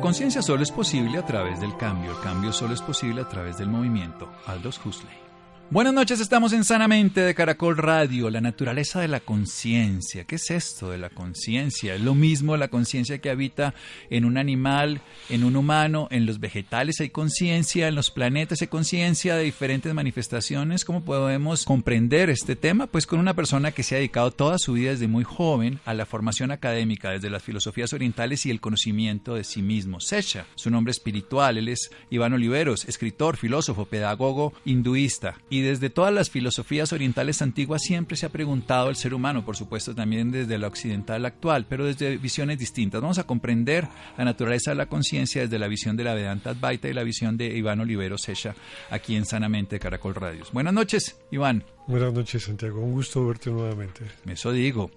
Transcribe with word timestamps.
La 0.00 0.04
conciencia 0.04 0.40
solo 0.40 0.62
es 0.62 0.72
posible 0.72 1.18
a 1.18 1.26
través 1.26 1.60
del 1.60 1.76
cambio, 1.76 2.12
el 2.12 2.20
cambio 2.20 2.54
solo 2.54 2.72
es 2.72 2.80
posible 2.80 3.20
a 3.20 3.28
través 3.28 3.58
del 3.58 3.68
movimiento. 3.68 4.30
Aldous 4.46 4.80
Huxley. 4.82 5.29
Buenas 5.72 5.94
noches, 5.94 6.18
estamos 6.18 6.52
en 6.52 6.64
Sanamente 6.64 7.20
de 7.20 7.32
Caracol 7.32 7.76
Radio, 7.76 8.28
la 8.28 8.40
naturaleza 8.40 9.00
de 9.00 9.06
la 9.06 9.20
conciencia. 9.20 10.24
¿Qué 10.24 10.34
es 10.34 10.50
esto 10.50 10.90
de 10.90 10.98
la 10.98 11.10
conciencia? 11.10 11.94
Es 11.94 12.00
lo 12.00 12.16
mismo 12.16 12.56
la 12.56 12.66
conciencia 12.66 13.18
que 13.18 13.30
habita 13.30 13.72
en 14.10 14.24
un 14.24 14.36
animal, 14.36 15.00
en 15.28 15.44
un 15.44 15.54
humano, 15.54 16.08
en 16.10 16.26
los 16.26 16.40
vegetales 16.40 17.00
hay 17.00 17.10
conciencia, 17.10 17.86
en 17.86 17.94
los 17.94 18.10
planetas 18.10 18.60
hay 18.62 18.66
conciencia 18.66 19.36
de 19.36 19.44
diferentes 19.44 19.94
manifestaciones. 19.94 20.84
¿Cómo 20.84 21.04
podemos 21.04 21.64
comprender 21.66 22.30
este 22.30 22.56
tema? 22.56 22.88
Pues 22.88 23.06
con 23.06 23.20
una 23.20 23.34
persona 23.34 23.70
que 23.70 23.84
se 23.84 23.94
ha 23.94 23.98
dedicado 23.98 24.32
toda 24.32 24.58
su 24.58 24.72
vida 24.72 24.90
desde 24.90 25.06
muy 25.06 25.22
joven 25.22 25.78
a 25.84 25.94
la 25.94 26.04
formación 26.04 26.50
académica, 26.50 27.10
desde 27.10 27.30
las 27.30 27.44
filosofías 27.44 27.92
orientales 27.92 28.44
y 28.44 28.50
el 28.50 28.60
conocimiento 28.60 29.36
de 29.36 29.44
sí 29.44 29.62
mismo. 29.62 30.00
Sesha, 30.00 30.46
su 30.56 30.68
nombre 30.68 30.90
espiritual, 30.90 31.58
él 31.58 31.68
es 31.68 31.92
Iván 32.10 32.32
Oliveros, 32.32 32.86
escritor, 32.86 33.36
filósofo, 33.36 33.84
pedagogo, 33.84 34.52
hinduista. 34.64 35.36
Y 35.48 35.59
y 35.60 35.62
desde 35.62 35.90
todas 35.90 36.12
las 36.12 36.30
filosofías 36.30 36.92
orientales 36.92 37.42
antiguas 37.42 37.82
siempre 37.82 38.16
se 38.16 38.24
ha 38.24 38.30
preguntado 38.30 38.88
el 38.88 38.96
ser 38.96 39.12
humano, 39.12 39.44
por 39.44 39.56
supuesto 39.56 39.94
también 39.94 40.30
desde 40.30 40.56
la 40.56 40.68
occidental 40.68 41.24
actual, 41.26 41.66
pero 41.68 41.84
desde 41.84 42.16
visiones 42.16 42.58
distintas. 42.58 43.00
Vamos 43.00 43.18
a 43.18 43.24
comprender 43.24 43.86
la 44.16 44.24
naturaleza 44.24 44.70
de 44.70 44.76
la 44.76 44.86
conciencia 44.86 45.42
desde 45.42 45.58
la 45.58 45.68
visión 45.68 45.96
de 45.96 46.04
la 46.04 46.14
Vedanta 46.14 46.50
Advaita 46.50 46.88
y 46.88 46.94
la 46.94 47.02
visión 47.02 47.36
de 47.36 47.56
Iván 47.56 47.80
Olivero 47.80 48.16
Sesha 48.16 48.54
aquí 48.88 49.16
en 49.16 49.26
Sanamente 49.26 49.78
Caracol 49.78 50.14
Radios. 50.14 50.50
Buenas 50.52 50.72
noches, 50.72 51.18
Iván. 51.30 51.62
Buenas 51.86 52.14
noches, 52.14 52.44
Santiago. 52.44 52.80
Un 52.80 52.92
gusto 52.92 53.26
verte 53.26 53.50
nuevamente. 53.50 54.04
Eso 54.26 54.52
digo. 54.52 54.90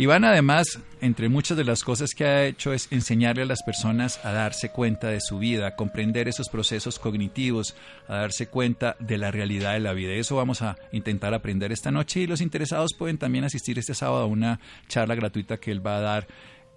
Iván 0.00 0.24
además, 0.24 0.78
entre 1.02 1.28
muchas 1.28 1.58
de 1.58 1.64
las 1.64 1.84
cosas 1.84 2.14
que 2.14 2.24
ha 2.24 2.46
hecho 2.46 2.72
es 2.72 2.90
enseñarle 2.90 3.42
a 3.42 3.44
las 3.44 3.62
personas 3.62 4.18
a 4.24 4.32
darse 4.32 4.70
cuenta 4.70 5.08
de 5.08 5.20
su 5.20 5.38
vida, 5.38 5.66
a 5.66 5.76
comprender 5.76 6.26
esos 6.26 6.48
procesos 6.48 6.98
cognitivos, 6.98 7.76
a 8.08 8.14
darse 8.14 8.46
cuenta 8.46 8.96
de 8.98 9.18
la 9.18 9.30
realidad 9.30 9.74
de 9.74 9.80
la 9.80 9.92
vida. 9.92 10.14
Eso 10.14 10.36
vamos 10.36 10.62
a 10.62 10.78
intentar 10.92 11.34
aprender 11.34 11.70
esta 11.70 11.90
noche 11.90 12.20
y 12.20 12.26
los 12.26 12.40
interesados 12.40 12.94
pueden 12.94 13.18
también 13.18 13.44
asistir 13.44 13.78
este 13.78 13.92
sábado 13.92 14.22
a 14.22 14.26
una 14.26 14.58
charla 14.88 15.14
gratuita 15.16 15.58
que 15.58 15.70
él 15.70 15.86
va 15.86 15.98
a 15.98 16.00
dar 16.00 16.28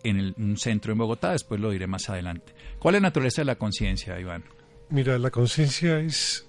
en 0.03 0.35
un 0.37 0.57
centro 0.57 0.91
en 0.91 0.97
Bogotá, 0.97 1.31
después 1.31 1.61
lo 1.61 1.71
diré 1.71 1.87
más 1.87 2.09
adelante. 2.09 2.53
¿Cuál 2.77 2.95
es 2.95 3.01
la 3.01 3.07
naturaleza 3.07 3.39
de 3.39 3.45
la 3.45 3.55
conciencia, 3.55 4.19
Iván? 4.19 4.43
Mira, 4.89 5.17
la 5.17 5.31
conciencia 5.31 5.97
es 5.99 6.45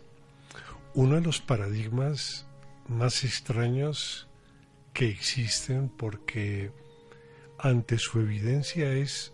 uno 0.94 1.14
de 1.14 1.20
los 1.20 1.40
paradigmas 1.40 2.48
más 2.88 3.22
extraños 3.22 4.26
que 4.94 5.08
existen 5.08 5.90
porque 5.90 6.70
ante 7.58 7.98
su 7.98 8.20
evidencia 8.20 8.92
es 8.92 9.32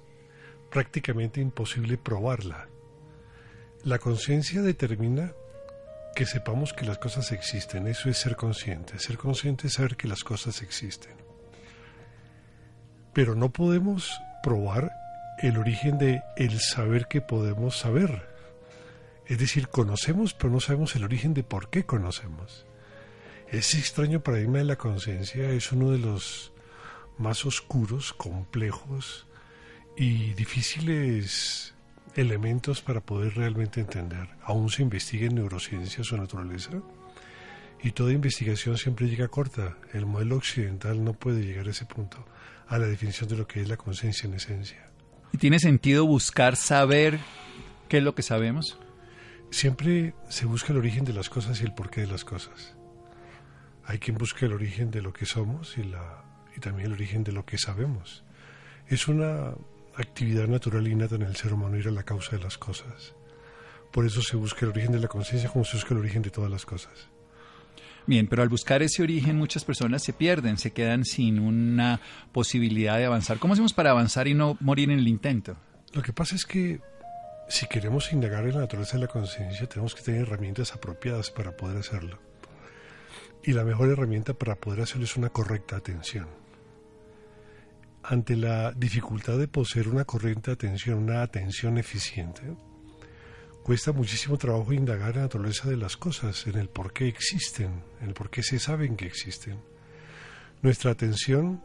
prácticamente 0.70 1.40
imposible 1.40 1.98
probarla. 1.98 2.68
La 3.84 3.98
conciencia 3.98 4.62
determina 4.62 5.32
que 6.14 6.26
sepamos 6.26 6.72
que 6.72 6.86
las 6.86 6.98
cosas 6.98 7.30
existen, 7.32 7.86
eso 7.86 8.08
es 8.08 8.18
ser 8.18 8.36
consciente. 8.36 8.98
Ser 8.98 9.18
consciente 9.18 9.68
es 9.68 9.74
saber 9.74 9.96
que 9.96 10.08
las 10.08 10.24
cosas 10.24 10.62
existen. 10.62 11.14
Pero 13.12 13.34
no 13.34 13.50
podemos 13.50 14.18
probar 14.42 14.90
el 15.38 15.58
origen 15.58 15.98
de 15.98 16.22
el 16.36 16.58
saber 16.60 17.06
que 17.06 17.20
podemos 17.20 17.76
saber. 17.78 18.28
Es 19.26 19.38
decir, 19.38 19.68
conocemos, 19.68 20.34
pero 20.34 20.50
no 20.50 20.60
sabemos 20.60 20.96
el 20.96 21.04
origen 21.04 21.34
de 21.34 21.44
por 21.44 21.70
qué 21.70 21.84
conocemos. 21.84 22.66
Ese 23.50 23.78
extraño 23.78 24.20
paradigma 24.20 24.58
de 24.58 24.64
la 24.64 24.76
conciencia 24.76 25.50
es 25.50 25.72
uno 25.72 25.90
de 25.90 25.98
los 25.98 26.52
más 27.18 27.44
oscuros, 27.44 28.12
complejos 28.12 29.26
y 29.96 30.34
difíciles 30.34 31.74
elementos 32.14 32.80
para 32.80 33.00
poder 33.00 33.34
realmente 33.34 33.80
entender. 33.80 34.28
Aún 34.44 34.70
se 34.70 34.82
investiga 34.82 35.26
en 35.26 35.34
neurociencia 35.34 36.04
su 36.04 36.16
naturaleza 36.16 36.80
y 37.82 37.90
toda 37.90 38.12
investigación 38.12 38.78
siempre 38.78 39.08
llega 39.08 39.26
corta. 39.26 39.76
El 39.92 40.06
modelo 40.06 40.36
occidental 40.36 41.02
no 41.02 41.12
puede 41.12 41.44
llegar 41.44 41.66
a 41.66 41.70
ese 41.72 41.86
punto, 41.86 42.24
a 42.68 42.78
la 42.78 42.86
definición 42.86 43.28
de 43.28 43.36
lo 43.36 43.48
que 43.48 43.62
es 43.62 43.68
la 43.68 43.76
conciencia 43.76 44.28
en 44.28 44.34
esencia. 44.34 44.90
¿Y 45.32 45.38
tiene 45.38 45.58
sentido 45.58 46.06
buscar 46.06 46.54
saber 46.54 47.18
qué 47.88 47.98
es 47.98 48.04
lo 48.04 48.14
que 48.14 48.22
sabemos? 48.22 48.78
Siempre 49.50 50.14
se 50.28 50.46
busca 50.46 50.72
el 50.72 50.78
origen 50.78 51.04
de 51.04 51.14
las 51.14 51.28
cosas 51.28 51.60
y 51.60 51.64
el 51.64 51.74
porqué 51.74 52.02
de 52.02 52.06
las 52.06 52.24
cosas. 52.24 52.76
Hay 53.84 53.98
quien 53.98 54.16
busca 54.16 54.46
el 54.46 54.52
origen 54.52 54.90
de 54.90 55.02
lo 55.02 55.12
que 55.12 55.26
somos 55.26 55.76
y, 55.78 55.84
la, 55.84 56.24
y 56.56 56.60
también 56.60 56.86
el 56.86 56.92
origen 56.92 57.24
de 57.24 57.32
lo 57.32 57.44
que 57.44 57.58
sabemos. 57.58 58.24
Es 58.88 59.08
una 59.08 59.54
actividad 59.96 60.46
natural 60.48 60.86
innata 60.86 61.16
en 61.16 61.22
el 61.22 61.36
ser 61.36 61.52
humano 61.52 61.76
ir 61.76 61.88
a 61.88 61.92
la 61.92 62.02
causa 62.02 62.36
de 62.36 62.42
las 62.42 62.58
cosas. 62.58 63.14
Por 63.90 64.06
eso 64.06 64.22
se 64.22 64.36
busca 64.36 64.64
el 64.64 64.70
origen 64.70 64.92
de 64.92 65.00
la 65.00 65.08
conciencia 65.08 65.50
como 65.50 65.64
se 65.64 65.76
busca 65.76 65.94
el 65.94 66.00
origen 66.00 66.22
de 66.22 66.30
todas 66.30 66.50
las 66.50 66.64
cosas. 66.64 67.08
Bien, 68.06 68.26
pero 68.26 68.42
al 68.42 68.48
buscar 68.48 68.82
ese 68.82 69.02
origen 69.02 69.36
muchas 69.36 69.64
personas 69.64 70.02
se 70.02 70.12
pierden, 70.12 70.58
se 70.58 70.72
quedan 70.72 71.04
sin 71.04 71.38
una 71.38 72.00
posibilidad 72.32 72.98
de 72.98 73.04
avanzar. 73.04 73.38
¿Cómo 73.38 73.52
hacemos 73.52 73.72
para 73.72 73.90
avanzar 73.90 74.26
y 74.26 74.34
no 74.34 74.56
morir 74.60 74.90
en 74.90 74.98
el 74.98 75.08
intento? 75.08 75.56
Lo 75.92 76.02
que 76.02 76.12
pasa 76.12 76.34
es 76.34 76.44
que 76.44 76.80
si 77.48 77.66
queremos 77.66 78.12
indagar 78.12 78.44
en 78.44 78.54
la 78.54 78.60
naturaleza 78.60 78.96
de 78.96 79.04
la 79.04 79.08
conciencia, 79.08 79.68
tenemos 79.68 79.94
que 79.94 80.02
tener 80.02 80.22
herramientas 80.22 80.72
apropiadas 80.72 81.30
para 81.30 81.56
poder 81.56 81.76
hacerlo. 81.76 82.18
Y 83.42 83.52
la 83.52 83.64
mejor 83.64 83.88
herramienta 83.88 84.34
para 84.34 84.56
poder 84.56 84.82
hacerlo 84.82 85.04
es 85.04 85.16
una 85.16 85.30
correcta 85.30 85.76
atención. 85.76 86.26
Ante 88.02 88.36
la 88.36 88.72
dificultad 88.72 89.38
de 89.38 89.48
poseer 89.48 89.88
una 89.88 90.04
correcta 90.04 90.52
atención, 90.52 90.98
una 90.98 91.22
atención 91.22 91.78
eficiente, 91.78 92.42
cuesta 93.62 93.92
muchísimo 93.92 94.36
trabajo 94.36 94.72
indagar 94.72 95.10
en 95.10 95.16
la 95.16 95.22
naturaleza 95.22 95.68
de 95.68 95.76
las 95.76 95.96
cosas, 95.96 96.46
en 96.46 96.56
el 96.56 96.68
por 96.68 96.92
qué 96.92 97.08
existen, 97.08 97.82
en 98.00 98.08
el 98.08 98.14
por 98.14 98.30
qué 98.30 98.42
se 98.42 98.58
saben 98.58 98.96
que 98.96 99.06
existen. 99.06 99.58
Nuestra 100.62 100.90
atención 100.90 101.62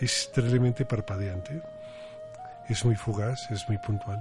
es 0.00 0.30
terriblemente 0.32 0.84
parpadeante, 0.84 1.62
es 2.68 2.84
muy 2.84 2.94
fugaz, 2.94 3.50
es 3.50 3.68
muy 3.68 3.78
puntual. 3.78 4.20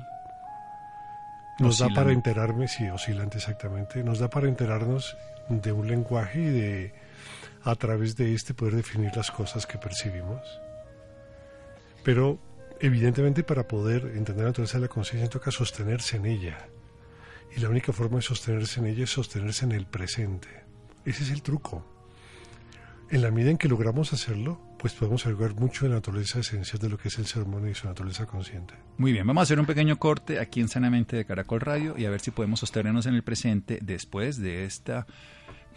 Nos 1.59 1.79
da 1.79 1.89
para 1.89 2.11
enterarme, 2.11 2.67
sí, 2.67 2.87
oscilante 2.87 3.37
exactamente, 3.37 4.03
nos 4.03 4.19
da 4.19 4.29
para 4.29 4.47
enterarnos 4.47 5.17
de 5.49 5.71
un 5.71 5.87
lenguaje 5.87 6.41
y 6.41 6.49
de 6.49 6.93
a 7.63 7.75
través 7.75 8.15
de 8.15 8.33
este 8.33 8.53
poder 8.53 8.75
definir 8.75 9.15
las 9.15 9.29
cosas 9.31 9.65
que 9.65 9.77
percibimos. 9.77 10.41
Pero 12.03 12.39
evidentemente 12.79 13.43
para 13.43 13.67
poder 13.67 14.13
entender 14.15 14.43
la 14.43 14.49
naturaleza 14.51 14.77
de 14.77 14.83
la 14.83 14.87
conciencia 14.87 15.29
toca 15.29 15.51
sostenerse 15.51 16.17
en 16.17 16.25
ella. 16.25 16.57
Y 17.55 17.59
la 17.59 17.69
única 17.69 17.91
forma 17.91 18.17
de 18.17 18.21
sostenerse 18.23 18.79
en 18.79 18.87
ella 18.87 19.03
es 19.03 19.09
sostenerse 19.09 19.65
en 19.65 19.73
el 19.73 19.85
presente. 19.85 20.47
Ese 21.05 21.23
es 21.23 21.31
el 21.31 21.41
truco. 21.41 21.85
En 23.09 23.21
la 23.21 23.31
medida 23.31 23.51
en 23.51 23.57
que 23.57 23.69
logramos 23.69 24.11
hacerlo, 24.11 24.59
pues 24.77 24.93
podemos 24.93 25.25
averiguar 25.25 25.55
mucho 25.55 25.85
de 25.85 25.89
la 25.89 25.95
naturaleza 25.95 26.39
esencial 26.39 26.79
de 26.79 26.89
lo 26.89 26.97
que 26.97 27.07
es 27.07 27.17
el 27.17 27.25
ser 27.25 27.43
humano 27.43 27.69
y 27.69 27.73
su 27.73 27.87
naturaleza 27.87 28.25
consciente. 28.25 28.73
Muy 28.97 29.13
bien, 29.13 29.25
vamos 29.25 29.41
a 29.41 29.43
hacer 29.43 29.59
un 29.59 29.65
pequeño 29.65 29.97
corte 29.97 30.39
aquí 30.39 30.59
en 30.59 30.67
Sanamente 30.67 31.15
de 31.15 31.25
Caracol 31.25 31.61
Radio 31.61 31.95
y 31.97 32.05
a 32.05 32.09
ver 32.09 32.19
si 32.19 32.31
podemos 32.31 32.59
sostenernos 32.59 33.05
en 33.05 33.15
el 33.15 33.23
presente 33.23 33.79
después 33.81 34.37
de 34.37 34.65
esta 34.65 35.07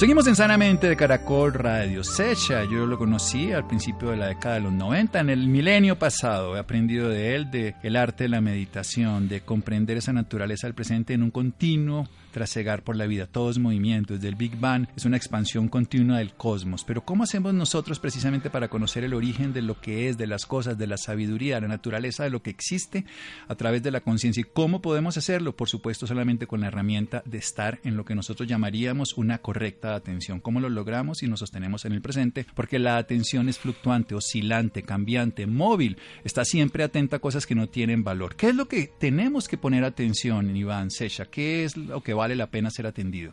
Seguimos 0.00 0.26
en 0.28 0.34
Sanamente 0.34 0.88
de 0.88 0.96
Caracol 0.96 1.52
Radio. 1.52 2.02
Secha, 2.02 2.64
yo 2.64 2.86
lo 2.86 2.96
conocí 2.96 3.52
al 3.52 3.66
principio 3.66 4.08
de 4.08 4.16
la 4.16 4.28
década 4.28 4.54
de 4.54 4.62
los 4.62 4.72
90, 4.72 5.20
en 5.20 5.28
el 5.28 5.46
milenio 5.46 5.98
pasado. 5.98 6.56
He 6.56 6.58
aprendido 6.58 7.10
de 7.10 7.34
él 7.34 7.50
de 7.50 7.74
el 7.82 7.96
arte 7.96 8.24
de 8.24 8.30
la 8.30 8.40
meditación, 8.40 9.28
de 9.28 9.42
comprender 9.42 9.98
esa 9.98 10.14
naturaleza 10.14 10.66
del 10.66 10.74
presente 10.74 11.12
en 11.12 11.22
un 11.22 11.30
continuo 11.30 12.08
trasegar 12.30 12.82
por 12.82 12.96
la 12.96 13.06
vida. 13.06 13.26
Todo 13.26 13.50
es 13.50 13.58
movimiento, 13.58 14.14
desde 14.14 14.28
el 14.28 14.34
Big 14.34 14.58
Bang 14.58 14.86
es 14.96 15.04
una 15.04 15.16
expansión 15.16 15.68
continua 15.68 16.18
del 16.18 16.34
cosmos. 16.34 16.84
Pero 16.84 17.04
¿cómo 17.04 17.24
hacemos 17.24 17.54
nosotros 17.54 17.98
precisamente 17.98 18.50
para 18.50 18.68
conocer 18.68 19.04
el 19.04 19.14
origen 19.14 19.52
de 19.52 19.62
lo 19.62 19.80
que 19.80 20.08
es, 20.08 20.18
de 20.18 20.26
las 20.26 20.46
cosas, 20.46 20.78
de 20.78 20.86
la 20.86 20.96
sabiduría, 20.96 21.56
de 21.56 21.62
la 21.62 21.68
naturaleza, 21.68 22.24
de 22.24 22.30
lo 22.30 22.42
que 22.42 22.50
existe 22.50 23.04
a 23.48 23.54
través 23.54 23.82
de 23.82 23.90
la 23.90 24.00
conciencia? 24.00 24.40
¿Y 24.40 24.44
cómo 24.52 24.80
podemos 24.80 25.16
hacerlo? 25.16 25.56
Por 25.56 25.68
supuesto, 25.68 26.06
solamente 26.06 26.46
con 26.46 26.60
la 26.60 26.68
herramienta 26.68 27.22
de 27.24 27.38
estar 27.38 27.80
en 27.84 27.96
lo 27.96 28.04
que 28.04 28.14
nosotros 28.14 28.48
llamaríamos 28.48 29.14
una 29.16 29.38
correcta 29.38 29.94
atención. 29.94 30.40
¿Cómo 30.40 30.60
lo 30.60 30.68
logramos 30.68 31.22
y 31.22 31.28
nos 31.28 31.40
sostenemos 31.40 31.84
en 31.84 31.92
el 31.92 32.02
presente? 32.02 32.46
Porque 32.54 32.78
la 32.78 32.96
atención 32.96 33.48
es 33.48 33.58
fluctuante, 33.58 34.14
oscilante, 34.14 34.82
cambiante, 34.82 35.46
móvil. 35.46 35.98
Está 36.24 36.44
siempre 36.44 36.84
atenta 36.84 37.16
a 37.16 37.20
cosas 37.20 37.46
que 37.46 37.54
no 37.54 37.68
tienen 37.68 38.04
valor. 38.04 38.36
¿Qué 38.36 38.48
es 38.48 38.54
lo 38.54 38.68
que 38.68 38.90
tenemos 38.98 39.48
que 39.48 39.58
poner 39.58 39.84
atención, 39.84 40.54
Iván 40.56 40.90
Secha? 40.90 41.26
¿Qué 41.26 41.64
es 41.64 41.76
lo 41.76 42.02
que 42.02 42.14
vale 42.20 42.36
la 42.36 42.50
pena 42.50 42.70
ser 42.70 42.86
atendido? 42.86 43.32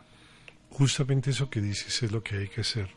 Justamente 0.70 1.30
eso 1.30 1.50
que 1.50 1.60
dices 1.60 2.02
es 2.02 2.10
lo 2.10 2.22
que 2.22 2.38
hay 2.38 2.48
que 2.48 2.62
hacer. 2.62 2.88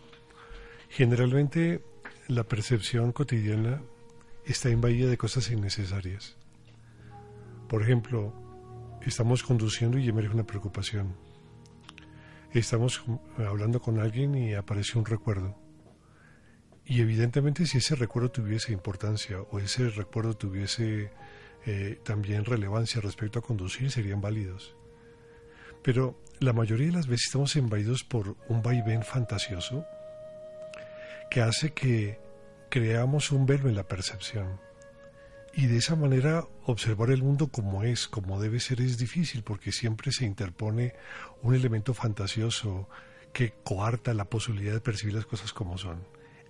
Generalmente 0.89 1.83
la 2.27 2.45
percepción 2.45 3.11
cotidiana 3.11 3.81
está 4.45 4.69
invadida 4.69 5.09
de 5.09 5.17
cosas 5.17 5.51
innecesarias. 5.51 6.37
Por 7.67 7.81
ejemplo, 7.83 8.33
estamos 9.05 9.43
conduciendo 9.43 9.97
y 9.97 10.07
emerge 10.07 10.33
una 10.33 10.45
preocupación. 10.45 11.13
Estamos 12.53 13.03
hablando 13.37 13.81
con 13.81 13.99
alguien 13.99 14.35
y 14.35 14.53
aparece 14.53 14.97
un 14.97 15.05
recuerdo. 15.05 15.57
Y 16.85 17.01
evidentemente 17.01 17.65
si 17.65 17.79
ese 17.79 17.95
recuerdo 17.95 18.31
tuviese 18.31 18.71
importancia 18.71 19.41
o 19.41 19.59
ese 19.59 19.89
recuerdo 19.89 20.35
tuviese 20.35 21.11
eh, 21.65 21.99
también 22.03 22.45
relevancia 22.45 23.01
respecto 23.01 23.39
a 23.39 23.41
conducir, 23.41 23.91
serían 23.91 24.21
válidos. 24.21 24.75
Pero 25.83 26.19
la 26.39 26.53
mayoría 26.53 26.87
de 26.87 26.93
las 26.93 27.07
veces 27.07 27.27
estamos 27.27 27.55
invadidos 27.55 28.03
por 28.03 28.35
un 28.47 28.61
vaivén 28.61 29.03
fantasioso 29.03 29.85
que 31.29 31.41
hace 31.41 31.71
que 31.73 32.19
creamos 32.69 33.31
un 33.31 33.45
velo 33.45 33.69
en 33.69 33.75
la 33.75 33.87
percepción. 33.87 34.59
Y 35.53 35.67
de 35.67 35.77
esa 35.77 35.95
manera 35.95 36.45
observar 36.65 37.11
el 37.11 37.23
mundo 37.23 37.47
como 37.49 37.83
es, 37.83 38.07
como 38.07 38.39
debe 38.39 38.59
ser, 38.59 38.79
es 38.81 38.97
difícil 38.97 39.43
porque 39.43 39.71
siempre 39.71 40.11
se 40.11 40.25
interpone 40.25 40.93
un 41.41 41.53
elemento 41.55 41.93
fantasioso 41.93 42.87
que 43.33 43.53
coarta 43.63 44.13
la 44.13 44.25
posibilidad 44.25 44.73
de 44.73 44.81
percibir 44.81 45.15
las 45.15 45.25
cosas 45.25 45.51
como 45.53 45.77
son. 45.77 46.05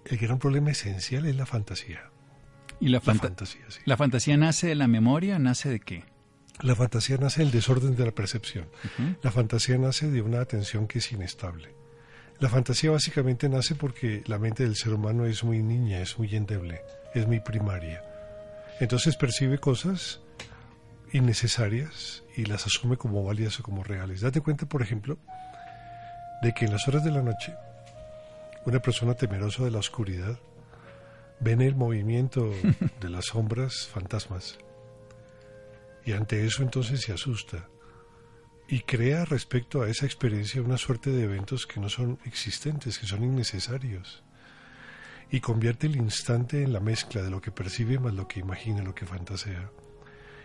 El 0.05 0.17
gran 0.17 0.39
problema 0.39 0.71
esencial 0.71 1.25
es 1.25 1.35
la 1.35 1.45
fantasía. 1.45 2.09
¿Y 2.79 2.89
la, 2.89 2.97
La 2.97 3.01
fanta- 3.01 3.23
fantasía, 3.27 3.61
sí. 3.69 3.79
la 3.85 3.97
fantasía 3.97 4.37
nace 4.37 4.67
de 4.67 4.75
la 4.75 4.87
memoria? 4.87 5.37
¿Nace 5.39 5.69
de 5.69 5.79
qué? 5.79 6.03
La 6.61 6.75
fantasía 6.75 7.17
nace 7.17 7.41
del 7.41 7.51
desorden 7.51 7.95
de 7.95 8.05
la 8.05 8.11
percepción. 8.11 8.67
La 9.23 9.31
fantasía 9.31 9.77
nace 9.77 10.11
de 10.11 10.21
una 10.21 10.41
atención 10.41 10.87
que 10.87 10.99
es 10.99 11.11
inestable. 11.11 11.73
La 12.39 12.49
fantasía 12.49 12.91
básicamente 12.91 13.49
nace 13.49 13.75
porque 13.75 14.23
la 14.25 14.37
mente 14.37 14.63
del 14.63 14.75
ser 14.75 14.93
humano 14.93 15.25
es 15.25 15.43
muy 15.43 15.61
niña, 15.63 16.01
es 16.01 16.17
muy 16.17 16.35
endeble, 16.35 16.81
es 17.13 17.27
muy 17.27 17.39
primaria. 17.39 18.03
Entonces 18.79 19.15
percibe 19.15 19.59
cosas 19.59 20.21
innecesarias 21.13 22.23
y 22.35 22.45
las 22.45 22.65
asume 22.65 22.97
como 22.97 23.23
válidas 23.23 23.59
o 23.59 23.63
como 23.63 23.83
reales. 23.83 24.21
Date 24.21 24.41
cuenta, 24.41 24.65
por 24.65 24.81
ejemplo, 24.81 25.17
de 26.41 26.53
que 26.53 26.65
en 26.65 26.71
las 26.71 26.87
horas 26.87 27.03
de 27.03 27.11
la 27.11 27.21
noche 27.21 27.53
una 28.65 28.79
persona 28.79 29.15
temerosa 29.15 29.63
de 29.63 29.71
la 29.71 29.79
oscuridad 29.79 30.37
ve 31.39 31.51
en 31.51 31.61
el 31.61 31.75
movimiento 31.75 32.51
de 33.01 33.09
las 33.09 33.25
sombras 33.25 33.87
fantasmas. 33.87 34.57
Y 36.05 36.13
ante 36.13 36.45
eso 36.45 36.63
entonces 36.63 37.01
se 37.01 37.13
asusta 37.13 37.67
y 38.71 38.79
crea 38.81 39.25
respecto 39.25 39.81
a 39.81 39.89
esa 39.89 40.05
experiencia 40.05 40.61
una 40.61 40.77
suerte 40.77 41.09
de 41.09 41.23
eventos 41.23 41.67
que 41.67 41.81
no 41.81 41.89
son 41.89 42.19
existentes, 42.23 42.99
que 42.99 43.05
son 43.05 43.21
innecesarios. 43.21 44.23
Y 45.29 45.41
convierte 45.41 45.87
el 45.87 45.97
instante 45.97 46.63
en 46.63 46.71
la 46.71 46.79
mezcla 46.79 47.21
de 47.21 47.29
lo 47.29 47.41
que 47.41 47.51
percibe 47.51 47.99
más 47.99 48.13
lo 48.13 48.29
que 48.29 48.39
imagina, 48.39 48.81
lo 48.81 48.95
que 48.95 49.05
fantasea. 49.05 49.69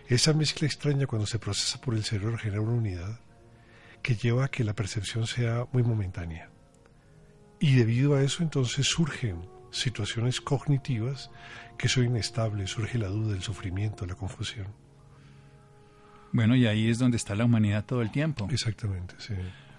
Esa 0.07 0.33
mezcla 0.33 0.67
extraña 0.67 1.07
cuando 1.07 1.25
se 1.25 1.39
procesa 1.39 1.79
por 1.79 1.93
el 1.93 2.03
cerebro 2.03 2.37
genera 2.37 2.61
una 2.61 2.73
unidad 2.73 3.19
que 4.01 4.15
lleva 4.15 4.45
a 4.45 4.49
que 4.49 4.65
la 4.65 4.75
percepción 4.75 5.25
sea 5.25 5.65
muy 5.71 5.83
momentánea. 5.83 6.51
Y 7.61 7.75
debido 7.75 8.15
a 8.15 8.23
eso 8.23 8.43
entonces 8.43 8.87
surgen 8.87 9.49
situaciones 9.71 10.41
cognitivas 10.41 11.31
que 11.77 11.87
son 11.87 12.03
inestables, 12.03 12.71
surge 12.71 12.97
la 12.97 13.07
duda, 13.07 13.35
el 13.35 13.41
sufrimiento, 13.41 14.05
la 14.05 14.15
confusión. 14.15 14.86
Bueno, 16.31 16.55
y 16.55 16.67
ahí 16.67 16.89
es 16.89 16.99
donde 16.99 17.17
está 17.17 17.35
la 17.35 17.45
humanidad 17.45 17.85
todo 17.85 18.01
el 18.01 18.11
tiempo. 18.11 18.47
Exactamente, 18.51 19.15
sí. 19.17 19.33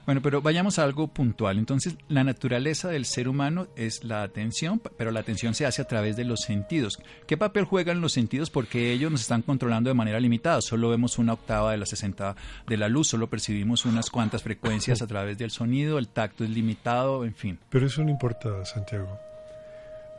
Bueno, 0.09 0.23
pero 0.23 0.41
vayamos 0.41 0.79
a 0.79 0.85
algo 0.85 1.09
puntual. 1.09 1.59
Entonces, 1.59 1.99
la 2.09 2.25
naturaleza 2.25 2.89
del 2.89 3.05
ser 3.05 3.29
humano 3.29 3.69
es 3.77 4.05
la 4.05 4.23
atención, 4.23 4.81
pero 4.97 5.11
la 5.11 5.21
atención 5.21 5.53
se 5.53 5.67
hace 5.67 5.83
a 5.83 5.85
través 5.85 6.17
de 6.17 6.25
los 6.25 6.41
sentidos. 6.41 6.99
¿Qué 7.27 7.37
papel 7.37 7.65
juegan 7.65 8.01
los 8.01 8.15
sentidos? 8.15 8.49
Porque 8.49 8.91
ellos 8.91 9.13
nos 9.13 9.21
están 9.21 9.43
controlando 9.43 9.91
de 9.91 9.95
manera 9.95 10.19
limitada. 10.19 10.63
Solo 10.63 10.89
vemos 10.89 11.19
una 11.19 11.35
octava 11.35 11.73
de 11.73 11.77
la 11.77 11.85
60 11.85 12.37
de 12.67 12.77
la 12.79 12.89
luz, 12.89 13.09
solo 13.09 13.29
percibimos 13.29 13.85
unas 13.85 14.09
cuantas 14.09 14.43
frecuencias 14.43 15.03
a 15.03 15.07
través 15.07 15.37
del 15.37 15.51
sonido, 15.51 15.99
el 15.99 16.09
tacto 16.09 16.43
es 16.43 16.49
limitado, 16.49 17.27
en 17.27 17.35
fin. 17.35 17.59
Pero 17.69 17.87
eso 17.87 18.03
no 18.03 18.09
importa, 18.09 18.65
Santiago. 18.65 19.19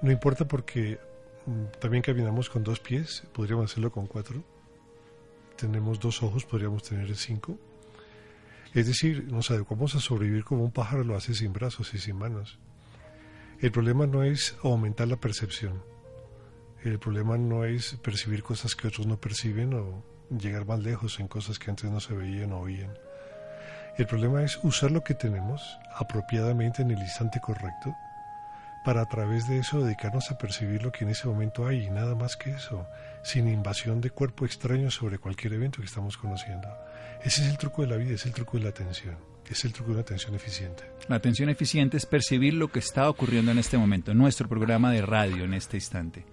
No 0.04 0.12
importa 0.12 0.48
porque 0.48 1.00
mm, 1.48 1.80
también 1.82 2.04
caminamos 2.04 2.48
con 2.48 2.64
dos 2.64 2.80
pies, 2.80 3.24
podríamos 3.34 3.72
hacerlo 3.72 3.92
con 3.92 4.06
cuatro. 4.06 4.44
Tenemos 5.60 6.00
dos 6.00 6.24
ojos, 6.24 6.46
podríamos 6.46 6.84
tener 6.84 7.14
cinco. 7.18 7.60
Es 8.74 8.88
decir, 8.88 9.26
nos 9.32 9.52
adecuamos 9.52 9.94
a 9.96 10.00
sobrevivir 10.00 10.46
como 10.46 10.64
un 10.64 10.72
pájaro 10.72 11.04
lo 11.04 11.18
hace 11.18 11.34
sin 11.34 11.52
brazos 11.52 11.94
y 11.94 11.98
sin 11.98 12.18
manos. 12.18 12.60
El 13.60 13.72
problema 13.72 14.08
no 14.08 14.24
es 14.24 14.56
aumentar 14.64 15.10
la 15.10 15.18
percepción. 15.18 15.84
El 16.84 16.98
problema 16.98 17.38
no 17.38 17.66
es 17.66 17.96
percibir 17.96 18.42
cosas 18.42 18.74
que 18.74 18.88
otros 18.88 19.06
no 19.06 19.20
perciben 19.20 19.74
o 19.74 20.02
llegar 20.30 20.66
más 20.66 20.80
lejos 20.80 21.20
en 21.20 21.28
cosas 21.28 21.60
que 21.60 21.70
antes 21.70 21.92
no 21.92 22.00
se 22.00 22.14
veían 22.14 22.54
o 22.54 22.60
oían. 22.60 22.94
El 23.98 24.08
problema 24.08 24.44
es 24.44 24.58
usar 24.64 24.92
lo 24.92 25.04
que 25.04 25.14
tenemos 25.14 25.78
apropiadamente 25.94 26.84
en 26.84 26.92
el 26.92 27.00
instante 27.00 27.42
correcto 27.42 27.94
para 28.86 29.02
a 29.02 29.06
través 29.08 29.46
de 29.50 29.60
eso 29.60 29.84
dedicarnos 29.84 30.32
a 30.32 30.38
percibir 30.38 30.84
lo 30.84 30.92
que 30.94 31.04
en 31.04 31.10
ese 31.10 31.28
momento 31.28 31.68
hay 31.68 31.88
y 31.88 31.90
nada 31.90 32.16
más 32.16 32.38
que 32.38 32.52
eso, 32.52 32.88
sin 33.24 33.48
invasión 33.48 34.02
de 34.02 34.12
cuerpo 34.12 34.46
extraño 34.46 34.92
sobre 34.92 35.18
cualquier 35.18 35.54
evento 35.54 35.80
que 35.80 35.88
estamos 35.88 36.18
conociendo. 36.18 36.68
Ese 37.24 37.42
es 37.42 37.50
el 37.50 37.58
truco 37.58 37.82
de 37.82 37.90
la 37.90 37.98
vida, 37.98 38.16
es 38.16 38.26
el 38.26 38.34
truco 38.34 38.58
de 38.58 38.64
la 38.64 38.70
atención, 38.70 39.18
es 39.50 39.66
el 39.66 39.74
truco 39.74 39.90
de 39.90 39.96
una 39.96 40.02
atención 40.02 40.36
eficiente. 40.36 40.84
La 41.08 41.18
atención 41.18 41.50
eficiente 41.50 41.98
es 41.98 42.06
percibir 42.06 42.54
lo 42.54 42.70
que 42.70 42.80
está 42.80 43.10
ocurriendo 43.10 43.52
en 43.52 43.60
este 43.60 43.78
momento, 43.78 44.12
en 44.12 44.18
nuestro 44.18 44.48
programa 44.48 44.92
de 44.92 45.02
radio 45.02 45.44
en 45.44 45.54
este 45.54 45.78
instante. 45.78 46.26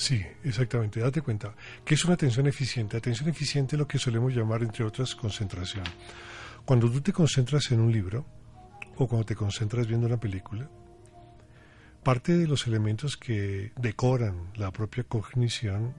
Sí, 0.00 0.24
exactamente. 0.44 1.00
Date 1.00 1.20
cuenta 1.20 1.54
que 1.84 1.94
es 1.94 2.04
una 2.06 2.14
atención 2.14 2.46
eficiente. 2.46 2.96
Atención 2.96 3.28
eficiente 3.28 3.76
es 3.76 3.78
lo 3.78 3.86
que 3.86 3.98
solemos 3.98 4.34
llamar, 4.34 4.62
entre 4.62 4.82
otras, 4.82 5.14
concentración. 5.14 5.84
Cuando 6.64 6.90
tú 6.90 7.02
te 7.02 7.12
concentras 7.12 7.70
en 7.70 7.80
un 7.80 7.92
libro 7.92 8.24
o 8.96 9.06
cuando 9.06 9.26
te 9.26 9.34
concentras 9.34 9.86
viendo 9.86 10.06
una 10.06 10.18
película, 10.18 10.70
parte 12.02 12.38
de 12.38 12.46
los 12.46 12.66
elementos 12.66 13.18
que 13.18 13.72
decoran 13.76 14.52
la 14.54 14.70
propia 14.70 15.04
cognición 15.04 15.94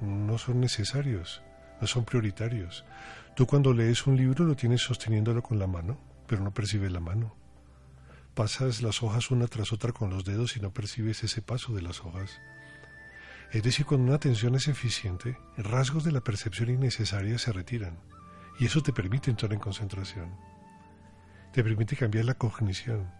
no 0.00 0.38
son 0.38 0.60
necesarios, 0.60 1.42
no 1.80 1.86
son 1.86 2.04
prioritarios. 2.04 2.84
Tú 3.34 3.46
cuando 3.46 3.72
lees 3.72 4.06
un 4.06 4.16
libro 4.16 4.44
lo 4.44 4.56
tienes 4.56 4.82
sosteniéndolo 4.82 5.42
con 5.42 5.58
la 5.58 5.66
mano, 5.66 5.98
pero 6.26 6.42
no 6.42 6.52
percibes 6.52 6.92
la 6.92 7.00
mano. 7.00 7.36
Pasas 8.34 8.82
las 8.82 9.02
hojas 9.02 9.30
una 9.30 9.46
tras 9.46 9.72
otra 9.72 9.92
con 9.92 10.10
los 10.10 10.24
dedos 10.24 10.56
y 10.56 10.60
no 10.60 10.72
percibes 10.72 11.24
ese 11.24 11.42
paso 11.42 11.72
de 11.72 11.82
las 11.82 12.00
hojas. 12.00 12.40
Es 13.52 13.62
decir, 13.62 13.84
cuando 13.84 14.06
una 14.06 14.16
atención 14.16 14.54
es 14.54 14.68
eficiente, 14.68 15.36
rasgos 15.56 16.04
de 16.04 16.12
la 16.12 16.20
percepción 16.20 16.70
innecesaria 16.70 17.36
se 17.38 17.52
retiran 17.52 17.98
y 18.60 18.66
eso 18.66 18.82
te 18.82 18.92
permite 18.92 19.30
entrar 19.30 19.52
en 19.52 19.58
concentración. 19.58 20.36
Te 21.52 21.64
permite 21.64 21.96
cambiar 21.96 22.26
la 22.26 22.34
cognición. 22.34 23.10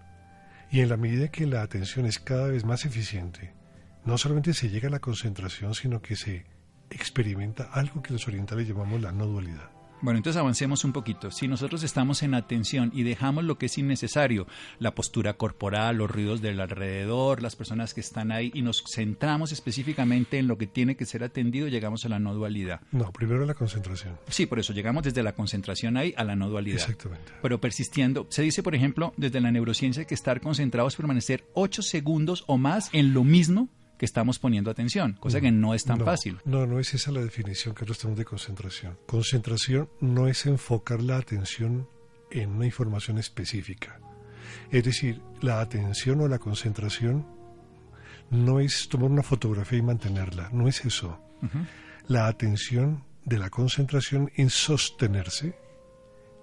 Y 0.70 0.80
en 0.80 0.88
la 0.88 0.96
medida 0.96 1.28
que 1.28 1.46
la 1.46 1.62
atención 1.62 2.06
es 2.06 2.20
cada 2.20 2.46
vez 2.46 2.64
más 2.64 2.84
eficiente, 2.84 3.54
no 4.04 4.18
solamente 4.18 4.54
se 4.54 4.68
llega 4.68 4.88
a 4.88 4.92
la 4.92 5.00
concentración, 5.00 5.74
sino 5.74 6.00
que 6.00 6.14
se 6.14 6.46
experimenta 6.90 7.70
algo 7.72 8.02
que 8.02 8.12
los 8.12 8.26
orientales 8.28 8.68
llamamos 8.68 9.00
la 9.00 9.12
no 9.12 9.26
dualidad. 9.26 9.70
Bueno, 10.02 10.16
entonces 10.16 10.40
avancemos 10.40 10.84
un 10.84 10.92
poquito. 10.92 11.30
Si 11.30 11.46
nosotros 11.46 11.82
estamos 11.82 12.22
en 12.22 12.32
atención 12.32 12.90
y 12.94 13.02
dejamos 13.02 13.44
lo 13.44 13.58
que 13.58 13.66
es 13.66 13.76
innecesario, 13.76 14.46
la 14.78 14.94
postura 14.94 15.34
corporal, 15.34 15.98
los 15.98 16.10
ruidos 16.10 16.40
del 16.40 16.58
alrededor, 16.60 17.42
las 17.42 17.54
personas 17.54 17.92
que 17.92 18.00
están 18.00 18.32
ahí, 18.32 18.50
y 18.54 18.62
nos 18.62 18.82
centramos 18.90 19.52
específicamente 19.52 20.38
en 20.38 20.48
lo 20.48 20.56
que 20.56 20.66
tiene 20.66 20.96
que 20.96 21.04
ser 21.04 21.22
atendido, 21.22 21.68
llegamos 21.68 22.06
a 22.06 22.08
la 22.08 22.18
no 22.18 22.32
dualidad. 22.34 22.80
No, 22.92 23.12
primero 23.12 23.44
la 23.44 23.52
concentración. 23.52 24.16
Sí, 24.28 24.46
por 24.46 24.58
eso 24.58 24.72
llegamos 24.72 25.02
desde 25.02 25.22
la 25.22 25.34
concentración 25.34 25.98
ahí 25.98 26.14
a 26.16 26.24
la 26.24 26.34
no 26.34 26.48
dualidad. 26.48 26.80
Exactamente. 26.80 27.32
Pero 27.42 27.60
persistiendo, 27.60 28.26
se 28.30 28.40
dice, 28.40 28.62
por 28.62 28.74
ejemplo, 28.74 29.12
desde 29.18 29.40
la 29.40 29.50
neurociencia 29.50 30.06
que 30.06 30.14
estar 30.14 30.40
concentrado 30.40 30.88
es 30.88 30.96
permanecer 30.96 31.44
ocho 31.52 31.82
segundos 31.82 32.44
o 32.46 32.56
más 32.56 32.88
en 32.94 33.12
lo 33.12 33.22
mismo 33.22 33.68
que 34.00 34.06
estamos 34.06 34.38
poniendo 34.38 34.70
atención, 34.70 35.12
cosa 35.20 35.42
que 35.42 35.52
no 35.52 35.74
es 35.74 35.84
tan 35.84 35.98
no, 35.98 36.06
fácil. 36.06 36.38
No, 36.46 36.64
no 36.66 36.80
es 36.80 36.94
esa 36.94 37.12
la 37.12 37.20
definición 37.20 37.74
que 37.74 37.82
nosotros 37.82 37.98
tenemos 37.98 38.18
de 38.18 38.24
concentración. 38.24 38.98
Concentración 39.06 39.90
no 40.00 40.26
es 40.26 40.46
enfocar 40.46 41.02
la 41.02 41.18
atención 41.18 41.86
en 42.30 42.48
una 42.48 42.64
información 42.64 43.18
específica. 43.18 44.00
Es 44.70 44.84
decir, 44.84 45.20
la 45.42 45.60
atención 45.60 46.22
o 46.22 46.28
la 46.28 46.38
concentración 46.38 47.26
no 48.30 48.58
es 48.58 48.88
tomar 48.88 49.10
una 49.10 49.22
fotografía 49.22 49.80
y 49.80 49.82
mantenerla, 49.82 50.48
no 50.50 50.66
es 50.66 50.82
eso. 50.82 51.20
Uh 51.42 51.46
-huh. 51.48 51.66
La 52.08 52.26
atención 52.26 53.04
de 53.26 53.36
la 53.36 53.50
concentración 53.50 54.30
es 54.34 54.54
sostenerse 54.54 55.58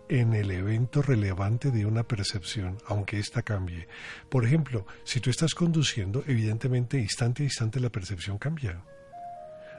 en 0.10 0.34
el 0.34 0.52
evento 0.52 1.02
relevante 1.02 1.72
de 1.72 1.86
una 1.86 2.04
percepción, 2.04 2.78
aunque 2.88 3.20
ésta 3.20 3.42
cambie. 3.42 3.88
Por 4.30 4.46
ejemplo, 4.46 4.86
si 5.04 5.20
tú 5.20 5.30
estás 5.30 5.54
conduciendo, 5.54 6.24
evidentemente 6.28 7.00
instante 7.00 7.44
a 7.44 7.46
instante 7.46 7.80
la 7.80 7.90
percepción 7.90 8.38
cambia. 8.38 8.84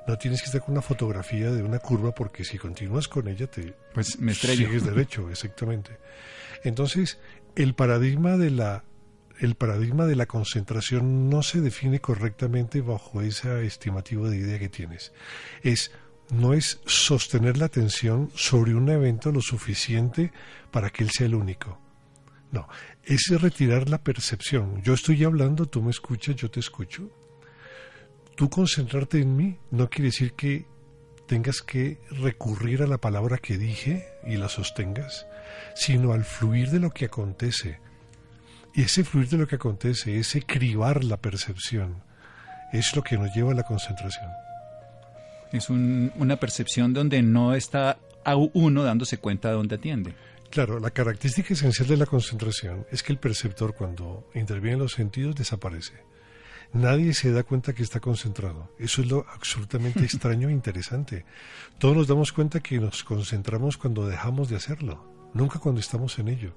No 0.06 0.16
tienes 0.16 0.40
que 0.40 0.46
estar 0.46 0.62
con 0.62 0.72
una 0.72 0.82
fotografía 0.82 1.50
de 1.50 1.62
una 1.62 1.78
curva 1.78 2.14
porque 2.14 2.44
si 2.44 2.56
continúas 2.56 3.08
con 3.08 3.28
ella 3.28 3.46
te 3.46 3.74
pues 3.92 4.18
me 4.18 4.32
estrello. 4.32 4.66
sigues 4.66 4.84
derecho, 4.84 5.28
exactamente. 5.28 5.98
Entonces, 6.64 7.18
el 7.56 7.74
paradigma 7.74 8.36
de 8.36 8.50
la 8.50 8.84
el 9.38 9.54
paradigma 9.54 10.06
de 10.06 10.16
la 10.16 10.26
concentración 10.26 11.28
no 11.30 11.42
se 11.42 11.60
define 11.60 12.00
correctamente 12.00 12.80
bajo 12.80 13.20
esa 13.20 13.60
estimativa 13.60 14.28
de 14.28 14.38
idea 14.38 14.58
que 14.58 14.68
tienes. 14.68 15.12
Es 15.62 15.92
no 16.30 16.52
es 16.52 16.80
sostener 16.84 17.56
la 17.56 17.66
atención 17.66 18.30
sobre 18.34 18.74
un 18.74 18.88
evento 18.88 19.32
lo 19.32 19.40
suficiente 19.40 20.32
para 20.70 20.90
que 20.90 21.04
él 21.04 21.10
sea 21.10 21.26
el 21.26 21.34
único. 21.34 21.80
No, 22.50 22.68
es 23.04 23.28
retirar 23.30 23.88
la 23.88 24.02
percepción. 24.02 24.82
Yo 24.82 24.94
estoy 24.94 25.24
hablando, 25.24 25.66
tú 25.66 25.82
me 25.82 25.90
escuchas, 25.90 26.36
yo 26.36 26.50
te 26.50 26.60
escucho. 26.60 27.10
Tú 28.36 28.48
concentrarte 28.48 29.20
en 29.20 29.36
mí 29.36 29.58
no 29.70 29.90
quiere 29.90 30.08
decir 30.08 30.34
que 30.34 30.66
tengas 31.26 31.60
que 31.60 32.00
recurrir 32.10 32.82
a 32.82 32.86
la 32.86 32.98
palabra 32.98 33.38
que 33.38 33.58
dije 33.58 34.08
y 34.26 34.36
la 34.36 34.48
sostengas, 34.48 35.26
sino 35.74 36.12
al 36.12 36.24
fluir 36.24 36.70
de 36.70 36.80
lo 36.80 36.90
que 36.90 37.06
acontece. 37.06 37.80
Y 38.74 38.82
ese 38.82 39.04
fluir 39.04 39.28
de 39.28 39.38
lo 39.38 39.46
que 39.46 39.56
acontece, 39.56 40.18
ese 40.18 40.42
cribar 40.42 41.04
la 41.04 41.18
percepción, 41.18 42.02
es 42.72 42.94
lo 42.94 43.02
que 43.02 43.18
nos 43.18 43.34
lleva 43.34 43.52
a 43.52 43.54
la 43.54 43.64
concentración. 43.64 44.47
Es 45.52 45.70
un, 45.70 46.12
una 46.16 46.36
percepción 46.36 46.92
donde 46.92 47.22
no 47.22 47.54
está 47.54 47.98
a 48.24 48.36
uno 48.36 48.82
dándose 48.82 49.18
cuenta 49.18 49.48
de 49.48 49.54
dónde 49.54 49.76
atiende. 49.76 50.14
Claro, 50.50 50.80
la 50.80 50.90
característica 50.90 51.52
esencial 51.52 51.88
de 51.88 51.96
la 51.96 52.06
concentración 52.06 52.86
es 52.90 53.02
que 53.02 53.12
el 53.12 53.18
perceptor 53.18 53.74
cuando 53.74 54.28
interviene 54.34 54.74
en 54.74 54.82
los 54.82 54.92
sentidos 54.92 55.36
desaparece. 55.36 55.94
Nadie 56.72 57.14
se 57.14 57.32
da 57.32 57.42
cuenta 57.44 57.74
que 57.74 57.82
está 57.82 58.00
concentrado. 58.00 58.70
Eso 58.78 59.02
es 59.02 59.08
lo 59.08 59.26
absolutamente 59.28 60.00
extraño 60.04 60.48
e 60.48 60.52
interesante. 60.52 61.24
Todos 61.78 61.96
nos 61.96 62.06
damos 62.06 62.32
cuenta 62.32 62.60
que 62.60 62.78
nos 62.78 63.04
concentramos 63.04 63.76
cuando 63.76 64.06
dejamos 64.06 64.48
de 64.48 64.56
hacerlo, 64.56 65.30
nunca 65.34 65.58
cuando 65.58 65.80
estamos 65.80 66.18
en 66.18 66.28
ello. 66.28 66.54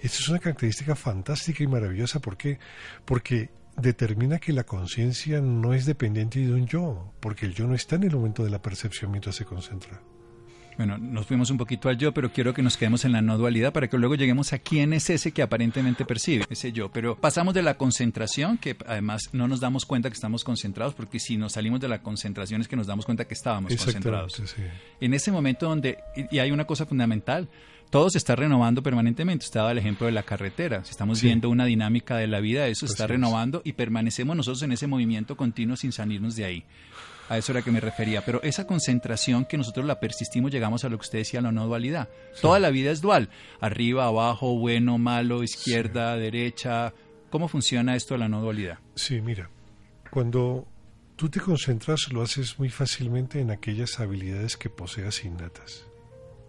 Esta 0.00 0.18
es 0.18 0.28
una 0.28 0.38
característica 0.38 0.94
fantástica 0.94 1.62
y 1.62 1.66
maravillosa. 1.66 2.20
¿Por 2.20 2.36
qué? 2.36 2.58
Porque 3.04 3.50
determina 3.76 4.38
que 4.38 4.52
la 4.52 4.64
conciencia 4.64 5.40
no 5.40 5.74
es 5.74 5.86
dependiente 5.86 6.40
de 6.40 6.52
un 6.52 6.66
yo, 6.66 7.12
porque 7.20 7.46
el 7.46 7.54
yo 7.54 7.66
no 7.66 7.74
está 7.74 7.96
en 7.96 8.04
el 8.04 8.14
momento 8.14 8.44
de 8.44 8.50
la 8.50 8.62
percepción 8.62 9.10
mientras 9.10 9.36
se 9.36 9.44
concentra. 9.44 10.00
Bueno, 10.76 10.98
nos 10.98 11.26
fuimos 11.26 11.50
un 11.50 11.58
poquito 11.58 11.88
al 11.88 11.96
yo, 11.96 12.12
pero 12.12 12.32
quiero 12.32 12.52
que 12.52 12.62
nos 12.62 12.76
quedemos 12.76 13.04
en 13.04 13.12
la 13.12 13.22
no 13.22 13.38
dualidad 13.38 13.72
para 13.72 13.88
que 13.88 13.96
luego 13.96 14.16
lleguemos 14.16 14.52
a 14.52 14.58
quién 14.58 14.92
es 14.92 15.08
ese 15.08 15.30
que 15.30 15.42
aparentemente 15.42 16.04
percibe, 16.04 16.44
ese 16.50 16.72
yo. 16.72 16.90
Pero 16.90 17.16
pasamos 17.16 17.54
de 17.54 17.62
la 17.62 17.76
concentración, 17.76 18.58
que 18.58 18.76
además 18.86 19.30
no 19.32 19.46
nos 19.46 19.60
damos 19.60 19.86
cuenta 19.86 20.10
que 20.10 20.14
estamos 20.14 20.42
concentrados, 20.42 20.94
porque 20.94 21.20
si 21.20 21.36
nos 21.36 21.52
salimos 21.52 21.80
de 21.80 21.88
la 21.88 22.02
concentración 22.02 22.60
es 22.60 22.68
que 22.68 22.76
nos 22.76 22.88
damos 22.88 23.04
cuenta 23.04 23.24
que 23.24 23.34
estábamos 23.34 23.74
concentrados. 23.76 24.32
Sí. 24.32 24.62
En 25.00 25.14
ese 25.14 25.30
momento 25.30 25.68
donde, 25.68 25.98
y 26.30 26.38
hay 26.38 26.50
una 26.50 26.64
cosa 26.64 26.86
fundamental, 26.86 27.48
todo 27.94 28.10
se 28.10 28.18
está 28.18 28.34
renovando 28.34 28.82
permanentemente. 28.82 29.44
Usted 29.44 29.60
daba 29.60 29.70
el 29.70 29.78
ejemplo 29.78 30.06
de 30.06 30.12
la 30.12 30.24
carretera. 30.24 30.84
Si 30.84 30.90
estamos 30.90 31.20
sí. 31.20 31.26
viendo 31.26 31.48
una 31.48 31.64
dinámica 31.64 32.16
de 32.16 32.26
la 32.26 32.40
vida, 32.40 32.66
eso 32.66 32.88
se 32.88 32.92
está 32.92 33.06
renovando 33.06 33.62
y 33.64 33.74
permanecemos 33.74 34.36
nosotros 34.36 34.64
en 34.64 34.72
ese 34.72 34.88
movimiento 34.88 35.36
continuo 35.36 35.76
sin 35.76 35.92
salirnos 35.92 36.34
de 36.34 36.44
ahí. 36.44 36.64
A 37.28 37.38
eso 37.38 37.52
era 37.52 37.62
que 37.62 37.70
me 37.70 37.78
refería. 37.78 38.24
Pero 38.24 38.42
esa 38.42 38.66
concentración 38.66 39.44
que 39.44 39.56
nosotros 39.56 39.86
la 39.86 40.00
persistimos, 40.00 40.50
llegamos 40.50 40.82
a 40.82 40.88
lo 40.88 40.98
que 40.98 41.02
usted 41.02 41.18
decía, 41.18 41.40
la 41.40 41.52
no 41.52 41.68
dualidad. 41.68 42.08
Sí. 42.32 42.42
Toda 42.42 42.58
la 42.58 42.70
vida 42.70 42.90
es 42.90 43.00
dual. 43.00 43.28
Arriba, 43.60 44.06
abajo, 44.06 44.58
bueno, 44.58 44.98
malo, 44.98 45.44
izquierda, 45.44 46.16
sí. 46.16 46.20
derecha. 46.20 46.92
¿Cómo 47.30 47.46
funciona 47.46 47.94
esto 47.94 48.14
de 48.14 48.18
la 48.18 48.28
no 48.28 48.40
dualidad? 48.40 48.80
Sí, 48.96 49.20
mira. 49.20 49.50
Cuando 50.10 50.66
tú 51.14 51.28
te 51.28 51.38
concentras, 51.38 52.12
lo 52.12 52.22
haces 52.22 52.58
muy 52.58 52.70
fácilmente 52.70 53.38
en 53.38 53.52
aquellas 53.52 54.00
habilidades 54.00 54.56
que 54.56 54.68
poseas 54.68 55.24
innatas. 55.24 55.86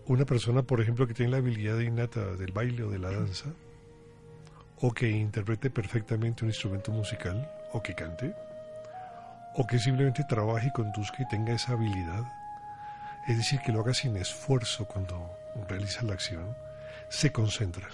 Una 0.08 0.26
persona, 0.26 0.62
por 0.62 0.82
ejemplo, 0.82 1.08
que 1.08 1.14
tiene 1.14 1.32
la 1.32 1.38
habilidad 1.38 1.80
innata 1.80 2.36
del 2.36 2.52
baile 2.52 2.84
o 2.84 2.90
de 2.90 3.00
la 3.00 3.12
danza, 3.12 3.50
o 4.80 4.94
que 4.94 5.10
interprete 5.10 5.70
perfectamente 5.70 6.44
un 6.44 6.52
instrumento 6.52 6.92
musical, 6.92 7.50
o 7.74 7.82
que 7.82 7.96
cante, 7.96 8.36
o 9.56 9.66
que 9.66 9.80
simplemente 9.80 10.24
trabaje 10.30 10.68
y 10.68 10.72
conduzca 10.72 11.24
y 11.24 11.28
tenga 11.28 11.54
esa 11.54 11.74
habilidad, 11.74 12.24
es 13.28 13.38
decir, 13.38 13.60
que 13.62 13.72
lo 13.72 13.80
haga 13.80 13.94
sin 13.94 14.16
esfuerzo 14.18 14.86
cuando 14.86 15.32
realiza 15.68 16.04
la 16.04 16.14
acción, 16.14 16.56
se 17.10 17.32
concentra. 17.32 17.88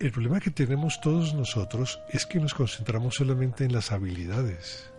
El 0.00 0.12
problema 0.12 0.40
que 0.40 0.50
tenemos 0.50 1.00
todos 1.00 1.34
nosotros 1.34 2.00
es 2.10 2.24
que 2.24 2.40
nos 2.40 2.54
concentramos 2.54 3.16
solamente 3.16 3.64
en 3.64 3.72
las 3.72 3.92
habilidades. 3.92 4.90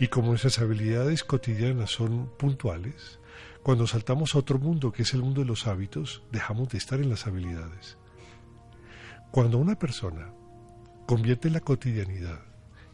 Y 0.00 0.08
como 0.08 0.34
esas 0.34 0.58
habilidades 0.58 1.24
cotidianas 1.24 1.90
son 1.90 2.28
puntuales, 2.36 3.19
cuando 3.62 3.86
saltamos 3.86 4.34
a 4.34 4.38
otro 4.38 4.58
mundo, 4.58 4.92
que 4.92 5.02
es 5.02 5.14
el 5.14 5.22
mundo 5.22 5.42
de 5.42 5.46
los 5.46 5.66
hábitos, 5.66 6.22
dejamos 6.32 6.68
de 6.70 6.78
estar 6.78 7.00
en 7.00 7.10
las 7.10 7.26
habilidades. 7.26 7.98
Cuando 9.30 9.58
una 9.58 9.78
persona 9.78 10.32
convierte 11.06 11.50
la 11.50 11.60
cotidianidad 11.60 12.40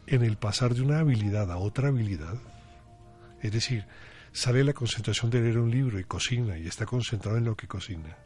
en 0.07 0.23
el 0.23 0.37
pasar 0.37 0.73
de 0.73 0.81
una 0.81 0.99
habilidad 0.99 1.51
a 1.51 1.57
otra 1.57 1.89
habilidad, 1.89 2.35
es 3.41 3.51
decir, 3.51 3.85
sale 4.31 4.63
la 4.63 4.73
concentración 4.73 5.31
de 5.31 5.41
leer 5.41 5.57
un 5.57 5.71
libro 5.71 5.99
y 5.99 6.03
cocina 6.03 6.57
y 6.57 6.67
está 6.67 6.85
concentrado 6.85 7.37
en 7.37 7.45
lo 7.45 7.55
que 7.55 7.67
cocina, 7.67 8.17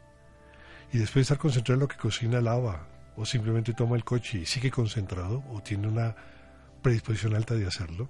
y 0.92 0.98
después 0.98 1.16
de 1.16 1.22
estar 1.22 1.38
concentrado 1.38 1.76
en 1.76 1.82
lo 1.82 1.88
que 1.88 1.98
cocina 1.98 2.42
lava 2.42 2.88
o 3.16 3.26
simplemente 3.26 3.74
toma 3.74 3.96
el 3.96 4.04
coche 4.04 4.40
y 4.40 4.46
sigue 4.46 4.72
concentrado 4.72 5.44
o 5.52 5.62
tiene 5.62 5.88
una 5.88 6.16
predisposición 6.82 7.36
alta 7.36 7.54
de 7.54 7.68
hacerlo, 7.68 8.10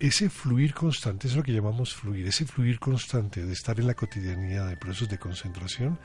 ese 0.00 0.30
fluir 0.30 0.72
constante, 0.72 1.28
es 1.28 1.36
lo 1.36 1.42
que 1.42 1.52
llamamos 1.52 1.94
fluir, 1.94 2.26
ese 2.26 2.46
fluir 2.46 2.78
constante 2.78 3.44
de 3.44 3.52
estar 3.52 3.78
en 3.78 3.86
la 3.86 3.94
cotidianidad 3.94 4.66
de 4.68 4.76
procesos 4.78 5.10
de 5.10 5.18
concentración, 5.18 5.98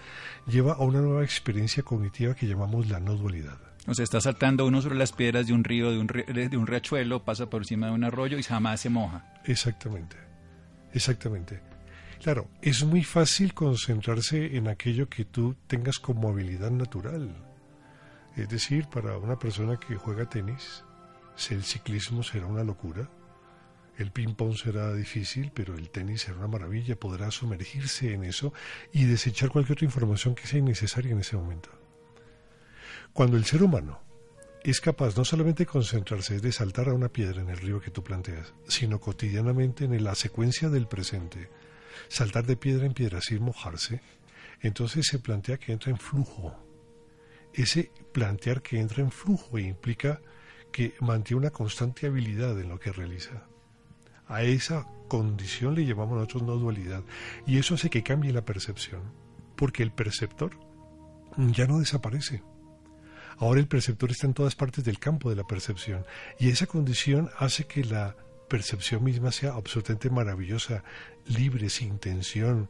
lleva 0.47 0.73
a 0.73 0.83
una 0.83 0.99
nueva 0.99 1.23
experiencia 1.23 1.81
cognitiva 1.81 2.35
que 2.35 2.45
llamamos 2.45 2.89
la 2.89 2.99
no 2.99 3.15
dualidad. 3.15 3.57
O 3.87 3.93
sea, 3.93 4.03
está 4.03 4.19
saltando 4.19 4.65
uno 4.65 4.81
sobre 4.81 4.95
las 4.97 5.13
piedras 5.13 5.47
de 5.47 5.53
un 5.53 5.63
río, 5.63 5.91
de 5.91 5.99
un, 5.99 6.07
de 6.07 6.57
un 6.57 6.67
riachuelo, 6.67 7.23
pasa 7.23 7.49
por 7.49 7.61
encima 7.61 7.87
de 7.87 7.93
un 7.93 8.03
arroyo 8.03 8.37
y 8.37 8.43
jamás 8.43 8.81
se 8.81 8.89
moja. 8.89 9.33
Exactamente, 9.45 10.17
exactamente. 10.91 11.61
Claro, 12.21 12.49
es 12.61 12.83
muy 12.83 13.03
fácil 13.03 13.53
concentrarse 13.53 14.57
en 14.57 14.67
aquello 14.67 15.07
que 15.07 15.23
tú 15.23 15.55
tengas 15.67 15.99
como 15.99 16.27
habilidad 16.27 16.71
natural. 16.71 17.33
Es 18.35 18.49
decir, 18.49 18.87
para 18.87 19.17
una 19.17 19.39
persona 19.39 19.77
que 19.77 19.95
juega 19.95 20.27
tenis, 20.27 20.83
el 21.49 21.63
ciclismo 21.63 22.23
será 22.23 22.47
una 22.47 22.63
locura, 22.63 23.07
el 23.97 24.11
ping-pong 24.11 24.57
será 24.57 24.93
difícil, 24.93 25.51
pero 25.53 25.75
el 25.75 25.89
tenis 25.89 26.21
será 26.21 26.37
una 26.37 26.47
maravilla, 26.47 26.99
podrá 26.99 27.31
sumergirse 27.31 28.13
en 28.13 28.23
eso 28.23 28.53
y 28.91 29.05
desechar 29.05 29.49
cualquier 29.49 29.77
otra 29.77 29.85
información 29.85 30.35
que 30.35 30.47
sea 30.47 30.59
innecesaria 30.59 31.11
en 31.11 31.19
ese 31.19 31.37
momento. 31.37 31.69
Cuando 33.13 33.37
el 33.37 33.45
ser 33.45 33.63
humano 33.63 34.01
es 34.63 34.81
capaz 34.81 35.15
no 35.15 35.23
solamente 35.23 35.63
de 35.63 35.67
concentrarse, 35.67 36.39
de 36.39 36.51
saltar 36.51 36.89
a 36.89 36.93
una 36.93 37.09
piedra 37.09 37.41
en 37.41 37.49
el 37.49 37.57
río 37.57 37.79
que 37.79 37.91
tú 37.91 38.03
planteas, 38.03 38.53
sino 38.67 38.99
cotidianamente 38.99 39.85
en 39.85 40.03
la 40.03 40.15
secuencia 40.15 40.69
del 40.69 40.87
presente, 40.87 41.49
saltar 42.09 42.45
de 42.45 42.57
piedra 42.57 42.85
en 42.85 42.93
piedra 42.93 43.21
sin 43.21 43.43
mojarse, 43.43 44.01
entonces 44.61 45.07
se 45.07 45.19
plantea 45.19 45.57
que 45.57 45.71
entra 45.71 45.91
en 45.91 45.97
flujo. 45.97 46.57
Ese 47.53 47.91
plantear 48.11 48.61
que 48.61 48.79
entra 48.79 49.01
en 49.01 49.11
flujo 49.11 49.59
implica 49.59 50.19
que 50.71 50.95
mantiene 50.99 51.41
una 51.41 51.51
constante 51.51 52.07
habilidad 52.07 52.59
en 52.59 52.67
lo 52.69 52.79
que 52.79 52.91
realiza. 52.91 53.47
A 54.27 54.43
esa 54.43 54.87
condición 55.07 55.75
le 55.75 55.85
llamamos 55.85 56.17
nosotros 56.17 56.43
no 56.43 56.55
dualidad. 56.55 57.03
Y 57.45 57.57
eso 57.57 57.75
hace 57.75 57.89
que 57.89 58.03
cambie 58.03 58.33
la 58.33 58.45
percepción. 58.45 59.01
Porque 59.55 59.83
el 59.83 59.91
perceptor 59.91 60.51
ya 61.37 61.67
no 61.67 61.79
desaparece. 61.79 62.43
Ahora 63.37 63.59
el 63.59 63.67
perceptor 63.67 64.11
está 64.11 64.27
en 64.27 64.33
todas 64.33 64.55
partes 64.55 64.83
del 64.83 64.99
campo 64.99 65.29
de 65.29 65.35
la 65.35 65.43
percepción. 65.43 66.05
Y 66.39 66.49
esa 66.49 66.67
condición 66.67 67.29
hace 67.37 67.65
que 67.65 67.83
la 67.83 68.15
percepción 68.47 69.03
misma 69.03 69.31
sea 69.31 69.53
absolutamente 69.53 70.09
maravillosa, 70.09 70.83
libre, 71.27 71.69
sin 71.69 71.99
tensión, 71.99 72.69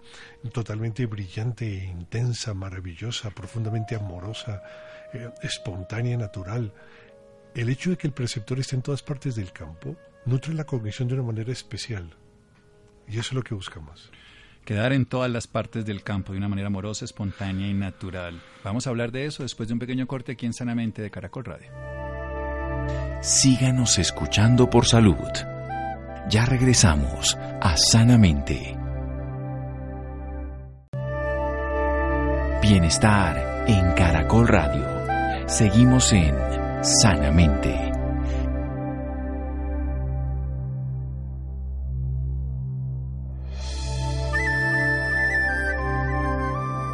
totalmente 0.54 1.06
brillante, 1.06 1.66
intensa, 1.66 2.54
maravillosa, 2.54 3.30
profundamente 3.30 3.96
amorosa, 3.96 4.64
eh, 5.14 5.30
espontánea, 5.44 6.18
natural. 6.18 6.74
El 7.54 7.70
hecho 7.70 7.92
de 7.92 7.98
que 7.98 8.08
el 8.08 8.14
perceptor 8.14 8.60
esté 8.60 8.76
en 8.76 8.82
todas 8.82 9.04
partes 9.04 9.36
del 9.36 9.52
campo 9.52 9.96
nutre 10.26 10.54
la 10.54 10.66
cognición 10.66 11.08
de 11.08 11.16
una 11.16 11.24
manera 11.24 11.52
especial. 11.52 12.16
Y 13.08 13.20
eso 13.20 13.30
es 13.30 13.34
lo 13.34 13.44
que 13.44 13.54
buscamos. 13.54 14.12
Quedar 14.66 14.94
en 14.94 15.06
todas 15.06 15.30
las 15.30 15.46
partes 15.46 15.86
del 15.86 16.04
campo 16.04 16.32
de 16.32 16.40
una 16.40 16.48
manera 16.48 16.68
amorosa, 16.68 17.06
espontánea 17.06 17.68
y 17.68 17.74
natural. 17.74 18.42
Vamos 18.64 18.88
a 18.88 18.90
hablar 18.90 19.12
de 19.12 19.26
eso 19.26 19.44
después 19.44 19.70
de 19.70 19.74
un 19.74 19.80
pequeño 19.80 20.08
corte 20.08 20.32
aquí 20.32 20.48
en 20.48 20.54
Sanamente 20.54 21.04
de 21.04 21.12
Caracol 21.12 21.46
Radio. 21.46 21.72
Síganos 23.22 24.00
escuchando 24.00 24.70
por 24.70 24.86
salud. 24.86 25.16
Ya 26.30 26.46
regresamos 26.46 27.38
a 27.62 27.78
Sanamente. 27.78 28.76
Bienestar 32.62 33.66
en 33.68 33.92
Caracol 33.94 34.48
Radio. 34.48 35.48
Seguimos 35.48 36.12
en 36.14 36.36
Sanamente. 36.84 37.95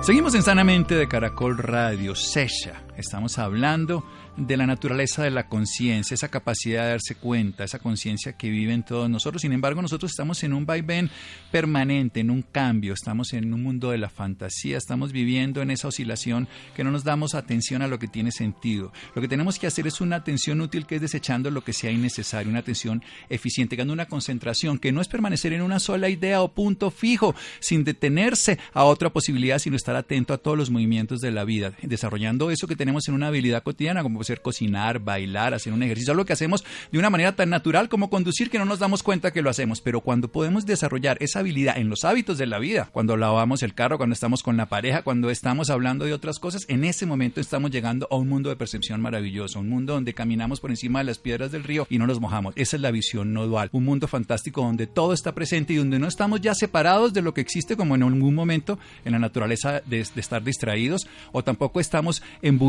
Seguimos 0.01 0.33
en 0.33 0.41
Sanamente 0.41 0.95
de 0.95 1.07
Caracol 1.07 1.59
Radio, 1.59 2.15
Sesha. 2.15 2.81
Estamos 3.01 3.39
hablando 3.39 4.05
de 4.37 4.57
la 4.57 4.65
naturaleza 4.65 5.23
de 5.23 5.31
la 5.31 5.47
conciencia, 5.47 6.15
esa 6.15 6.29
capacidad 6.29 6.83
de 6.83 6.91
darse 6.91 7.15
cuenta, 7.15 7.63
esa 7.63 7.79
conciencia 7.79 8.33
que 8.33 8.49
vive 8.49 8.73
en 8.73 8.83
todos 8.83 9.09
nosotros. 9.09 9.41
Sin 9.41 9.51
embargo, 9.51 9.81
nosotros 9.81 10.11
estamos 10.11 10.43
en 10.43 10.53
un 10.53 10.65
vaivén 10.65 11.09
permanente, 11.51 12.19
en 12.19 12.31
un 12.31 12.41
cambio, 12.41 12.93
estamos 12.93 13.33
en 13.33 13.53
un 13.53 13.63
mundo 13.63 13.91
de 13.91 13.97
la 13.97 14.09
fantasía, 14.09 14.77
estamos 14.77 15.11
viviendo 15.11 15.61
en 15.61 15.71
esa 15.71 15.87
oscilación 15.87 16.47
que 16.75 16.83
no 16.83 16.91
nos 16.91 17.03
damos 17.03 17.35
atención 17.35 17.81
a 17.81 17.87
lo 17.87 17.99
que 17.99 18.07
tiene 18.07 18.31
sentido. 18.31 18.93
Lo 19.15 19.21
que 19.21 19.27
tenemos 19.27 19.59
que 19.59 19.67
hacer 19.67 19.87
es 19.87 19.99
una 19.99 20.17
atención 20.17 20.61
útil 20.61 20.85
que 20.85 20.95
es 20.95 21.01
desechando 21.01 21.51
lo 21.51 21.63
que 21.63 21.73
sea 21.73 21.91
innecesario, 21.91 22.49
una 22.49 22.59
atención 22.59 23.03
eficiente, 23.29 23.75
ganando 23.75 23.93
una 23.93 24.07
concentración 24.07 24.77
que 24.77 24.91
no 24.91 25.01
es 25.01 25.07
permanecer 25.07 25.53
en 25.53 25.61
una 25.61 25.79
sola 25.79 26.07
idea 26.07 26.41
o 26.41 26.53
punto 26.53 26.91
fijo, 26.91 27.35
sin 27.59 27.83
detenerse 27.83 28.59
a 28.73 28.83
otra 28.83 29.09
posibilidad, 29.09 29.59
sino 29.59 29.75
estar 29.75 29.95
atento 29.95 30.33
a 30.33 30.37
todos 30.37 30.57
los 30.57 30.69
movimientos 30.69 31.19
de 31.19 31.31
la 31.31 31.43
vida, 31.43 31.73
desarrollando 31.81 32.51
eso 32.51 32.67
que 32.67 32.75
tenemos 32.75 32.90
en 33.07 33.13
una 33.13 33.27
habilidad 33.27 33.63
cotidiana, 33.63 34.03
como 34.03 34.23
ser 34.23 34.41
cocinar, 34.41 34.99
bailar, 34.99 35.53
hacer 35.53 35.73
un 35.73 35.83
ejercicio, 35.83 36.11
algo 36.11 36.25
que 36.25 36.33
hacemos 36.33 36.63
de 36.91 36.99
una 36.99 37.09
manera 37.09 37.35
tan 37.35 37.49
natural 37.49 37.89
como 37.89 38.09
conducir 38.09 38.49
que 38.49 38.59
no 38.59 38.65
nos 38.65 38.79
damos 38.79 39.03
cuenta 39.03 39.31
que 39.31 39.41
lo 39.41 39.49
hacemos. 39.49 39.81
Pero 39.81 40.01
cuando 40.01 40.27
podemos 40.27 40.65
desarrollar 40.65 41.17
esa 41.21 41.39
habilidad 41.39 41.77
en 41.77 41.89
los 41.89 42.03
hábitos 42.03 42.37
de 42.37 42.45
la 42.45 42.59
vida, 42.59 42.89
cuando 42.91 43.17
lavamos 43.17 43.63
el 43.63 43.73
carro, 43.73 43.97
cuando 43.97 44.13
estamos 44.13 44.43
con 44.43 44.57
la 44.57 44.67
pareja, 44.67 45.03
cuando 45.03 45.29
estamos 45.29 45.69
hablando 45.69 46.05
de 46.05 46.13
otras 46.13 46.39
cosas, 46.39 46.65
en 46.67 46.83
ese 46.83 47.05
momento 47.05 47.39
estamos 47.39 47.71
llegando 47.71 48.07
a 48.11 48.15
un 48.15 48.27
mundo 48.27 48.49
de 48.49 48.55
percepción 48.55 49.01
maravilloso, 49.01 49.59
un 49.59 49.69
mundo 49.69 49.93
donde 49.93 50.13
caminamos 50.13 50.59
por 50.59 50.71
encima 50.71 50.99
de 50.99 51.05
las 51.05 51.17
piedras 51.17 51.51
del 51.51 51.63
río 51.63 51.87
y 51.89 51.97
no 51.97 52.07
nos 52.07 52.19
mojamos. 52.19 52.53
Esa 52.57 52.75
es 52.75 52.81
la 52.81 52.91
visión 52.91 53.33
no 53.33 53.47
dual, 53.47 53.69
un 53.71 53.85
mundo 53.85 54.07
fantástico 54.07 54.61
donde 54.61 54.87
todo 54.87 55.13
está 55.13 55.33
presente 55.33 55.73
y 55.73 55.77
donde 55.77 55.99
no 55.99 56.07
estamos 56.07 56.41
ya 56.41 56.53
separados 56.53 57.13
de 57.13 57.21
lo 57.21 57.33
que 57.33 57.41
existe 57.41 57.75
como 57.75 57.95
en 57.95 58.03
algún 58.03 58.35
momento 58.35 58.79
en 59.05 59.13
la 59.13 59.19
naturaleza 59.19 59.81
de, 59.85 60.03
de 60.03 60.21
estar 60.21 60.43
distraídos 60.43 61.07
o 61.31 61.43
tampoco 61.43 61.79
estamos 61.79 62.21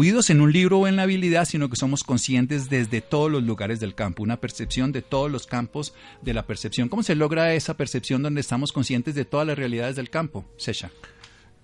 en 0.02 0.40
un 0.40 0.52
libro 0.52 0.80
o 0.80 0.88
en 0.88 0.96
la 0.96 1.04
habilidad, 1.04 1.44
sino 1.44 1.68
que 1.68 1.76
somos 1.76 2.02
conscientes 2.02 2.68
desde 2.68 3.00
todos 3.00 3.30
los 3.30 3.44
lugares 3.44 3.78
del 3.78 3.94
campo, 3.94 4.24
una 4.24 4.36
percepción 4.36 4.90
de 4.90 5.00
todos 5.00 5.30
los 5.30 5.46
campos 5.46 5.94
de 6.22 6.34
la 6.34 6.44
percepción. 6.44 6.88
¿Cómo 6.88 7.04
se 7.04 7.14
logra 7.14 7.54
esa 7.54 7.76
percepción 7.76 8.20
donde 8.20 8.40
estamos 8.40 8.72
conscientes 8.72 9.14
de 9.14 9.24
todas 9.24 9.46
las 9.46 9.56
realidades 9.56 9.94
del 9.94 10.10
campo? 10.10 10.44
Sesha. 10.56 10.90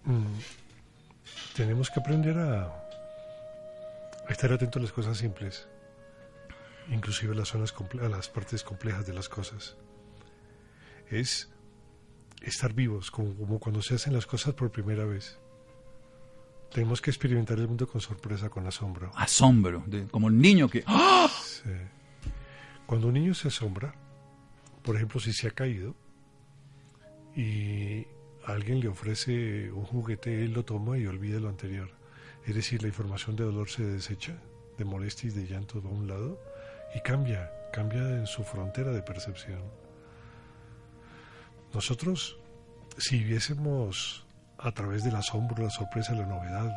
Mm, 0.05 0.39
tenemos 1.57 1.91
que 1.91 1.99
aprender 1.99 2.39
a, 2.39 2.73
estar 4.29 4.53
atentos 4.53 4.79
a 4.79 4.85
las 4.85 4.93
cosas 4.93 5.19
simples, 5.19 5.67
inclusive 6.91 7.33
a 7.33 7.37
las, 7.37 7.49
zonas 7.49 7.75
a 8.01 8.09
las 8.09 8.29
partes 8.29 8.63
complejas 8.63 9.05
de 9.05 9.15
las 9.15 9.29
cosas. 9.29 9.77
Es 11.11 11.51
estar 12.41 12.73
vivos, 12.73 13.11
como 13.11 13.59
cuando 13.59 13.83
se 13.83 13.97
hacen 13.97 14.13
las 14.13 14.27
cosas 14.27 14.55
por 14.55 14.71
primera 14.71 15.05
vez. 15.05 15.39
Tenemos 16.73 17.01
que 17.01 17.11
experimentar 17.11 17.59
el 17.59 17.69
mundo 17.69 17.87
con 17.87 18.01
sorpresa, 18.01 18.49
con 18.51 18.67
asombro. 18.67 19.11
Asombro, 19.15 19.83
de, 19.87 20.07
como 20.07 20.29
el 20.29 20.39
niño 20.39 20.69
que... 20.69 20.85
¡Ah! 20.87 21.31
Sí. 21.43 21.71
Cuando 22.87 23.09
un 23.09 23.15
niño 23.15 23.35
se 23.35 23.49
asombra, 23.49 23.95
por 24.83 24.97
ejemplo, 24.97 25.21
si 25.21 25.33
se 25.33 25.49
ha 25.49 25.51
caído 25.51 25.95
y 27.35 28.07
alguien 28.45 28.81
le 28.81 28.89
ofrece 28.89 29.71
un 29.73 29.85
juguete, 29.85 30.43
él 30.45 30.53
lo 30.53 30.65
toma 30.65 30.99
y 30.99 31.07
olvida 31.07 31.41
lo 31.41 31.49
anterior. 31.49 31.91
Es 32.47 32.55
decir, 32.55 32.83
la 32.83 32.89
información 32.89 33.37
de 33.37 33.45
dolor 33.45 33.69
se 33.69 33.85
desecha, 33.85 34.39
de 34.79 34.85
molestia 34.85 35.29
y 35.29 35.33
de 35.33 35.47
llanto 35.47 35.83
va 35.83 35.91
a 35.91 35.93
un 35.93 36.09
lado 36.09 36.41
y 36.95 37.01
cambia, 37.01 37.51
cambia 37.73 38.01
en 38.01 38.27
su 38.27 38.45
frontera 38.45 38.91
de 38.93 39.03
percepción. 39.03 39.61
Nosotros, 41.75 42.39
si 42.97 43.23
viésemos 43.23 44.25
a 44.59 44.73
través 44.73 45.05
del 45.05 45.17
asombro, 45.17 45.63
la 45.63 45.71
sorpresa, 45.71 46.15
la 46.15 46.27
novedad. 46.27 46.77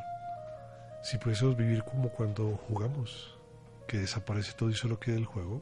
Si 1.04 1.18
pudiésemos 1.18 1.58
vivir 1.58 1.84
como 1.84 2.10
cuando 2.10 2.56
jugamos, 2.68 3.36
que 3.88 3.98
desaparece 3.98 4.54
todo 4.54 4.70
y 4.70 4.76
solo 4.76 5.00
queda 5.00 5.18
el 5.18 5.26
juego, 5.26 5.62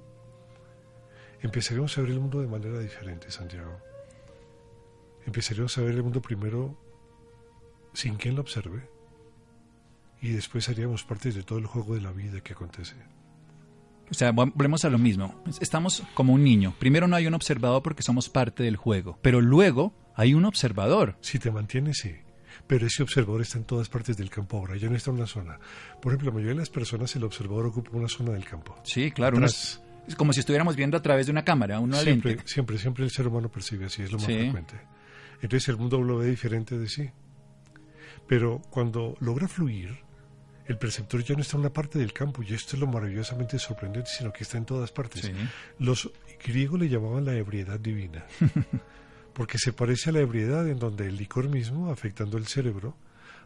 empezaremos 1.41 1.97
a 1.97 2.01
ver 2.01 2.12
el 2.12 2.19
mundo 2.19 2.41
de 2.41 2.47
manera 2.47 2.79
diferente, 2.79 3.32
Santiago. 3.32 3.79
Empezaremos 5.25 5.77
a 5.77 5.82
ver 5.82 5.95
el 5.95 6.03
mundo 6.03 6.21
primero 6.21 6.77
sin 7.93 8.15
quien 8.15 8.36
lo 8.36 8.41
observe 8.41 8.89
y 10.21 10.29
después 10.29 10.67
haríamos 10.69 11.03
parte 11.03 11.32
de 11.32 11.43
todo 11.43 11.60
el 11.60 11.65
juego 11.65 11.95
de 11.95 12.01
la 12.01 12.12
vida 12.12 12.41
que 12.41 12.53
acontece. 12.53 12.95
O 14.12 14.13
sea, 14.13 14.32
volvemos 14.32 14.84
a 14.86 14.89
lo 14.89 14.97
mismo. 14.97 15.36
Estamos 15.62 16.03
como 16.15 16.34
un 16.34 16.43
niño. 16.43 16.73
Primero 16.79 17.08
no 17.08 17.15
hay 17.15 17.27
un 17.27 17.36
observador 17.36 17.84
porque 17.84 18.01
somos 18.01 18.27
parte 18.27 18.63
del 18.63 18.75
juego, 18.75 19.19
pero 19.21 19.39
luego 19.39 19.93
hay 20.19 20.34
un 20.34 20.43
observador. 20.43 21.15
Si 21.21 21.39
te 21.39 21.49
mantienes, 21.49 21.99
sí. 21.99 22.13
Pero 22.67 22.88
ese 22.88 23.03
observador 23.03 23.41
está 23.41 23.58
en 23.58 23.63
todas 23.63 23.88
partes 23.88 24.17
del 24.17 24.29
campo 24.29 24.58
ahora, 24.58 24.75
ya 24.75 24.89
no 24.89 24.97
está 24.97 25.12
en 25.12 25.15
una 25.15 25.27
zona. 25.27 25.58
Por 26.01 26.12
ejemplo, 26.12 26.27
la 26.27 26.34
mayoría 26.34 26.55
de 26.55 26.60
las 26.60 26.69
personas, 26.69 27.15
el 27.15 27.23
observador 27.23 27.67
ocupa 27.67 27.91
una 27.93 28.10
zona 28.10 28.34
del 28.34 28.43
campo. 28.43 28.75
Sí, 28.84 29.12
claro. 29.12 29.41
es 29.45 29.79
como 30.17 30.34
si 30.34 30.41
estuviéramos 30.41 30.75
viendo 30.75 30.97
a 30.97 31.01
través 31.01 31.27
de 31.27 31.32
una 31.32 31.45
cámara, 31.45 31.79
una 31.79 32.01
siempre, 32.01 32.32
lente. 32.32 32.47
Siempre, 32.49 32.77
siempre 32.77 33.05
el 33.05 33.12
ser 33.12 33.27
humano 33.27 33.49
percibe 33.49 33.86
así, 33.86 34.01
es 34.03 34.12
lo 34.12 34.17
más 34.17 34.25
frecuente. 34.25 34.75
Entonces 35.41 35.69
el 35.69 35.77
mundo 35.77 36.01
lo 36.01 36.17
ve 36.17 36.27
diferente 36.27 36.77
de 36.77 36.89
sí. 36.89 37.10
Pero 38.27 38.62
cuando 38.69 39.15
logra 39.21 39.47
fluir, 39.47 39.99
el 40.65 40.77
perceptor 40.77 41.23
ya 41.23 41.36
no 41.36 41.41
está 41.41 41.55
en 41.55 41.62
una 41.62 41.71
parte 41.71 41.97
del 41.97 42.12
campo, 42.12 42.43
y 42.43 42.53
esto 42.53 42.75
es 42.75 42.82
lo 42.82 42.88
maravillosamente 42.88 43.58
sorprendente, 43.58 44.10
sino 44.15 44.34
que 44.34 44.43
está 44.43 44.58
en 44.58 44.65
todas 44.65 44.91
partes. 44.91 45.21
Sí. 45.21 45.32
Los 45.79 46.12
griegos 46.45 46.77
le 46.77 46.89
llamaban 46.89 47.23
la 47.23 47.36
ebriedad 47.36 47.79
divina, 47.79 48.25
porque 49.33 49.57
se 49.57 49.73
parece 49.73 50.09
a 50.09 50.13
la 50.13 50.19
ebriedad 50.19 50.67
en 50.67 50.79
donde 50.79 51.07
el 51.07 51.17
licor 51.17 51.49
mismo, 51.49 51.91
afectando 51.91 52.37
el 52.37 52.47
cerebro, 52.47 52.95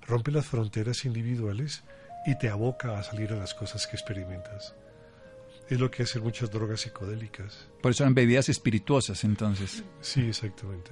rompe 0.08 0.32
las 0.32 0.46
fronteras 0.46 1.06
individuales 1.06 1.84
y 2.26 2.38
te 2.38 2.50
aboca 2.50 2.98
a 2.98 3.04
salir 3.04 3.34
a 3.34 3.38
las 3.38 3.54
cosas 3.54 3.88
que 3.88 3.96
experimentas. 3.96 4.76
Es 5.70 5.80
lo 5.80 5.90
que 5.90 6.04
hacen 6.04 6.24
muchas 6.24 6.52
drogas 6.52 6.82
psicodélicas. 6.82 7.68
Por 7.82 7.92
eso 7.92 8.04
eran 8.04 8.14
bebidas 8.14 8.50
espirituosas, 8.50 9.24
entonces. 9.24 9.84
Sí, 10.02 10.22
exactamente. 10.28 10.92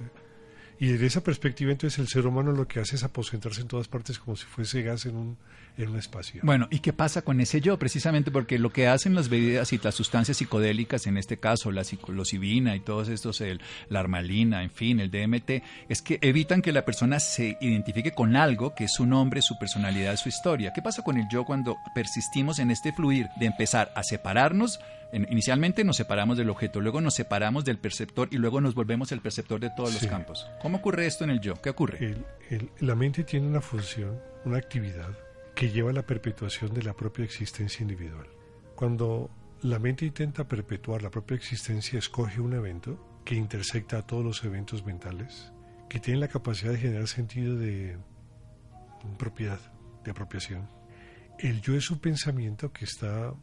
Y 0.82 0.88
desde 0.88 1.06
esa 1.06 1.20
perspectiva, 1.22 1.70
entonces, 1.70 2.00
el 2.00 2.08
ser 2.08 2.26
humano 2.26 2.50
lo 2.50 2.66
que 2.66 2.80
hace 2.80 2.96
es 2.96 3.04
aposentarse 3.04 3.60
en 3.60 3.68
todas 3.68 3.86
partes 3.86 4.18
como 4.18 4.34
si 4.34 4.46
fuese 4.46 4.82
gas 4.82 5.06
en 5.06 5.14
un, 5.14 5.36
en 5.78 5.90
un 5.90 5.96
espacio. 5.96 6.40
Bueno, 6.42 6.66
¿y 6.72 6.80
qué 6.80 6.92
pasa 6.92 7.22
con 7.22 7.40
ese 7.40 7.60
yo? 7.60 7.78
Precisamente 7.78 8.32
porque 8.32 8.58
lo 8.58 8.72
que 8.72 8.88
hacen 8.88 9.14
las 9.14 9.28
bebidas 9.28 9.72
y 9.72 9.78
las 9.78 9.94
sustancias 9.94 10.38
psicodélicas, 10.38 11.06
en 11.06 11.18
este 11.18 11.36
caso 11.36 11.70
la 11.70 11.84
psilocibina 11.84 12.74
y 12.74 12.80
todos 12.80 13.06
estos, 13.10 13.40
el, 13.42 13.60
la 13.90 14.00
armalina, 14.00 14.64
en 14.64 14.72
fin, 14.72 14.98
el 14.98 15.12
DMT, 15.12 15.62
es 15.88 16.02
que 16.02 16.18
evitan 16.20 16.62
que 16.62 16.72
la 16.72 16.84
persona 16.84 17.20
se 17.20 17.56
identifique 17.60 18.10
con 18.10 18.34
algo 18.34 18.74
que 18.74 18.86
es 18.86 18.92
su 18.92 19.06
nombre, 19.06 19.40
su 19.40 19.56
personalidad, 19.60 20.16
su 20.16 20.30
historia. 20.30 20.72
¿Qué 20.74 20.82
pasa 20.82 21.04
con 21.04 21.16
el 21.16 21.28
yo 21.30 21.44
cuando 21.44 21.76
persistimos 21.94 22.58
en 22.58 22.72
este 22.72 22.92
fluir 22.92 23.28
de 23.38 23.46
empezar 23.46 23.92
a 23.94 24.02
separarnos? 24.02 24.80
En- 25.12 25.26
inicialmente 25.30 25.84
nos 25.84 25.96
separamos 25.96 26.38
del 26.38 26.48
objeto, 26.50 26.80
luego 26.80 27.00
nos 27.00 27.14
separamos 27.14 27.64
del 27.64 27.78
perceptor 27.78 28.28
y 28.30 28.38
luego 28.38 28.60
nos 28.62 28.74
volvemos 28.74 29.12
el 29.12 29.20
perceptor 29.20 29.60
de 29.60 29.70
todos 29.76 29.90
Sí. 29.90 29.98
los 30.06 30.10
campos. 30.10 30.46
¿Cómo 30.62 30.78
ocurre 30.78 31.06
esto 31.06 31.24
en 31.24 31.30
el 31.30 31.40
yo? 31.40 31.60
¿Qué 31.60 31.70
ocurre? 31.70 31.98
El- 31.98 32.24
el- 32.50 32.70
la 32.80 32.94
mente 32.94 33.22
tiene 33.24 33.46
una 33.46 33.60
función, 33.60 34.18
una 34.44 34.56
actividad 34.58 35.10
que 35.54 35.70
lleva 35.70 35.90
a 35.90 35.92
la 35.92 36.06
perpetuación 36.06 36.72
de 36.72 36.82
la 36.82 36.94
propia 36.94 37.24
existencia 37.26 37.82
individual. 37.82 38.26
Cuando 38.74 39.30
la 39.60 39.78
mente 39.78 40.06
intenta 40.06 40.48
perpetuar 40.48 41.02
la 41.02 41.10
propia 41.10 41.36
existencia, 41.36 41.98
escoge 41.98 42.40
un 42.40 42.54
evento 42.54 43.20
que 43.24 43.34
intersecta 43.34 43.98
a 43.98 44.06
todos 44.06 44.24
los 44.24 44.42
eventos 44.44 44.84
mentales, 44.86 45.52
que 45.90 46.00
tiene 46.00 46.20
la 46.20 46.28
capacidad 46.28 46.72
de 46.72 46.78
generar 46.78 47.06
sentido 47.06 47.56
de 47.56 47.98
propiedad, 49.18 49.60
de 50.04 50.10
apropiación. 50.10 50.68
El 51.38 51.60
yo 51.60 51.74
es 51.76 51.90
un 51.90 51.98
pensamiento 51.98 52.72
que 52.72 52.84
está 52.86 53.34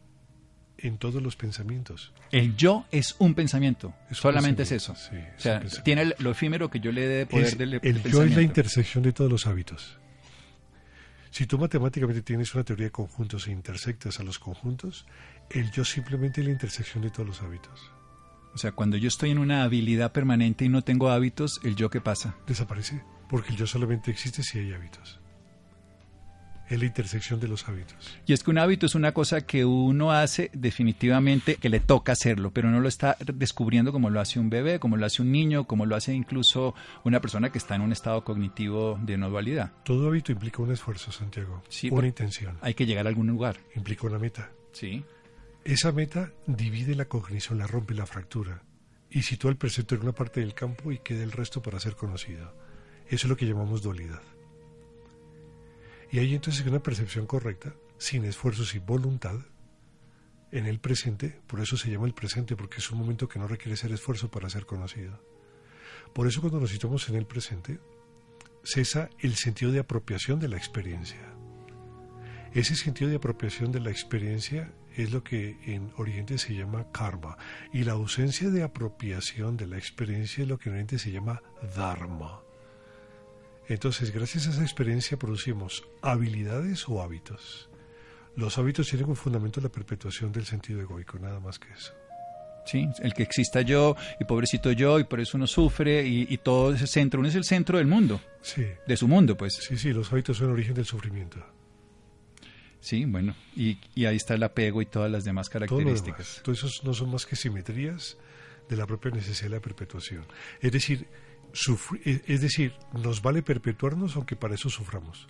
en 0.84 0.98
todos 0.98 1.22
los 1.22 1.36
pensamientos. 1.36 2.12
El 2.32 2.56
yo 2.56 2.86
es 2.92 3.15
un 3.20 3.34
pensamiento. 3.36 3.94
Es 4.10 4.18
Solamente 4.18 4.63
es 4.63 4.72
eso. 4.72 4.96
sí, 4.96 5.15
o 5.38 5.39
sea, 5.39 5.62
tiene 5.84 6.02
el- 6.04 6.15
lo 6.20 6.32
efímero 6.32 6.70
que 6.70 6.80
yo 6.80 6.92
le 6.92 7.02
dé 7.08 7.18
de 7.20 7.26
poder 7.26 7.46
Es- 7.48 7.58
del, 7.58 7.74
el 7.76 8.04
yo 8.04 8.24
es 8.24 8.36
la 8.36 8.42
intersección 8.42 9.04
de 9.04 9.13
todos 9.13 9.32
los 9.32 9.48
hábitos. 9.48 9.98
Si 11.32 11.46
tú 11.46 11.60
matemáticamente 11.60 12.22
tienes 12.24 12.54
una 12.56 12.63
teoría 12.63 12.86
de 12.88 12.92
conjuntos 12.92 13.48
e 13.48 13.52
intersectas 13.52 14.20
a 14.20 14.24
los 14.24 14.39
conjuntos, 14.39 15.06
el 15.52 15.72
yo 15.72 15.86
simplemente 15.86 16.42
es 16.42 16.48
la 16.48 16.52
intersección 16.54 17.04
de 17.04 17.12
todos 17.12 17.28
los 17.28 17.42
hábitos. 17.44 17.92
O 18.56 18.58
sea, 18.58 18.72
cuando 18.72 18.98
yo 18.98 19.08
estoy 19.08 19.30
en 19.30 19.38
una 19.38 19.62
habilidad 19.63 20.12
permanente 20.12 20.65
y 20.65 20.70
no 20.70 20.82
tengo 20.82 21.10
hábitos, 21.12 21.60
¿el 21.63 21.76
yo 21.76 21.92
qué 21.92 22.02
pasa? 22.02 22.36
Desaparece, 22.48 23.04
porque 23.30 23.52
el 23.52 23.58
yo 23.58 23.68
solamente 23.68 24.10
existe 24.10 24.42
si 24.42 24.58
hay 24.58 24.74
hábitos. 24.74 25.18
Es 26.69 26.79
la 26.79 26.86
intersección 26.86 27.39
de 27.39 27.47
los 27.47 27.67
hábitos. 27.67 27.97
Y 28.27 28.34
es 28.34 28.43
que 28.43 28.51
un 28.51 28.60
hábito 28.60 28.86
es 28.86 28.93
una 28.95 29.12
cosa 29.12 29.41
que 29.41 29.65
uno 29.65 30.12
hace 30.12 30.51
definitivamente 30.53 31.55
que 31.55 31.69
le 31.69 31.79
toca 31.79 32.12
hacerlo, 32.12 32.51
pero 32.51 32.69
no 32.69 32.79
lo 32.79 32.88
está 32.88 33.17
descubriendo 33.34 33.91
como 33.91 34.10
lo 34.10 34.19
hace 34.21 34.39
un 34.39 34.49
bebé, 34.49 34.79
como 34.79 34.95
lo 34.95 35.05
hace 35.05 35.21
un 35.21 35.32
niño, 35.32 35.65
como 35.65 35.86
lo 35.86 35.95
hace 35.95 36.13
incluso 36.13 36.75
una 37.03 37.19
persona 37.21 37.51
que 37.51 37.58
está 37.58 37.75
en 37.75 37.82
un 37.82 37.91
estado 37.91 38.23
cognitivo 38.23 38.99
de 39.01 39.17
no 39.17 39.29
dualidad. 39.29 39.71
Todo 39.84 40.08
hábito 40.08 40.32
implica 40.32 40.62
un 40.62 40.71
esfuerzo, 40.71 41.12
Santiago, 41.12 41.63
Sí, 41.69 41.89
una 41.91 42.08
intención, 42.08 42.58
Hay 42.62 42.75
que 42.75 42.86
llegar 42.86 43.05
a 43.08 43.10
algún 43.10 43.27
lugar. 43.27 43.58
implica 43.75 44.05
una 44.08 44.19
meta. 44.19 44.51
Sí. 44.71 45.03
Esa 45.63 45.91
meta 45.91 46.32
divide 46.47 46.95
la 46.95 47.05
cognición, 47.05 47.58
la 47.58 47.67
rompe, 47.67 47.93
la 47.93 48.05
fractura 48.05 48.62
y 49.10 49.23
sitúa 49.23 49.49
el 49.51 49.58
precepto 49.58 49.95
en 49.95 50.01
una 50.01 50.12
parte 50.13 50.39
del 50.39 50.53
campo 50.53 50.91
y 50.91 50.99
queda 50.99 51.23
el 51.23 51.32
resto 51.32 51.62
para 51.62 51.79
ser 51.79 51.95
conocido. 51.95 52.53
Eso 53.08 53.25
es 53.25 53.29
lo 53.29 53.36
que 53.38 53.47
llamamos 53.47 53.82
dualidad. 53.82 54.21
Y 56.12 56.19
hay 56.19 56.34
entonces 56.34 56.65
una 56.65 56.82
percepción 56.82 57.26
correcta, 57.26 57.74
sin 57.98 58.26
esfuerzo, 58.26 58.65
sin 58.65 58.86
voluntad, 58.86 59.39
en 60.52 60.65
el 60.65 60.80
presente, 60.80 61.39
por 61.45 61.60
eso 61.60 61.78
se 61.78 61.91
llama 61.91 62.08
el 62.08 62.13
presente, 62.13 62.56
porque 62.56 62.78
es 62.78 62.89
un 62.91 62.98
momento 62.98 63.28
que 63.28 63.39
no 63.39 63.48
requiere 63.48 63.78
ser 63.78 63.91
esfuerzo 63.91 64.32
para 64.32 64.50
ser 64.50 64.65
conocido. 64.65 65.22
Por 66.13 66.28
eso 66.28 66.41
cuando 66.41 66.60
nos 66.60 66.72
situamos 66.72 67.08
en 67.10 67.15
el 67.15 67.28
presente, 67.28 67.80
cesa 68.63 69.10
el 69.19 69.36
sentido 69.36 69.72
de 69.72 69.80
apropiación 69.80 70.39
de 70.39 70.48
la 70.48 70.58
experiencia. 70.58 71.34
Ese 72.54 72.76
sentido 72.76 73.12
de 73.12 73.17
apropiación 73.17 73.72
de 73.72 73.80
la 73.80 73.91
experiencia 73.91 74.74
es 74.95 75.12
lo 75.12 75.24
que 75.24 75.58
en 75.65 75.93
Oriente 75.98 76.39
se 76.39 76.56
llama 76.56 76.91
karma. 76.91 77.38
Y 77.72 77.84
la 77.84 77.93
ausencia 77.93 78.50
de 78.50 78.63
apropiación 78.63 79.56
de 79.56 79.67
la 79.67 79.78
experiencia 79.78 80.41
es 80.41 80.48
lo 80.48 80.58
que 80.58 80.69
en 80.69 80.74
Oriente 80.74 80.98
se 80.98 81.12
llama 81.12 81.43
dharma. 81.76 82.41
Entonces, 83.69 84.12
gracias 84.12 84.47
a 84.47 84.51
esa 84.51 84.62
experiencia 84.63 85.17
producimos 85.17 85.84
habilidades 86.01 86.89
o 86.89 87.01
hábitos. 87.01 87.69
Los 88.36 88.58
hábitos 88.58 88.88
tienen 88.88 89.05
como 89.05 89.15
fundamento 89.15 89.62
la 89.62 89.69
perpetuación 89.69 90.32
del 90.32 90.45
sentido 90.45 90.82
egoico, 90.82 91.19
nada 91.19 91.39
más 91.39 91.60
que 91.60 91.71
eso. 91.71 91.93
Sí, 92.65 92.88
el 93.01 93.13
que 93.13 93.23
exista 93.23 93.62
yo 93.62 93.95
y 94.19 94.25
pobrecito 94.25 94.71
yo 94.71 94.99
y 94.99 95.03
por 95.03 95.19
eso 95.19 95.38
uno 95.38 95.47
sufre 95.47 96.05
y, 96.05 96.27
y 96.29 96.38
todo 96.38 96.73
ese 96.73 96.88
centro, 96.88 97.19
uno 97.19 97.29
es 97.29 97.36
el 97.36 97.43
centro 97.43 97.77
del 97.77 97.88
mundo, 97.88 98.21
Sí, 98.41 98.65
de 98.86 98.97
su 98.97 99.08
mundo, 99.08 99.36
pues. 99.38 99.53
sí, 99.55 99.77
sí, 99.77 99.91
los 99.93 100.12
hábitos 100.12 100.38
son 100.38 100.47
el 100.47 100.53
origen 100.53 100.73
del 100.75 100.86
sufrimiento. 100.86 101.39
Sí, 102.79 103.05
bueno, 103.05 103.36
y, 103.55 103.77
y 103.95 104.05
ahí 104.05 104.15
está 104.15 104.36
el 104.36 104.43
apego 104.43 104.82
y 104.82 104.86
todas 104.86 105.12
las 105.12 105.23
demás 105.25 105.49
Todo 105.49 105.53
características. 105.60 106.17
demás. 106.17 106.41
Todo 106.43 106.53
eso 106.53 106.67
no 106.84 106.93
son 106.93 107.12
más 107.12 107.25
que 107.25 107.36
simetrías 107.36 108.17
de 108.69 108.75
la 108.77 108.86
propia 108.86 109.12
necesidad 109.12 109.49
de 109.49 109.55
la 109.58 109.62
perpetuación. 109.62 110.25
Es 110.62 110.71
decir, 110.71 111.08
es- 112.05 112.21
decir, 112.41 112.73
nos 112.93 113.21
vale 113.21 113.41
perpetuarnos 113.41 114.15
aunque 114.15 114.35
para 114.35 114.55
eso 114.55 114.69
suframos. 114.69 115.27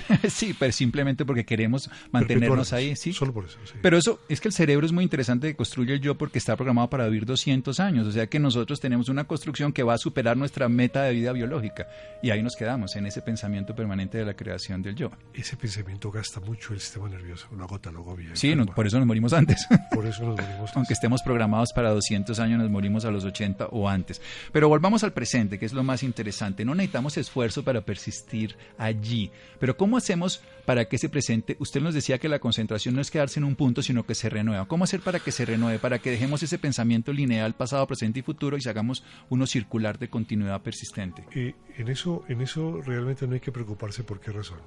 sí, 0.28 0.54
pero 0.58 0.72
simplemente 0.72 1.24
porque 1.24 1.44
queremos 1.44 1.90
mantenernos 2.10 2.72
ahí, 2.72 2.96
sí. 2.96 3.12
Solo 3.12 3.32
por 3.32 3.44
eso, 3.44 3.58
sí. 3.64 3.74
Pero 3.82 3.96
eso 3.96 4.20
es 4.28 4.40
que 4.40 4.48
el 4.48 4.54
cerebro 4.54 4.86
es 4.86 4.92
muy 4.92 5.04
interesante 5.04 5.48
que 5.48 5.56
construye 5.56 5.94
el 5.94 6.00
yo 6.00 6.16
porque 6.16 6.38
está 6.38 6.56
programado 6.56 6.88
para 6.90 7.06
vivir 7.06 7.26
200 7.26 7.78
años. 7.80 8.06
O 8.06 8.12
sea 8.12 8.26
que 8.26 8.38
nosotros 8.38 8.80
tenemos 8.80 9.08
una 9.08 9.24
construcción 9.24 9.72
que 9.72 9.82
va 9.82 9.94
a 9.94 9.98
superar 9.98 10.36
nuestra 10.36 10.68
meta 10.68 11.02
de 11.02 11.12
vida 11.12 11.32
biológica. 11.32 11.86
Y 12.22 12.30
ahí 12.30 12.42
nos 12.42 12.54
quedamos, 12.56 12.94
en 12.96 13.06
ese 13.06 13.22
pensamiento 13.22 13.74
permanente 13.74 14.18
de 14.18 14.24
la 14.24 14.34
creación 14.34 14.82
del 14.82 14.94
yo. 14.94 15.10
Ese 15.34 15.56
pensamiento 15.56 16.10
gasta 16.10 16.40
mucho 16.40 16.72
el 16.72 16.80
sistema 16.80 17.08
nervioso, 17.08 17.46
lo 17.56 17.64
agota, 17.64 17.90
lo 17.90 18.00
agobia. 18.00 18.30
Sí, 18.34 18.54
no- 18.54 18.66
por 18.66 18.86
eso 18.86 18.98
nos 18.98 19.06
morimos 19.06 19.32
antes. 19.32 19.66
Por 19.92 20.06
eso 20.06 20.24
nos 20.24 20.40
morimos. 20.40 20.70
Aunque 20.74 20.94
estemos 20.94 21.22
programados 21.22 21.72
para 21.72 21.90
200 21.90 22.38
años, 22.40 22.58
nos 22.60 22.70
morimos 22.70 23.04
a 23.04 23.10
los 23.10 23.24
80 23.24 23.66
o 23.66 23.88
antes. 23.88 24.20
Pero 24.52 24.68
volvamos 24.68 25.04
al 25.04 25.12
presente, 25.12 25.58
que 25.58 25.66
es 25.66 25.72
lo 25.72 25.82
más 25.82 26.02
interesante. 26.02 26.64
No 26.64 26.74
necesitamos 26.74 27.16
esfuerzo 27.18 27.62
para 27.62 27.82
persistir 27.82 28.56
allí. 28.78 29.30
Pero 29.58 29.76
¿cómo 29.82 29.96
hacemos 29.96 30.40
para 30.64 30.84
que 30.84 30.94
ese 30.94 31.08
presente, 31.08 31.56
usted 31.58 31.80
nos 31.80 31.92
decía 31.92 32.18
que 32.18 32.28
la 32.28 32.38
concentración 32.38 32.94
no 32.94 33.00
es 33.00 33.10
quedarse 33.10 33.40
en 33.40 33.44
un 33.44 33.56
punto, 33.56 33.82
sino 33.82 34.06
que 34.06 34.14
se 34.14 34.28
renueva? 34.28 34.68
¿Cómo 34.68 34.84
hacer 34.84 35.00
para 35.00 35.18
que 35.18 35.32
se 35.32 35.44
renueve? 35.44 35.80
Para 35.80 35.98
que 35.98 36.12
dejemos 36.12 36.40
ese 36.44 36.56
pensamiento 36.56 37.12
lineal, 37.12 37.56
pasado, 37.56 37.84
presente 37.88 38.20
y 38.20 38.22
futuro 38.22 38.56
y 38.56 38.68
hagamos 38.68 39.02
uno 39.28 39.44
circular 39.44 39.98
de 39.98 40.08
continuidad 40.08 40.62
persistente. 40.62 41.26
Eh, 41.34 41.56
en, 41.78 41.88
eso, 41.88 42.22
en 42.28 42.42
eso 42.42 42.80
realmente 42.80 43.26
no 43.26 43.34
hay 43.34 43.40
que 43.40 43.50
preocuparse 43.50 44.04
por 44.04 44.20
qué 44.20 44.30
razón. 44.30 44.60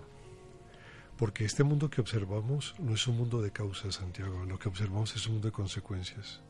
Porque 1.15 1.45
este 1.45 1.63
mundo 1.63 1.89
que 1.89 2.01
observamos 2.01 2.75
no 2.79 2.93
es 2.93 3.07
un 3.07 3.15
mundo 3.15 3.41
de 3.41 3.51
causas, 3.51 3.95
Santiago. 3.95 4.43
Lo 4.43 4.59
que 4.59 4.67
observamos 4.67 5.15
es 5.15 5.25
un 5.27 5.35
mundo 5.35 5.47
de 5.47 5.53
consecuencias. 5.53 6.41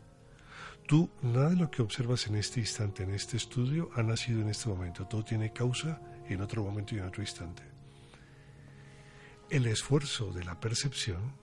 Tú, 0.88 1.12
nada 1.22 1.52
de 1.52 1.58
lo 1.58 1.70
que 1.70 1.84
observas 1.84 2.26
en 2.26 2.36
este 2.36 2.62
instante, 2.62 3.04
en 3.04 3.12
este 3.12 3.38
estudio, 3.38 3.92
ha 3.94 4.02
nacido 4.02 4.42
en 4.42 4.50
este 4.50 4.70
momento. 4.70 5.06
Todo 5.06 5.24
tiene 5.24 5.54
causa 5.54 6.02
en 6.28 6.42
otro 6.42 6.64
momento 6.64 6.96
y 6.96 6.98
en 6.98 7.06
otro 7.06 7.22
instante. 7.22 7.75
El 9.50 9.68
esfuerzo 9.68 10.32
de 10.34 10.44
la 10.44 10.60
percepción, 10.60 11.34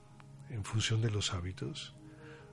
en 0.50 0.64
función 0.64 1.00
de 1.00 1.10
los 1.10 1.32
hábitos, 1.32 1.94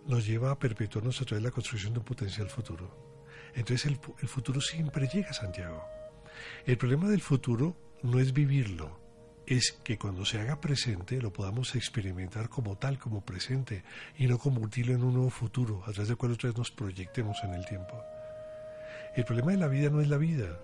nos 0.05 0.25
lleva 0.25 0.51
a 0.51 0.59
perpetuarnos 0.59 1.21
a 1.21 1.25
través 1.25 1.43
de 1.43 1.49
la 1.49 1.53
construcción 1.53 1.93
de 1.93 1.99
un 1.99 2.05
potencial 2.05 2.49
futuro. 2.49 3.09
Entonces 3.55 3.85
el, 3.87 3.97
fu- 3.97 4.15
el 4.21 4.27
futuro 4.27 4.61
siempre 4.61 5.07
llega, 5.07 5.33
Santiago. 5.33 5.83
El 6.65 6.77
problema 6.77 7.09
del 7.09 7.21
futuro 7.21 7.75
no 8.03 8.19
es 8.19 8.31
vivirlo, 8.31 8.99
es 9.47 9.71
que 9.83 9.97
cuando 9.97 10.23
se 10.25 10.39
haga 10.39 10.61
presente 10.61 11.19
lo 11.21 11.33
podamos 11.33 11.75
experimentar 11.75 12.47
como 12.47 12.77
tal, 12.77 12.99
como 12.99 13.25
presente, 13.25 13.83
y 14.17 14.27
no 14.27 14.37
convertirlo 14.37 14.93
en 14.93 15.03
un 15.03 15.15
nuevo 15.15 15.31
futuro, 15.31 15.81
a 15.85 15.91
través 15.91 16.09
del 16.09 16.17
cual 16.17 16.33
otra 16.33 16.49
vez 16.49 16.57
nos 16.57 16.71
proyectemos 16.71 17.37
en 17.43 17.55
el 17.55 17.65
tiempo. 17.65 17.99
El 19.15 19.25
problema 19.25 19.51
de 19.51 19.57
la 19.57 19.67
vida 19.67 19.89
no 19.89 19.99
es 20.01 20.07
la 20.07 20.17
vida. 20.17 20.59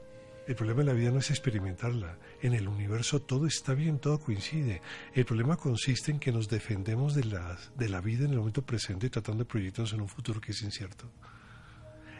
El 0.47 0.55
problema 0.55 0.81
de 0.81 0.85
la 0.85 0.93
vida 0.93 1.09
no 1.09 1.19
es 1.19 1.31
experimentarla. 1.31 2.19
En 2.41 2.53
el 2.53 2.67
universo 2.67 3.19
todo 3.19 3.47
está 3.47 3.73
bien, 3.73 3.97
todo 3.97 4.19
coincide. 4.19 4.81
El 5.13 5.25
problema 5.25 5.57
consiste 5.57 6.11
en 6.11 6.19
que 6.19 6.31
nos 6.31 6.49
defendemos 6.49 7.15
de 7.15 7.23
la, 7.23 7.57
de 7.75 7.89
la 7.89 7.99
vida 7.99 8.25
en 8.25 8.31
el 8.31 8.37
momento 8.37 8.61
presente 8.61 9.09
tratando 9.09 9.43
de 9.43 9.49
proyectarnos 9.49 9.93
en 9.93 10.01
un 10.01 10.07
futuro 10.07 10.39
que 10.39 10.51
es 10.51 10.61
incierto. 10.61 11.11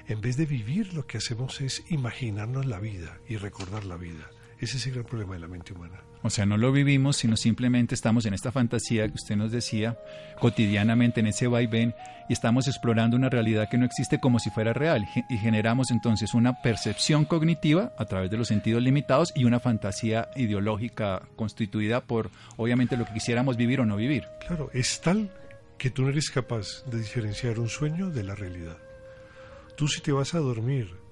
En 0.08 0.22
vez 0.22 0.38
de 0.38 0.46
vivir, 0.48 0.94
lo 0.94 1.06
que 1.06 1.18
hacemos 1.18 1.62
es 1.62 1.84
imaginarnos 1.90 2.66
la 2.66 2.80
vida 2.80 3.20
y 3.28 3.38
recordar 3.38 3.86
la 3.86 3.98
vida. 3.98 4.28
Ese 4.60 4.78
es 4.78 4.88
el 4.88 4.94
gran 4.94 5.06
problema 5.06 5.34
de 5.34 5.40
la 5.40 5.48
mente 5.48 5.74
humana. 5.74 6.02
O 6.24 6.30
sea, 6.30 6.46
no 6.46 6.58
lo 6.58 6.72
vivimos, 6.72 7.18
sino 7.18 7.38
simplemente 7.38 7.94
estamos 7.94 8.26
en 8.26 8.34
esta 8.34 8.52
fantasía 8.52 9.08
que 9.08 9.14
usted 9.14 9.36
nos 9.36 9.52
decía, 9.52 10.00
cotidianamente 10.40 11.20
en 11.20 11.28
ese 11.28 11.48
vaivén, 11.48 11.94
y 12.28 12.34
estamos 12.34 12.68
explorando 12.68 13.16
una 13.16 13.30
realidad 13.30 13.70
que 13.70 13.78
no 13.78 13.86
existe 13.86 14.20
como 14.20 14.40
si 14.40 14.50
fuera 14.50 14.74
real. 14.74 15.06
Y 15.30 15.38
generamos 15.38 15.92
entonces 15.92 16.34
una 16.34 16.62
percepción 16.62 17.26
cognitiva 17.26 17.94
a 18.00 18.06
través 18.06 18.32
de 18.32 18.38
los 18.38 18.48
sentidos 18.48 18.82
limitados 18.82 19.34
y 19.36 19.44
una 19.44 19.60
fantasía 19.60 20.30
ideológica 20.36 21.22
constituida 21.36 22.02
por, 22.02 22.32
obviamente, 22.58 22.98
lo 22.98 23.06
que 23.06 23.14
quisiéramos 23.14 23.58
vivir 23.58 23.82
o 23.82 23.86
no 23.86 23.98
vivir. 23.98 24.24
Claro, 24.48 24.72
es 24.74 25.02
tal 25.02 25.30
que 25.78 25.92
tú 25.92 26.04
no 26.04 26.10
eres 26.10 26.32
capaz 26.32 26.84
de 26.90 26.98
diferenciar 26.98 27.60
un 27.60 27.70
sueño 27.70 28.10
de 28.10 28.24
la 28.24 28.34
realidad. 28.34 28.78
Tú 29.76 29.88
si 29.88 30.02
te 30.02 30.12
vas 30.12 30.34
a 30.34 30.40
dormir 30.40 31.05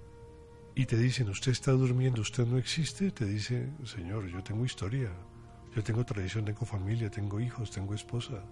y 0.75 0.85
te 0.85 0.97
dicen, 0.97 1.29
usted 1.29 1.51
está 1.51 1.71
durmiendo, 1.71 2.21
usted 2.21 2.45
no 2.45 2.57
existe, 2.57 3.11
te 3.11 3.25
dice, 3.25 3.69
Señor, 3.85 4.27
yo 4.27 4.41
tengo 4.43 4.65
historia, 4.65 5.11
yo 5.75 5.83
tengo 5.83 6.03
tradición, 6.03 6.45
tengo 6.45 6.65
familia, 6.65 7.09
tengo 7.11 7.39
hijos, 7.39 7.69
tengo 7.69 7.93
esposa. 7.93 8.43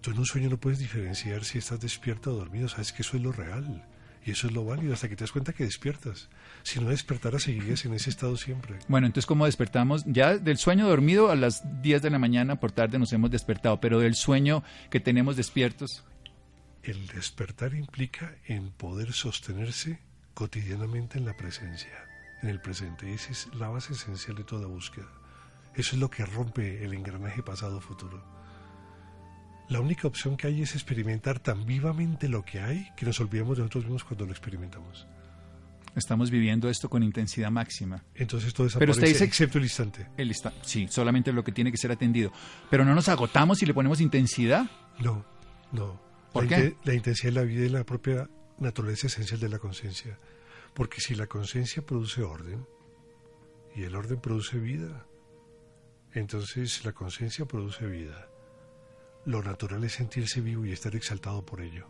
Tú 0.00 0.10
en 0.10 0.18
un 0.18 0.26
sueño 0.26 0.50
no 0.50 0.58
puedes 0.58 0.78
diferenciar 0.78 1.44
si 1.44 1.58
estás 1.58 1.80
despierto 1.80 2.30
o 2.32 2.36
dormido, 2.36 2.68
sabes 2.68 2.92
que 2.92 3.02
eso 3.02 3.16
es 3.16 3.22
lo 3.22 3.32
real. 3.32 3.86
Y 4.26 4.30
eso 4.30 4.46
es 4.46 4.54
lo 4.54 4.64
válido 4.64 4.94
hasta 4.94 5.08
que 5.08 5.16
te 5.16 5.24
das 5.24 5.32
cuenta 5.32 5.52
que 5.52 5.64
despiertas. 5.64 6.30
Si 6.62 6.80
no 6.80 6.88
despertaras, 6.88 7.42
seguirías 7.42 7.84
en 7.84 7.92
ese 7.92 8.08
estado 8.08 8.38
siempre. 8.38 8.78
Bueno, 8.88 9.06
entonces, 9.06 9.26
¿cómo 9.26 9.44
despertamos? 9.44 10.02
Ya 10.06 10.38
del 10.38 10.56
sueño 10.56 10.88
dormido 10.88 11.30
a 11.30 11.36
las 11.36 11.82
10 11.82 12.00
de 12.00 12.08
la 12.08 12.18
mañana 12.18 12.58
por 12.58 12.72
tarde 12.72 12.98
nos 12.98 13.12
hemos 13.12 13.30
despertado, 13.30 13.80
pero 13.80 14.00
del 14.00 14.14
sueño 14.14 14.64
que 14.88 14.98
tenemos 14.98 15.36
despiertos. 15.36 16.04
El 16.82 17.06
despertar 17.08 17.74
implica 17.74 18.34
en 18.46 18.70
poder 18.70 19.12
sostenerse 19.12 20.00
cotidianamente 20.34 21.18
en 21.18 21.24
la 21.24 21.36
presencia, 21.36 21.92
en 22.42 22.48
el 22.48 22.60
presente. 22.60 23.12
Esa 23.12 23.32
es 23.32 23.48
la 23.54 23.68
base 23.68 23.92
esencial 23.92 24.36
de 24.36 24.44
toda 24.44 24.66
búsqueda. 24.66 25.06
Eso 25.74 25.94
es 25.96 26.00
lo 26.00 26.10
que 26.10 26.24
rompe 26.26 26.84
el 26.84 26.92
engranaje 26.94 27.42
pasado-futuro. 27.42 28.22
La 29.68 29.80
única 29.80 30.06
opción 30.06 30.36
que 30.36 30.46
hay 30.48 30.62
es 30.62 30.74
experimentar 30.74 31.38
tan 31.40 31.64
vivamente 31.64 32.28
lo 32.28 32.44
que 32.44 32.60
hay 32.60 32.90
que 32.96 33.06
nos 33.06 33.18
olvidemos 33.20 33.56
de 33.56 33.62
nosotros 33.62 33.84
mismos 33.84 34.04
cuando 34.04 34.26
lo 34.26 34.32
experimentamos. 34.32 35.06
Estamos 35.96 36.30
viviendo 36.30 36.68
esto 36.68 36.90
con 36.90 37.02
intensidad 37.04 37.50
máxima. 37.50 38.02
Entonces 38.16 38.52
todo 38.52 38.66
Pero 38.66 38.92
desaparece, 38.92 38.92
usted 39.00 39.08
dice- 39.12 39.24
excepto 39.24 39.58
el 39.58 39.64
instante. 39.64 40.06
El 40.16 40.28
insta- 40.28 40.52
sí, 40.62 40.86
solamente 40.90 41.32
lo 41.32 41.44
que 41.44 41.52
tiene 41.52 41.70
que 41.70 41.78
ser 41.78 41.92
atendido. 41.92 42.32
Pero 42.68 42.84
no 42.84 42.94
nos 42.94 43.08
agotamos 43.08 43.62
y 43.62 43.66
le 43.66 43.72
ponemos 43.74 44.00
intensidad. 44.00 44.66
No, 44.98 45.24
no. 45.72 46.00
¿Por 46.32 46.50
la, 46.50 46.56
qué? 46.56 46.76
la 46.84 46.94
intensidad 46.94 47.32
de 47.32 47.40
la 47.40 47.46
vida 47.46 47.64
es 47.64 47.70
la 47.72 47.84
propia 47.84 48.28
naturaleza 48.58 49.06
esencial 49.06 49.40
de 49.40 49.48
la 49.48 49.58
conciencia. 49.58 50.18
Porque 50.74 51.00
si 51.00 51.14
la 51.14 51.26
conciencia 51.26 51.84
produce 51.84 52.22
orden 52.22 52.66
y 53.74 53.82
el 53.82 53.94
orden 53.94 54.20
produce 54.20 54.58
vida, 54.58 55.06
entonces 56.12 56.84
la 56.84 56.92
conciencia 56.92 57.44
produce 57.44 57.86
vida. 57.86 58.28
Lo 59.24 59.42
natural 59.42 59.82
es 59.84 59.92
sentirse 59.92 60.40
vivo 60.40 60.66
y 60.66 60.72
estar 60.72 60.94
exaltado 60.94 61.44
por 61.44 61.60
ello. 61.60 61.86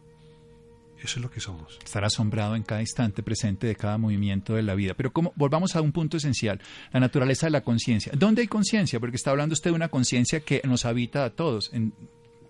Eso 0.99 1.19
es 1.19 1.23
lo 1.23 1.31
que 1.31 1.41
somos. 1.41 1.79
Estar 1.85 2.05
asombrado 2.05 2.57
en 2.57 2.63
cada 2.63 2.81
instante 2.81 3.23
presente 3.23 3.67
de 3.67 3.75
cada 3.75 3.99
movimiento 3.99 4.55
de 4.55 4.63
la 4.63 4.75
vida. 4.75 4.95
Pero 4.95 5.13
como, 5.13 5.33
volvamos 5.37 5.75
a 5.77 5.83
un 5.83 5.93
punto 5.93 6.17
esencial, 6.17 6.61
la 6.93 7.01
naturaleza 7.01 7.47
de 7.47 7.51
la 7.51 7.63
conciencia. 7.63 8.13
¿Dónde 8.17 8.43
hay 8.43 8.49
conciencia? 8.49 9.01
Porque 9.01 9.17
está 9.17 9.31
hablando 9.31 9.53
usted 9.53 9.71
de 9.71 9.77
una 9.77 9.89
conciencia 9.89 10.41
que 10.41 10.63
nos 10.65 10.85
habita 10.85 11.25
a 11.25 11.31
todos. 11.31 11.71
¿En 11.73 11.93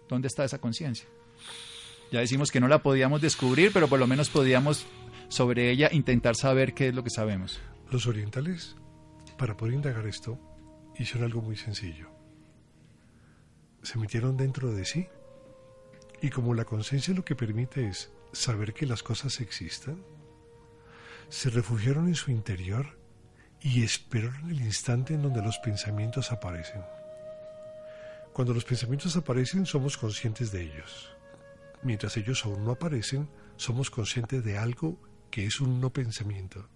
¿Dónde 0.08 0.28
está 0.28 0.44
esa 0.44 0.58
conciencia? 0.58 1.08
Ya 2.14 2.20
decimos 2.20 2.52
que 2.52 2.60
no 2.60 2.68
la 2.68 2.80
podíamos 2.80 3.20
descubrir, 3.20 3.72
pero 3.72 3.88
por 3.88 3.98
lo 3.98 4.06
menos 4.06 4.30
podíamos 4.30 4.86
sobre 5.26 5.72
ella 5.72 5.88
intentar 5.90 6.36
saber 6.36 6.72
qué 6.72 6.86
es 6.86 6.94
lo 6.94 7.02
que 7.02 7.10
sabemos. 7.10 7.60
Los 7.90 8.06
orientales, 8.06 8.76
para 9.36 9.56
poder 9.56 9.74
indagar 9.74 10.06
esto, 10.06 10.38
hicieron 10.96 11.24
algo 11.24 11.42
muy 11.42 11.56
sencillo. 11.56 12.08
Se 13.82 13.98
metieron 13.98 14.36
dentro 14.36 14.70
de 14.70 14.84
sí 14.84 15.08
y 16.22 16.30
como 16.30 16.54
la 16.54 16.64
conciencia 16.64 17.12
lo 17.14 17.24
que 17.24 17.34
permite 17.34 17.88
es 17.88 18.12
saber 18.32 18.74
que 18.74 18.86
las 18.86 19.02
cosas 19.02 19.40
existan, 19.40 20.00
se 21.28 21.50
refugiaron 21.50 22.06
en 22.06 22.14
su 22.14 22.30
interior 22.30 22.96
y 23.60 23.82
esperaron 23.82 24.52
el 24.52 24.60
instante 24.60 25.14
en 25.14 25.22
donde 25.22 25.42
los 25.42 25.58
pensamientos 25.58 26.30
aparecen. 26.30 26.82
Cuando 28.32 28.54
los 28.54 28.64
pensamientos 28.64 29.16
aparecen 29.16 29.66
somos 29.66 29.98
conscientes 29.98 30.52
de 30.52 30.62
ellos. 30.62 31.13
Mientras 31.84 32.16
ellos 32.16 32.44
aún 32.44 32.64
no 32.64 32.72
aparecen, 32.72 33.28
somos 33.56 33.90
conscientes 33.90 34.42
de 34.42 34.58
algo 34.58 34.98
que 35.30 35.46
es 35.46 35.60
un 35.60 35.80
no 35.80 35.92
pensamiento. 35.92 36.68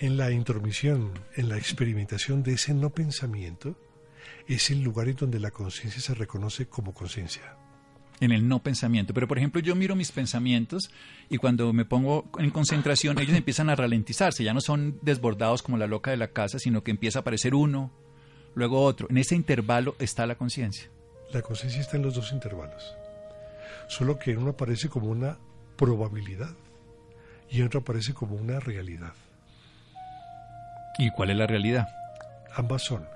En 0.00 0.16
la 0.16 0.30
intromisión, 0.30 1.12
en 1.36 1.48
la 1.48 1.56
experimentación 1.56 2.42
de 2.42 2.54
ese 2.54 2.74
no 2.74 2.90
pensamiento, 2.90 3.76
es 4.46 4.70
el 4.70 4.82
lugar 4.82 5.08
en 5.08 5.16
donde 5.16 5.40
la 5.40 5.50
conciencia 5.50 6.00
se 6.00 6.14
reconoce 6.14 6.66
como 6.66 6.92
conciencia. 6.94 7.56
en 8.20 8.32
el 8.32 8.48
no 8.48 8.60
pensamiento. 8.60 9.14
Pero, 9.14 9.28
por 9.28 9.38
ejemplo, 9.38 9.60
yo 9.60 9.76
miro 9.76 9.94
mis 9.94 10.10
pensamientos 10.10 10.90
y 11.28 11.38
cuando 11.38 11.72
me 11.72 11.84
pongo 11.84 12.28
en 12.38 12.50
concentración, 12.50 13.16
ellos 13.20 13.36
empiezan 13.36 13.70
a 13.70 13.76
ralentizarse. 13.76 14.42
Ya 14.42 14.52
no 14.52 14.60
son 14.60 14.98
desbordados 15.02 15.62
como 15.62 15.76
la 15.76 15.86
loca 15.86 16.10
de 16.10 16.16
la 16.16 16.32
casa, 16.32 16.58
sino 16.58 16.82
que 16.82 16.90
empieza 16.90 17.20
a 17.20 17.22
aparecer 17.22 17.54
uno, 17.54 17.92
luego 18.56 18.82
otro. 18.82 19.06
En 19.08 19.18
ese 19.18 19.36
intervalo 19.36 19.94
está 20.00 20.26
la 20.26 20.34
conciencia. 20.36 20.90
La 21.32 21.42
conciencia 21.42 21.80
está 21.80 21.96
en 21.96 22.02
los 22.02 22.14
dos 22.14 22.32
intervalos. 22.32 22.96
Solo 23.88 24.18
que 24.18 24.36
uno 24.36 24.50
aparece 24.50 24.88
como 24.88 25.08
una 25.08 25.38
probabilidad 25.76 26.54
y 27.50 27.62
otro 27.62 27.80
aparece 27.80 28.14
como 28.14 28.36
una 28.36 28.60
realidad. 28.60 29.14
¿Y 30.98 31.10
cuál 31.10 31.30
es 31.30 31.36
la 31.36 31.46
realidad? 31.46 31.88
Ambas 32.54 32.82
son. 32.82 33.06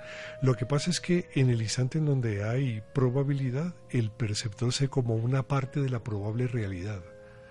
Lo 0.41 0.55
que 0.55 0.67
pasa 0.67 0.91
es 0.91 1.01
que 1.01 1.29
en 1.35 1.51
el 1.51 1.63
instante 1.63 1.99
en 1.99 2.07
donde 2.07 2.45
hay 2.45 2.83
probabilidad, 2.95 3.75
el 3.91 4.11
perceptor 4.11 4.73
se 4.73 4.89
como 4.89 5.15
una 5.15 5.43
parte 5.43 5.81
de 5.81 5.91
la 5.91 6.05
probable 6.05 6.47
realidad. 6.47 7.03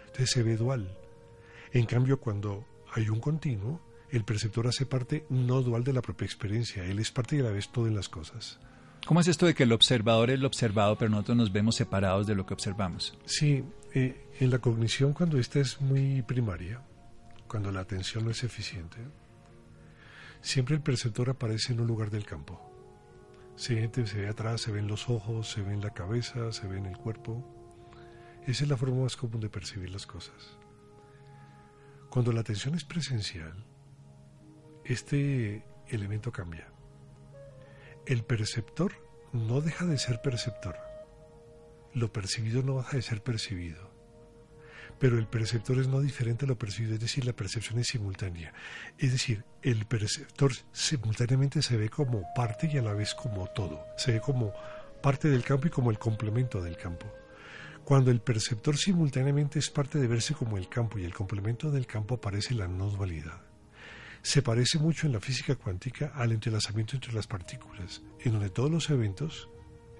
Entonces 0.07 0.29
se 0.31 0.43
ve 0.43 0.55
dual. 0.55 0.97
En 1.73 1.85
cambio, 1.85 2.19
cuando 2.19 2.65
hay 2.93 3.09
un 3.09 3.19
continuo, 3.19 3.81
el 4.09 4.23
perceptor 4.23 4.67
hace 4.67 4.85
parte 4.85 5.25
no 5.29 5.61
dual 5.61 5.83
de 5.83 5.93
la 5.93 6.01
propia 6.01 6.25
experiencia. 6.25 6.83
Él 6.85 6.99
es 6.99 7.11
parte 7.11 7.37
y 7.37 7.39
a 7.39 7.43
la 7.43 7.51
vez 7.51 7.71
todo 7.71 7.87
en 7.87 7.95
las 7.95 8.09
cosas. 8.09 8.59
¿Cómo 9.05 9.19
es 9.19 9.27
esto 9.27 9.45
de 9.45 9.53
que 9.53 9.63
el 9.63 9.71
observador 9.73 10.29
es 10.29 10.39
lo 10.39 10.47
observado, 10.47 10.97
pero 10.97 11.09
nosotros 11.09 11.37
nos 11.37 11.51
vemos 11.51 11.75
separados 11.75 12.27
de 12.27 12.35
lo 12.35 12.45
que 12.45 12.53
observamos? 12.53 13.17
Sí, 13.25 13.63
eh, 13.93 14.29
en 14.39 14.49
la 14.49 14.59
cognición 14.59 15.13
cuando 15.13 15.37
esta 15.37 15.59
es 15.59 15.81
muy 15.81 16.21
primaria, 16.21 16.81
cuando 17.47 17.71
la 17.71 17.81
atención 17.81 18.25
no 18.25 18.31
es 18.31 18.43
eficiente, 18.43 18.97
siempre 20.39 20.75
el 20.75 20.81
perceptor 20.81 21.29
aparece 21.29 21.73
en 21.73 21.81
un 21.81 21.87
lugar 21.87 22.09
del 22.09 22.25
campo. 22.25 22.71
Se 23.55 23.89
se 24.05 24.21
ve 24.21 24.27
atrás, 24.27 24.61
se 24.61 24.71
ven 24.71 24.87
los 24.87 25.09
ojos, 25.09 25.49
se 25.49 25.61
ve 25.61 25.73
en 25.73 25.81
la 25.81 25.93
cabeza, 25.93 26.51
se 26.51 26.67
ve 26.67 26.77
en 26.77 26.85
el 26.85 26.97
cuerpo. 26.97 27.43
Esa 28.47 28.63
es 28.63 28.69
la 28.69 28.77
forma 28.77 29.03
más 29.03 29.17
común 29.17 29.41
de 29.41 29.49
percibir 29.49 29.89
las 29.89 30.07
cosas. 30.07 30.57
Cuando 32.09 32.31
la 32.31 32.41
atención 32.41 32.75
es 32.75 32.85
presencial, 32.85 33.65
este 34.85 35.63
elemento 35.87 36.31
cambia. 36.31 36.70
El 38.07 38.23
perceptor 38.23 38.93
no 39.31 39.61
deja 39.61 39.85
de 39.85 39.99
ser 39.99 40.21
perceptor. 40.23 40.75
Lo 41.93 42.11
percibido 42.11 42.63
no 42.63 42.77
deja 42.77 42.97
de 42.97 43.03
ser 43.03 43.21
percibido. 43.21 43.91
Pero 44.97 45.19
el 45.19 45.27
perceptor 45.27 45.77
es 45.77 45.87
no 45.87 45.99
diferente 45.99 46.45
a 46.45 46.47
lo 46.47 46.57
percibido, 46.57 46.95
es 46.95 46.99
decir, 46.99 47.25
la 47.25 47.33
percepción 47.33 47.77
es 47.79 47.87
simultánea. 47.87 48.53
Es 48.97 49.11
decir, 49.11 49.43
el 49.61 49.85
perceptor 49.85 50.51
simultáneamente 50.71 51.61
se 51.61 51.77
ve 51.77 51.89
como 51.89 52.23
parte 52.35 52.67
y 52.73 52.79
a 52.79 52.81
la 52.81 52.93
vez 52.93 53.13
como 53.13 53.47
todo. 53.47 53.85
Se 53.97 54.13
ve 54.13 54.19
como 54.19 54.51
parte 55.03 55.29
del 55.29 55.43
campo 55.43 55.67
y 55.67 55.71
como 55.71 55.91
el 55.91 55.99
complemento 55.99 56.61
del 56.61 56.77
campo. 56.77 57.05
Cuando 57.85 58.09
el 58.09 58.21
perceptor 58.21 58.77
simultáneamente 58.77 59.59
es 59.59 59.69
parte 59.69 59.99
de 59.99 60.07
verse 60.07 60.33
como 60.33 60.57
el 60.57 60.69
campo 60.69 60.97
y 60.97 61.03
el 61.03 61.13
complemento 61.13 61.69
del 61.69 61.85
campo 61.85 62.15
aparece 62.15 62.55
la 62.55 62.67
no 62.67 62.89
dualidad. 62.89 63.50
Se 64.21 64.41
parece 64.41 64.77
mucho 64.77 65.07
en 65.07 65.13
la 65.13 65.19
física 65.19 65.55
cuántica 65.55 66.11
al 66.15 66.31
entrelazamiento 66.31 66.95
entre 66.95 67.13
las 67.13 67.25
partículas, 67.25 68.01
en 68.19 68.33
donde 68.33 68.49
todos 68.49 68.69
los 68.69 68.89
eventos, 68.89 69.49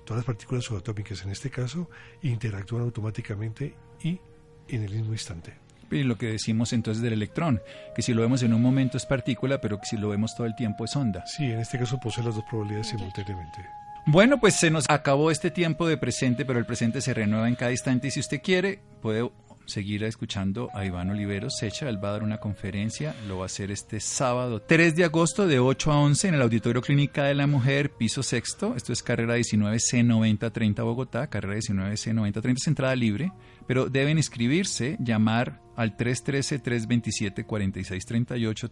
todas 0.06 0.20
las 0.20 0.26
partículas 0.26 0.66
subatómicas 0.66 1.24
en 1.24 1.32
este 1.32 1.50
caso, 1.50 1.90
interactúan 2.22 2.84
automáticamente 2.84 3.76
y 4.04 4.20
en 4.68 4.84
el 4.84 4.94
mismo 4.94 5.14
instante. 5.14 5.56
Y 5.90 6.04
lo 6.04 6.18
que 6.18 6.28
decimos 6.28 6.72
entonces 6.72 7.04
del 7.04 7.14
electrón, 7.14 7.62
que 7.96 8.02
si 8.02 8.14
lo 8.14 8.22
vemos 8.22 8.44
en 8.44 8.54
un 8.54 8.62
momento 8.62 8.96
es 8.96 9.06
partícula, 9.06 9.60
pero 9.60 9.80
que 9.80 9.88
si 9.88 9.98
lo 9.98 10.10
vemos 10.10 10.36
todo 10.36 10.48
el 10.48 10.56
tiempo 10.56 10.86
es 10.86 10.96
onda. 10.96 11.26
Sí, 11.26 11.46
en 11.46 11.60
este 11.60 11.78
caso 11.78 12.00
posee 12.00 12.24
las 12.24 12.36
dos 12.36 12.46
probabilidades 12.50 12.88
simultáneamente. 12.88 13.66
Bueno, 14.06 14.40
pues 14.40 14.56
se 14.56 14.72
nos 14.72 14.86
acabó 14.88 15.32
este 15.32 15.52
tiempo 15.52 15.88
de 15.88 15.98
presente, 15.98 16.46
pero 16.46 16.60
el 16.60 16.66
presente 16.66 17.02
se 17.02 17.14
renueva 17.14 17.48
en 17.48 17.56
cada 17.56 17.72
instante 17.72 18.08
y 18.08 18.12
si 18.12 18.20
usted 18.20 18.42
quiere 18.42 18.80
puede 19.02 19.30
seguir 19.72 20.04
escuchando 20.04 20.70
a 20.74 20.86
Iván 20.86 21.10
Oliveros 21.10 21.56
Secha. 21.58 21.88
Él 21.88 22.04
va 22.04 22.10
a 22.10 22.12
dar 22.14 22.24
una 22.24 22.40
conferencia, 22.40 23.16
lo 23.28 23.38
va 23.38 23.44
a 23.44 23.46
hacer 23.46 23.72
este 23.72 24.00
sábado 24.00 24.62
3 24.62 24.96
de 24.96 25.06
agosto 25.06 25.48
de 25.48 25.60
8 25.60 25.92
a 25.92 26.00
11 26.00 26.28
en 26.28 26.36
el 26.36 26.42
Auditorio 26.42 26.82
Clínica 26.82 27.24
de 27.24 27.36
la 27.36 27.48
Mujer, 27.48 27.92
piso 27.92 28.22
sexto. 28.22 28.76
Esto 28.76 28.94
es 28.94 29.02
carrera 29.02 29.38
19C9030 29.38 30.84
Bogotá, 30.84 31.28
carrera 31.28 31.56
19C9030 31.56 32.56
es 32.58 32.68
entrada 32.68 32.96
libre, 32.96 33.32
pero 33.72 33.88
deben 33.88 34.18
inscribirse, 34.18 34.98
llamar 35.00 35.62
al 35.78 35.96
313-327-4638, 35.96 38.70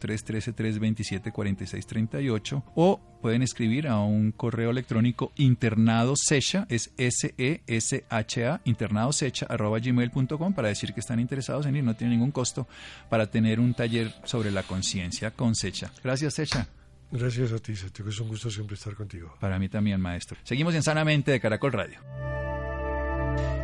313-327-4638 1.31 2.63
o 2.75 2.99
pueden 3.21 3.41
escribir 3.41 3.87
a 3.87 3.99
un 3.99 4.33
correo 4.33 4.71
electrónico 4.71 5.31
internado 5.37 6.17
secha, 6.17 6.65
es 6.67 6.91
S-E-S-H-A, 6.97 8.59
internado 8.65 9.13
secha, 9.13 9.45
arroba 9.45 9.79
gmail.com 9.79 10.53
para 10.53 10.67
decir 10.67 10.93
que 10.93 10.99
están 10.99 11.21
interesados 11.21 11.65
en 11.65 11.77
ir, 11.77 11.83
no 11.85 11.95
tiene 11.95 12.15
ningún 12.15 12.31
costo 12.31 12.67
para 13.09 13.31
tener 13.31 13.61
un 13.61 13.73
taller 13.73 14.13
sobre 14.25 14.51
la 14.51 14.63
conciencia 14.63 15.31
con 15.31 15.55
Secha. 15.55 15.93
Gracias 16.03 16.33
Secha. 16.33 16.67
Gracias 17.09 17.53
a 17.53 17.59
ti, 17.59 17.73
Sergio, 17.73 18.09
es 18.09 18.19
un 18.19 18.27
gusto 18.27 18.51
siempre 18.51 18.75
estar 18.75 18.95
contigo. 18.95 19.33
Para 19.39 19.57
mí 19.59 19.69
también, 19.69 20.01
maestro. 20.01 20.37
Seguimos 20.43 20.75
en 20.75 20.83
Sanamente 20.83 21.31
de 21.31 21.39
Caracol 21.39 21.71
Radio. 21.71 22.01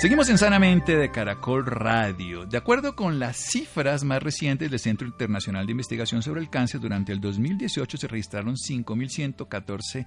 Seguimos 0.00 0.30
en 0.30 0.38
Sanamente 0.38 0.96
de 0.96 1.10
Caracol 1.10 1.66
Radio. 1.66 2.46
De 2.46 2.56
acuerdo 2.56 2.96
con 2.96 3.18
las 3.18 3.36
cifras 3.36 4.02
más 4.02 4.22
recientes 4.22 4.70
del 4.70 4.80
Centro 4.80 5.06
Internacional 5.06 5.66
de 5.66 5.72
Investigación 5.72 6.22
sobre 6.22 6.40
el 6.40 6.48
Cáncer, 6.48 6.80
durante 6.80 7.12
el 7.12 7.20
2018 7.20 7.98
se 7.98 8.08
registraron 8.08 8.54
5.114 8.54 10.06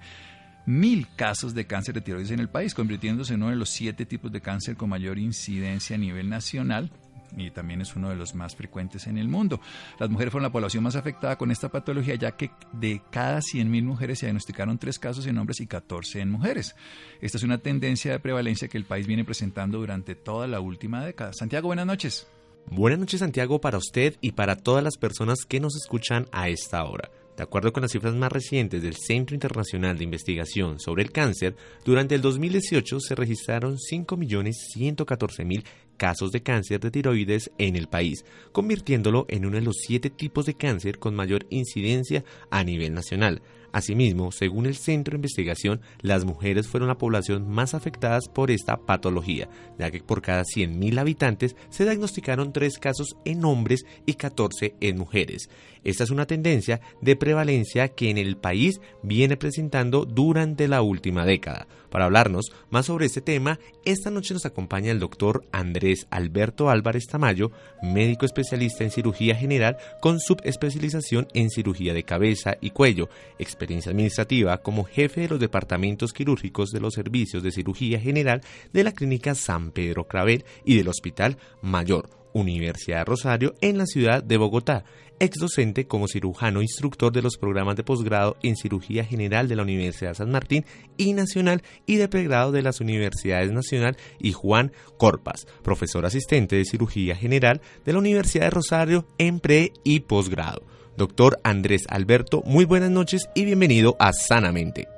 mil 0.66 1.06
casos 1.14 1.54
de 1.54 1.68
cáncer 1.68 1.94
de 1.94 2.00
tiroides 2.00 2.32
en 2.32 2.40
el 2.40 2.48
país, 2.48 2.74
convirtiéndose 2.74 3.34
en 3.34 3.42
uno 3.44 3.52
de 3.52 3.56
los 3.56 3.70
siete 3.70 4.04
tipos 4.04 4.32
de 4.32 4.40
cáncer 4.40 4.76
con 4.76 4.88
mayor 4.88 5.16
incidencia 5.16 5.94
a 5.94 5.98
nivel 6.00 6.28
nacional 6.28 6.90
y 7.36 7.50
también 7.50 7.80
es 7.80 7.96
uno 7.96 8.10
de 8.10 8.16
los 8.16 8.34
más 8.34 8.54
frecuentes 8.56 9.06
en 9.06 9.18
el 9.18 9.28
mundo. 9.28 9.60
Las 9.98 10.10
mujeres 10.10 10.32
fueron 10.32 10.44
la 10.44 10.52
población 10.52 10.84
más 10.84 10.96
afectada 10.96 11.36
con 11.36 11.50
esta 11.50 11.68
patología, 11.68 12.14
ya 12.14 12.32
que 12.32 12.50
de 12.72 13.02
cada 13.10 13.38
100.000 13.38 13.82
mujeres 13.84 14.18
se 14.18 14.26
diagnosticaron 14.26 14.78
tres 14.78 14.98
casos 14.98 15.26
en 15.26 15.38
hombres 15.38 15.60
y 15.60 15.66
14 15.66 16.20
en 16.20 16.30
mujeres. 16.30 16.74
Esta 17.20 17.38
es 17.38 17.44
una 17.44 17.58
tendencia 17.58 18.12
de 18.12 18.20
prevalencia 18.20 18.68
que 18.68 18.78
el 18.78 18.84
país 18.84 19.06
viene 19.06 19.24
presentando 19.24 19.78
durante 19.78 20.14
toda 20.14 20.46
la 20.46 20.60
última 20.60 21.04
década. 21.04 21.32
Santiago, 21.32 21.68
buenas 21.68 21.86
noches. 21.86 22.26
Buenas 22.66 22.98
noches 22.98 23.20
Santiago 23.20 23.60
para 23.60 23.76
usted 23.76 24.16
y 24.20 24.32
para 24.32 24.56
todas 24.56 24.82
las 24.82 24.96
personas 24.96 25.40
que 25.46 25.60
nos 25.60 25.76
escuchan 25.76 26.26
a 26.32 26.48
esta 26.48 26.82
hora. 26.84 27.10
De 27.36 27.42
acuerdo 27.42 27.72
con 27.72 27.82
las 27.82 27.90
cifras 27.90 28.14
más 28.14 28.30
recientes 28.30 28.80
del 28.82 28.94
Centro 28.94 29.34
Internacional 29.34 29.98
de 29.98 30.04
Investigación 30.04 30.78
sobre 30.78 31.02
el 31.02 31.10
Cáncer, 31.10 31.56
durante 31.84 32.14
el 32.14 32.22
2018 32.22 33.00
se 33.00 33.14
registraron 33.16 33.76
5.114.000 33.76 35.64
casos 35.96 36.30
de 36.32 36.42
cáncer 36.42 36.80
de 36.80 36.90
tiroides 36.90 37.50
en 37.58 37.76
el 37.76 37.88
país, 37.88 38.24
convirtiéndolo 38.52 39.26
en 39.28 39.46
uno 39.46 39.56
de 39.56 39.62
los 39.62 39.76
siete 39.86 40.10
tipos 40.10 40.46
de 40.46 40.54
cáncer 40.54 40.98
con 40.98 41.14
mayor 41.14 41.46
incidencia 41.50 42.24
a 42.50 42.64
nivel 42.64 42.94
nacional. 42.94 43.42
Asimismo, 43.74 44.30
según 44.30 44.66
el 44.66 44.76
Centro 44.76 45.10
de 45.10 45.16
Investigación, 45.16 45.80
las 46.00 46.24
mujeres 46.24 46.68
fueron 46.68 46.86
la 46.88 46.96
población 46.96 47.48
más 47.48 47.74
afectadas 47.74 48.28
por 48.32 48.52
esta 48.52 48.76
patología, 48.76 49.48
ya 49.80 49.90
que 49.90 50.00
por 50.00 50.22
cada 50.22 50.44
100.000 50.44 50.96
habitantes 50.96 51.56
se 51.70 51.82
diagnosticaron 51.82 52.52
3 52.52 52.78
casos 52.78 53.16
en 53.24 53.44
hombres 53.44 53.84
y 54.06 54.14
14 54.14 54.76
en 54.80 54.96
mujeres. 54.96 55.50
Esta 55.82 56.04
es 56.04 56.10
una 56.10 56.24
tendencia 56.24 56.80
de 57.00 57.16
prevalencia 57.16 57.88
que 57.88 58.10
en 58.10 58.18
el 58.18 58.36
país 58.36 58.80
viene 59.02 59.36
presentando 59.36 60.04
durante 60.04 60.68
la 60.68 60.80
última 60.80 61.26
década. 61.26 61.66
Para 61.94 62.06
hablarnos 62.06 62.50
más 62.70 62.86
sobre 62.86 63.06
este 63.06 63.20
tema, 63.20 63.60
esta 63.84 64.10
noche 64.10 64.34
nos 64.34 64.44
acompaña 64.46 64.90
el 64.90 64.98
doctor 64.98 65.46
Andrés 65.52 66.08
Alberto 66.10 66.68
Álvarez 66.68 67.06
Tamayo, 67.06 67.52
médico 67.84 68.26
especialista 68.26 68.82
en 68.82 68.90
cirugía 68.90 69.36
general 69.36 69.76
con 70.00 70.18
subespecialización 70.18 71.28
en 71.34 71.50
cirugía 71.50 71.94
de 71.94 72.02
cabeza 72.02 72.56
y 72.60 72.70
cuello, 72.70 73.08
experiencia 73.38 73.92
administrativa 73.92 74.58
como 74.58 74.82
jefe 74.82 75.20
de 75.20 75.28
los 75.28 75.38
departamentos 75.38 76.12
quirúrgicos 76.12 76.70
de 76.72 76.80
los 76.80 76.94
servicios 76.94 77.44
de 77.44 77.52
cirugía 77.52 78.00
general 78.00 78.40
de 78.72 78.82
la 78.82 78.90
Clínica 78.90 79.36
San 79.36 79.70
Pedro 79.70 80.08
Clavel 80.08 80.44
y 80.64 80.76
del 80.76 80.88
Hospital 80.88 81.38
Mayor 81.62 82.10
Universidad 82.32 82.98
de 82.98 83.04
Rosario 83.04 83.54
en 83.60 83.78
la 83.78 83.86
ciudad 83.86 84.20
de 84.20 84.36
Bogotá, 84.36 84.84
ex 85.20 85.38
docente 85.38 85.86
como 85.86 86.08
cirujano 86.08 86.62
instructor 86.62 87.12
de 87.12 87.22
los 87.22 87.36
programas 87.36 87.76
de 87.76 87.84
posgrado 87.84 88.36
en 88.42 88.56
Cirugía 88.56 89.04
General 89.04 89.48
de 89.48 89.56
la 89.56 89.62
Universidad 89.62 90.14
San 90.14 90.30
Martín 90.30 90.64
y 90.96 91.12
Nacional 91.12 91.62
y 91.86 91.96
de 91.96 92.08
pregrado 92.08 92.52
de 92.52 92.62
las 92.62 92.80
Universidades 92.80 93.52
Nacional 93.52 93.96
y 94.18 94.32
Juan 94.32 94.72
Corpas, 94.98 95.46
profesor 95.62 96.06
asistente 96.06 96.56
de 96.56 96.64
Cirugía 96.64 97.16
General 97.16 97.60
de 97.84 97.92
la 97.92 97.98
Universidad 97.98 98.44
de 98.44 98.50
Rosario 98.50 99.06
en 99.18 99.40
pre 99.40 99.72
y 99.84 100.00
posgrado. 100.00 100.62
Doctor 100.96 101.40
Andrés 101.42 101.86
Alberto, 101.88 102.42
muy 102.44 102.64
buenas 102.64 102.90
noches 102.90 103.28
y 103.34 103.44
bienvenido 103.44 103.96
a 103.98 104.12
Sanamente. 104.12 104.88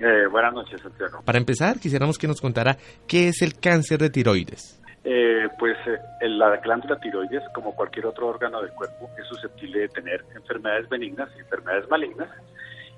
Eh, 0.00 0.26
buenas 0.30 0.54
noches, 0.54 0.80
Santiago. 0.80 1.20
Para 1.24 1.38
empezar, 1.38 1.78
quisiéramos 1.78 2.16
que 2.16 2.26
nos 2.26 2.40
contara 2.40 2.78
qué 3.06 3.28
es 3.28 3.42
el 3.42 3.54
cáncer 3.58 3.98
de 3.98 4.08
tiroides. 4.08 4.79
Eh, 5.02 5.48
pues 5.58 5.76
eh, 5.86 6.28
la 6.28 6.56
glándula 6.58 7.00
tiroides, 7.00 7.42
como 7.54 7.74
cualquier 7.74 8.06
otro 8.06 8.26
órgano 8.28 8.60
del 8.60 8.72
cuerpo, 8.72 9.10
es 9.18 9.26
susceptible 9.26 9.80
de 9.80 9.88
tener 9.88 10.24
enfermedades 10.34 10.88
benignas 10.88 11.30
y 11.36 11.40
enfermedades 11.40 11.88
malignas. 11.88 12.28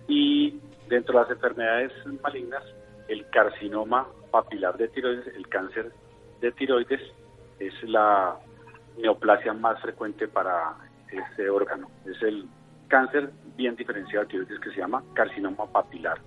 Y 0.09 0.61
dentro 0.89 1.15
de 1.15 1.25
las 1.25 1.31
enfermedades 1.31 1.93
malignas, 2.23 2.63
el 3.09 3.29
carcinoma 3.31 4.09
papilar 4.31 4.77
de 4.77 4.89
tiroides, 4.89 5.27
el 5.35 5.49
cáncer 5.49 5.93
de 6.41 6.51
tiroides, 6.53 7.01
es 7.61 7.83
la 7.85 8.37
neoplasia 8.99 9.53
más 9.53 9.81
frecuente 9.81 10.27
para 10.27 10.75
este 11.09 11.49
órgano. 11.49 11.89
Es 12.05 12.21
el 12.23 12.47
cáncer 12.89 13.31
bien 13.57 13.77
diferenciado 13.77 14.25
de 14.25 14.31
tiroides 14.31 14.59
que 14.59 14.71
se 14.71 14.79
llama 14.79 15.05
carcinoma 15.15 15.67
papilar. 15.67 16.19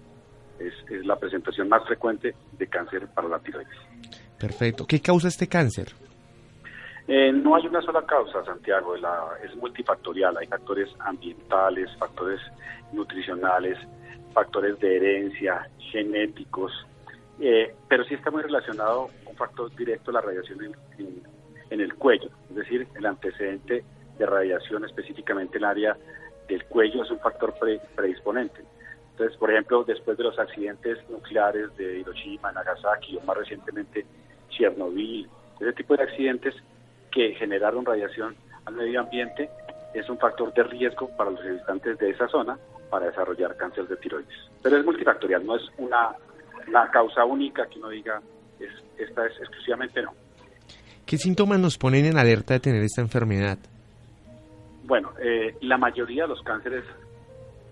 Es, 0.57 0.73
es 0.89 1.05
la 1.05 1.17
presentación 1.17 1.67
más 1.67 1.83
frecuente 1.85 2.33
de 2.53 2.67
cáncer 2.67 3.07
para 3.13 3.27
la 3.27 3.39
tiroides. 3.39 3.77
Perfecto. 4.39 4.85
¿Qué 4.85 4.99
causa 5.01 5.27
este 5.27 5.47
cáncer? 5.47 5.93
Eh, 7.07 7.31
no 7.31 7.55
hay 7.55 7.67
una 7.67 7.81
sola 7.81 8.03
causa, 8.05 8.43
Santiago, 8.43 8.95
la, 8.97 9.37
es 9.43 9.55
multifactorial. 9.55 10.37
Hay 10.37 10.47
factores 10.47 10.89
ambientales, 10.99 11.89
factores 11.97 12.41
nutricionales, 12.91 13.77
factores 14.33 14.79
de 14.79 14.95
herencia, 14.95 15.67
genéticos, 15.91 16.71
eh, 17.39 17.75
pero 17.87 18.03
sí 18.05 18.15
está 18.15 18.31
muy 18.31 18.41
relacionado 18.41 19.09
un 19.25 19.35
factor 19.35 19.73
directo 19.75 20.11
la 20.11 20.21
radiación 20.21 20.75
en, 20.97 21.81
el 21.81 21.93
cuello, 21.95 22.29
es 22.49 22.55
decir, 22.55 22.87
el 22.95 23.05
antecedente 23.05 23.83
de 24.17 24.25
radiación 24.25 24.85
específicamente 24.85 25.57
en 25.57 25.63
el 25.63 25.69
área 25.69 25.97
del 26.47 26.63
cuello 26.65 27.03
es 27.03 27.11
un 27.11 27.19
factor 27.19 27.53
pre, 27.59 27.81
predisponente. 27.95 28.61
Entonces, 29.11 29.37
por 29.37 29.51
ejemplo, 29.51 29.83
después 29.83 30.17
de 30.17 30.23
los 30.23 30.39
accidentes 30.39 30.97
nucleares 31.09 31.75
de 31.75 31.99
Hiroshima, 31.99 32.51
Nagasaki 32.51 33.17
o 33.17 33.21
más 33.21 33.37
recientemente 33.37 34.05
Chernobyl, 34.57 35.27
ese 35.59 35.73
tipo 35.73 35.95
de 35.95 36.03
accidentes 36.03 36.53
que 37.11 37.33
generaron 37.35 37.85
radiación 37.85 38.35
al 38.65 38.75
medio 38.75 39.01
ambiente 39.01 39.49
es 39.93 40.09
un 40.09 40.17
factor 40.17 40.53
de 40.53 40.63
riesgo 40.63 41.09
para 41.15 41.31
los 41.31 41.39
habitantes 41.39 41.97
de 41.97 42.09
esa 42.09 42.27
zona 42.27 42.57
para 42.89 43.07
desarrollar 43.07 43.55
cáncer 43.55 43.87
de 43.87 43.95
tiroides. 43.97 44.35
Pero 44.61 44.77
es 44.77 44.85
multifactorial, 44.85 45.45
no 45.45 45.55
es 45.55 45.63
una, 45.77 46.09
una 46.67 46.89
causa 46.91 47.23
única 47.23 47.65
que 47.67 47.79
uno 47.79 47.89
diga, 47.89 48.21
es, 48.59 48.71
esta 48.97 49.25
es 49.25 49.39
exclusivamente 49.39 50.01
no. 50.01 50.11
¿Qué 51.05 51.17
síntomas 51.17 51.59
nos 51.59 51.77
ponen 51.77 52.05
en 52.05 52.17
alerta 52.17 52.55
de 52.55 52.59
tener 52.59 52.83
esta 52.83 53.01
enfermedad? 53.01 53.57
Bueno, 54.83 55.13
eh, 55.19 55.55
la 55.61 55.77
mayoría 55.77 56.23
de 56.23 56.29
los 56.29 56.41
cánceres 56.41 56.83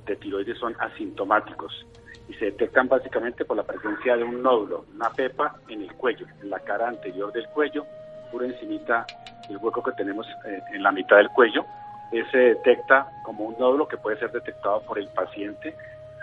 de 0.06 0.16
tiroides 0.16 0.58
son 0.58 0.76
asintomáticos 0.80 1.86
y 2.30 2.34
se 2.36 2.46
detectan 2.46 2.88
básicamente 2.88 3.46
por 3.46 3.58
la 3.58 3.64
presencia 3.64 4.16
de 4.16 4.24
un 4.24 4.42
nódulo, 4.42 4.86
una 4.94 5.10
pepa 5.10 5.56
en 5.68 5.82
el 5.82 5.94
cuello, 5.94 6.26
en 6.42 6.50
la 6.50 6.60
cara 6.60 6.88
anterior 6.88 7.32
del 7.34 7.48
cuello, 7.48 7.86
pura 8.32 8.46
encimita 8.46 9.06
del 9.48 9.58
hueco 9.58 9.84
que 9.84 9.92
tenemos 9.94 10.26
eh, 10.46 10.60
en 10.74 10.84
la 10.84 10.92
mitad 10.92 11.18
del 11.18 11.30
cuello. 11.30 11.66
Eh, 12.12 12.24
se 12.32 12.38
detecta 12.38 13.08
como 13.24 13.46
un 13.46 13.56
nódulo 13.60 13.88
que 13.88 13.98
puede 13.98 14.18
ser 14.18 14.32
detectado 14.32 14.82
por 14.84 15.00
el 15.00 15.08
paciente 15.10 15.76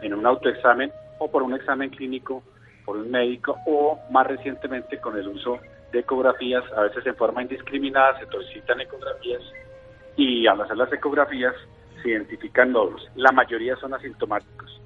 en 0.03 0.15
un 0.15 0.25
autoexamen 0.25 0.91
o 1.19 1.31
por 1.31 1.43
un 1.43 1.55
examen 1.55 1.91
clínico 1.91 2.43
por 2.85 2.97
un 2.97 3.11
médico 3.11 3.57
o 3.67 3.99
más 4.11 4.27
recientemente 4.27 4.99
con 4.99 5.17
el 5.17 5.29
uso 5.29 5.61
de 5.93 6.01
ecografías, 6.01 6.65
a 6.77 6.83
veces 6.83 7.05
en 7.07 7.15
forma 7.15 7.43
indiscriminada 7.43 8.19
se 8.19 8.27
solicitan 8.27 8.81
ecografías 8.81 9.43
y 10.17 10.47
al 10.47 10.61
hacer 10.61 10.77
las 10.77 10.93
ecografías 10.93 11.55
se 12.03 12.11
identifican 12.11 12.73
nódulos. 12.73 13.07
La 13.17 13.33
mayoría 13.33 13.77
son 13.77 13.93
asintomáticos 13.93 14.81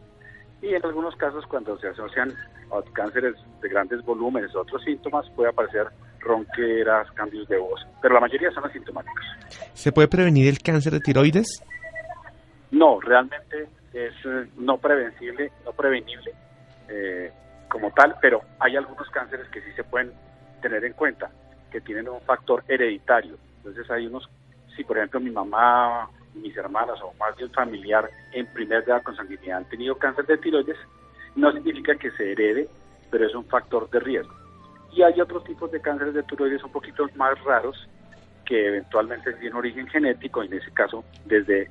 y 0.64 0.74
en 0.74 0.84
algunos 0.84 1.14
casos 1.16 1.44
cuando 1.46 1.78
se 1.78 1.88
asocian 1.88 2.32
a 2.72 2.92
cánceres 2.92 3.34
de 3.60 3.68
grandes 3.68 4.02
volúmenes 4.04 4.54
otros 4.56 4.82
síntomas 4.82 5.28
puede 5.36 5.50
aparecer 5.50 5.88
ronqueras, 6.20 7.10
cambios 7.12 7.46
de 7.48 7.58
voz, 7.58 7.86
pero 8.00 8.14
la 8.14 8.20
mayoría 8.20 8.50
son 8.50 8.64
asintomáticos. 8.64 9.24
¿Se 9.74 9.92
puede 9.92 10.08
prevenir 10.08 10.48
el 10.48 10.58
cáncer 10.58 10.94
de 10.94 11.00
tiroides? 11.00 11.62
No, 12.70 12.98
realmente 13.00 13.68
es 13.92 14.14
eh, 14.24 14.48
no 14.56 14.78
prevenible, 14.78 15.52
no 15.66 15.72
prevenible 15.72 16.32
eh, 16.88 17.30
como 17.68 17.90
tal, 17.90 18.16
pero 18.22 18.40
hay 18.58 18.76
algunos 18.76 19.08
cánceres 19.10 19.46
que 19.48 19.60
sí 19.60 19.70
se 19.76 19.84
pueden 19.84 20.12
tener 20.62 20.82
en 20.84 20.94
cuenta, 20.94 21.30
que 21.70 21.82
tienen 21.82 22.08
un 22.08 22.20
factor 22.22 22.64
hereditario. 22.68 23.36
Entonces 23.58 23.90
hay 23.90 24.06
unos, 24.06 24.28
si 24.74 24.82
por 24.82 24.96
ejemplo 24.96 25.20
mi 25.20 25.30
mamá 25.30 26.08
mis 26.34 26.56
hermanas 26.56 27.00
o 27.02 27.12
más 27.18 27.36
de 27.36 27.44
un 27.44 27.50
familiar 27.50 28.08
en 28.32 28.46
primer 28.46 28.82
grado 28.82 29.02
con 29.04 29.16
sanguinidad 29.16 29.58
han 29.58 29.68
tenido 29.68 29.96
cáncer 29.96 30.26
de 30.26 30.38
tiroides, 30.38 30.78
no 31.36 31.52
significa 31.52 31.94
que 31.96 32.10
se 32.12 32.32
herede, 32.32 32.68
pero 33.10 33.26
es 33.26 33.34
un 33.34 33.44
factor 33.46 33.88
de 33.90 34.00
riesgo. 34.00 34.34
Y 34.92 35.02
hay 35.02 35.20
otros 35.20 35.44
tipos 35.44 35.70
de 35.72 35.80
cánceres 35.80 36.14
de 36.14 36.22
tiroides 36.22 36.62
un 36.64 36.72
poquito 36.72 37.06
más 37.16 37.42
raros 37.44 37.88
que 38.44 38.68
eventualmente 38.68 39.32
tienen 39.34 39.56
origen 39.56 39.86
genético, 39.88 40.42
en 40.42 40.52
ese 40.52 40.70
caso 40.72 41.04
desde 41.24 41.70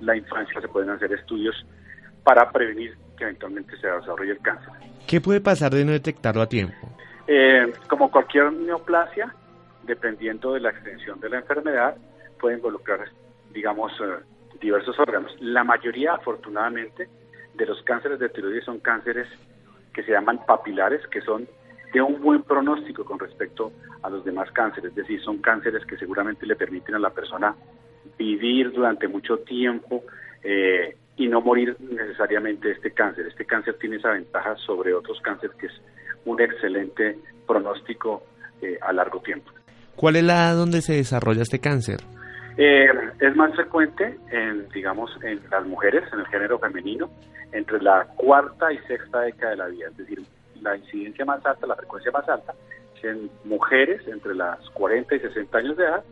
la 0.00 0.16
infancia 0.16 0.60
se 0.60 0.68
pueden 0.68 0.90
hacer 0.90 1.12
estudios 1.12 1.66
para 2.24 2.50
prevenir 2.50 2.96
que 3.16 3.24
eventualmente 3.24 3.76
se 3.78 3.86
desarrolle 3.88 4.32
el 4.32 4.38
cáncer. 4.38 4.72
¿Qué 5.06 5.20
puede 5.20 5.40
pasar 5.40 5.72
de 5.72 5.84
no 5.84 5.92
detectarlo 5.92 6.42
a 6.42 6.48
tiempo? 6.48 6.74
Eh, 7.26 7.72
como 7.88 8.10
cualquier 8.10 8.52
neoplasia, 8.52 9.34
dependiendo 9.84 10.54
de 10.54 10.60
la 10.60 10.70
extensión 10.70 11.20
de 11.20 11.28
la 11.28 11.38
enfermedad, 11.38 11.96
puede 12.40 12.56
involucrar, 12.56 13.00
digamos, 13.52 13.92
eh, 14.00 14.22
diversos 14.60 14.98
órganos. 14.98 15.32
La 15.40 15.64
mayoría, 15.64 16.14
afortunadamente, 16.14 17.08
de 17.54 17.66
los 17.66 17.82
cánceres 17.82 18.18
de 18.18 18.28
tiroides 18.28 18.64
son 18.64 18.80
cánceres 18.80 19.28
que 19.92 20.02
se 20.02 20.12
llaman 20.12 20.44
papilares, 20.46 21.06
que 21.08 21.20
son 21.20 21.46
de 21.92 22.00
un 22.00 22.20
buen 22.22 22.42
pronóstico 22.42 23.04
con 23.04 23.18
respecto 23.18 23.72
a 24.02 24.08
los 24.08 24.24
demás 24.24 24.50
cánceres, 24.52 24.90
es 24.90 24.96
decir, 24.96 25.22
son 25.22 25.38
cánceres 25.38 25.84
que 25.84 25.98
seguramente 25.98 26.46
le 26.46 26.56
permiten 26.56 26.94
a 26.94 26.98
la 26.98 27.10
persona 27.10 27.54
vivir 28.18 28.72
durante 28.72 29.08
mucho 29.08 29.38
tiempo 29.38 30.02
eh, 30.42 30.96
y 31.16 31.28
no 31.28 31.42
morir 31.42 31.76
necesariamente 31.80 32.68
de 32.68 32.74
este 32.74 32.92
cáncer. 32.92 33.26
Este 33.26 33.44
cáncer 33.44 33.76
tiene 33.78 33.96
esa 33.96 34.10
ventaja 34.10 34.56
sobre 34.56 34.94
otros 34.94 35.20
cánceres 35.20 35.54
que 35.56 35.66
es 35.66 35.72
un 36.24 36.40
excelente 36.40 37.18
pronóstico 37.46 38.22
eh, 38.62 38.78
a 38.80 38.92
largo 38.92 39.20
tiempo. 39.20 39.50
¿Cuál 39.94 40.16
es 40.16 40.24
la 40.24 40.34
edad 40.34 40.56
donde 40.56 40.80
se 40.80 40.94
desarrolla 40.94 41.42
este 41.42 41.58
cáncer? 41.58 41.98
Eh, 42.56 42.88
es 43.20 43.36
más 43.36 43.54
frecuente 43.54 44.18
en, 44.30 44.68
digamos, 44.70 45.10
en 45.22 45.40
las 45.50 45.64
mujeres, 45.64 46.04
en 46.12 46.20
el 46.20 46.26
género 46.26 46.58
femenino, 46.58 47.10
entre 47.52 47.80
la 47.82 48.04
cuarta 48.16 48.72
y 48.72 48.78
sexta 48.86 49.20
década 49.20 49.50
de 49.50 49.56
la 49.56 49.66
vida, 49.68 49.88
es 49.88 49.96
decir, 49.96 50.22
la 50.60 50.76
incidencia 50.76 51.24
más 51.24 51.44
alta, 51.44 51.66
la 51.66 51.76
frecuencia 51.76 52.10
más 52.12 52.28
alta, 52.28 52.54
en 53.02 53.30
mujeres 53.44 54.06
entre 54.06 54.34
las 54.34 54.58
40 54.70 55.14
y 55.14 55.20
60 55.20 55.58
años 55.58 55.76
de 55.76 55.84
edad, 55.84 56.04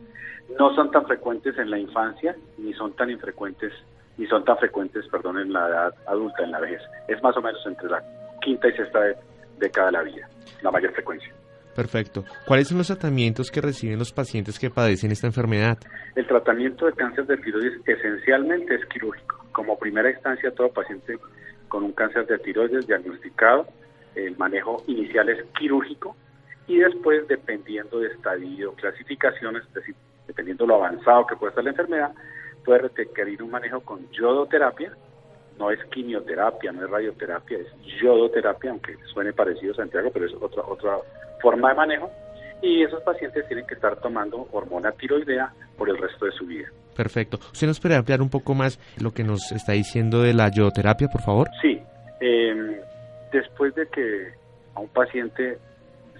no 0.59 0.73
son 0.75 0.91
tan 0.91 1.05
frecuentes 1.05 1.57
en 1.57 1.69
la 1.69 1.79
infancia, 1.79 2.35
ni 2.57 2.73
son 2.73 2.93
tan 2.93 3.09
infrecuentes, 3.09 3.71
ni 4.17 4.27
son 4.27 4.43
tan 4.43 4.57
frecuentes, 4.57 5.07
perdón, 5.07 5.39
en 5.39 5.53
la 5.53 5.67
edad 5.67 5.95
adulta, 6.07 6.43
en 6.43 6.51
la 6.51 6.59
vejez. 6.59 6.81
Es 7.07 7.21
más 7.23 7.35
o 7.37 7.41
menos 7.41 7.65
entre 7.65 7.89
la 7.89 8.03
quinta 8.41 8.67
y 8.67 8.73
sexta 8.73 8.99
década 9.57 9.87
de 9.87 9.91
la 9.93 10.03
vida, 10.03 10.29
la 10.61 10.71
mayor 10.71 10.91
frecuencia. 10.91 11.33
Perfecto. 11.75 12.25
¿Cuáles 12.45 12.67
son 12.67 12.77
los 12.77 12.87
tratamientos 12.87 13.51
que 13.51 13.61
reciben 13.61 13.99
los 13.99 14.11
pacientes 14.11 14.59
que 14.59 14.69
padecen 14.69 15.11
esta 15.11 15.27
enfermedad? 15.27 15.77
El 16.15 16.27
tratamiento 16.27 16.85
de 16.85 16.93
cáncer 16.93 17.25
de 17.25 17.37
tiroides 17.37 17.79
esencialmente 17.85 18.75
es 18.75 18.85
quirúrgico. 18.87 19.45
Como 19.51 19.77
primera 19.77 20.09
instancia, 20.09 20.51
todo 20.51 20.69
paciente 20.69 21.17
con 21.67 21.83
un 21.83 21.93
cáncer 21.93 22.27
de 22.27 22.37
tiroides 22.39 22.87
diagnosticado, 22.87 23.67
el 24.15 24.37
manejo 24.37 24.83
inicial 24.87 25.29
es 25.29 25.43
quirúrgico 25.57 26.15
y 26.67 26.79
después, 26.79 27.27
dependiendo 27.27 27.99
de 27.99 28.07
estadio, 28.07 28.73
clasificaciones, 28.73 29.63
es 29.67 29.73
decir, 29.73 29.95
dependiendo 30.27 30.65
lo 30.65 30.75
avanzado 30.75 31.25
que 31.27 31.35
pueda 31.35 31.51
estar 31.51 31.63
la 31.63 31.71
enfermedad, 31.71 32.11
puede 32.63 32.89
requerir 32.89 33.41
un 33.41 33.51
manejo 33.51 33.81
con 33.81 34.09
yodoterapia, 34.11 34.91
no 35.57 35.71
es 35.71 35.83
quimioterapia, 35.85 36.71
no 36.71 36.83
es 36.83 36.89
radioterapia, 36.89 37.59
es 37.59 37.67
yodoterapia, 38.01 38.71
aunque 38.71 38.97
suene 39.13 39.33
parecido 39.33 39.73
Santiago, 39.73 40.09
pero 40.11 40.25
es 40.25 40.33
otra, 40.39 40.63
otra 40.63 40.97
forma 41.41 41.69
de 41.69 41.75
manejo. 41.75 42.11
Y 42.61 42.83
esos 42.83 43.01
pacientes 43.01 43.47
tienen 43.47 43.65
que 43.65 43.73
estar 43.73 43.95
tomando 43.97 44.47
hormona 44.51 44.91
tiroidea 44.91 45.51
por 45.77 45.89
el 45.89 45.97
resto 45.97 46.25
de 46.25 46.31
su 46.31 46.45
vida. 46.45 46.67
Perfecto. 46.95 47.39
¿Usted 47.51 47.67
nos 47.67 47.79
puede 47.79 47.95
ampliar 47.95 48.21
un 48.21 48.29
poco 48.29 48.53
más 48.53 48.79
lo 49.01 49.11
que 49.11 49.23
nos 49.23 49.51
está 49.51 49.71
diciendo 49.71 50.21
de 50.21 50.33
la 50.33 50.49
yodoterapia, 50.49 51.07
por 51.07 51.21
favor? 51.21 51.49
Sí. 51.61 51.81
Eh, 52.19 52.81
después 53.31 53.73
de 53.73 53.87
que 53.87 54.33
a 54.75 54.79
un 54.79 54.89
paciente 54.89 55.57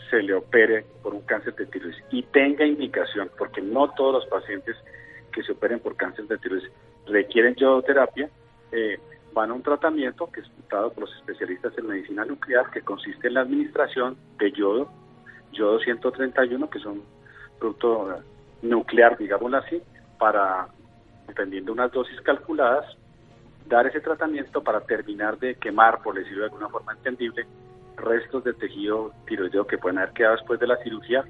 se 0.09 0.22
le 0.22 0.34
opere 0.34 0.86
por 1.01 1.13
un 1.13 1.22
cáncer 1.22 1.55
de 1.55 1.65
tiroides 1.67 2.03
y 2.11 2.24
tenga 2.24 2.65
indicación, 2.65 3.30
porque 3.38 3.61
no 3.61 3.91
todos 3.91 4.13
los 4.13 4.26
pacientes 4.26 4.76
que 5.32 5.43
se 5.43 5.53
operen 5.53 5.80
por 5.80 5.95
cáncer 5.95 6.26
de 6.26 6.38
tiroides 6.38 6.72
requieren 7.05 7.55
yodoterapia, 7.55 8.30
eh, 8.72 8.99
van 9.34 9.51
a 9.51 9.53
un 9.53 9.63
tratamiento 9.63 10.30
que 10.32 10.41
es 10.41 10.47
dado 10.69 10.91
por 10.91 11.07
los 11.07 11.15
especialistas 11.17 11.78
en 11.78 11.88
medicina 11.88 12.26
nuclear 12.26 12.69
que 12.72 12.82
consiste 12.82 13.28
en 13.28 13.36
la 13.36 13.41
administración 13.41 14.17
de 14.38 14.51
yodo, 14.51 14.91
yodo 15.52 15.80
131, 15.80 16.70
que 16.70 16.78
es 16.78 16.86
un 16.86 17.04
producto 17.60 18.22
nuclear, 18.62 19.18
digámoslo 19.18 19.58
así, 19.58 19.82
para, 20.18 20.68
dependiendo 21.28 21.74
de 21.74 21.80
unas 21.80 21.91
dosis 21.91 22.20
calculadas, 22.22 22.86
dar 23.68 23.88
ese 23.88 24.02
tratamiento 24.02 24.64
para 24.64 24.82
terminar 24.82 25.38
de 25.39 25.56
quemar, 25.56 26.02
por 26.02 26.16
decirlo 26.16 26.39
de 26.39 26.45
alguna 26.45 26.70
forma 26.70 26.93
entendible, 26.93 27.45
restos 27.97 28.43
de 28.43 28.54
tejido 28.54 29.14
tiroideo 29.28 29.66
que 29.66 29.78
pueden 29.78 29.99
haber 29.99 30.14
quedado 30.14 30.36
después 30.36 30.60
de 30.60 30.68
la 30.68 30.78
cirugía 30.78 31.24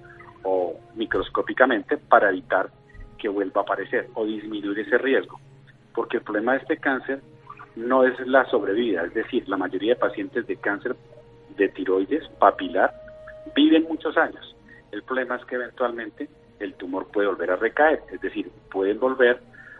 o 0.43 0.79
microscópicamente 0.95 1.97
para 1.97 2.29
evitar 2.29 2.69
que 3.17 3.29
vuelva 3.29 3.61
a 3.61 3.63
aparecer 3.63 4.09
o 4.15 4.25
disminuir 4.25 4.79
ese 4.79 4.97
riesgo. 4.97 5.39
Porque 5.93 6.17
el 6.17 6.23
problema 6.23 6.53
de 6.53 6.59
este 6.59 6.77
cáncer 6.77 7.21
no 7.75 8.03
es 8.03 8.19
la 8.27 8.45
sobrevida, 8.45 9.03
es 9.03 9.13
decir, 9.13 9.47
la 9.47 9.57
mayoría 9.57 9.93
de 9.93 9.99
pacientes 9.99 10.47
de 10.47 10.55
cáncer 10.57 10.95
de 11.57 11.69
tiroides 11.69 12.27
papilar 12.39 13.00
viven 13.55 13.83
muchos 13.83 14.15
años. 14.17 14.55
El 14.91 15.03
problema 15.03 15.35
es 15.35 15.45
que 15.45 15.55
eventualmente 15.55 16.29
el 16.59 16.73
tumor 16.75 17.07
puede 17.11 17.27
volver 17.27 17.51
a 17.51 17.55
recaer, 17.55 18.01
es 18.11 18.21
decir, 18.21 18.49
pueden 18.69 18.99
volver 18.99 19.39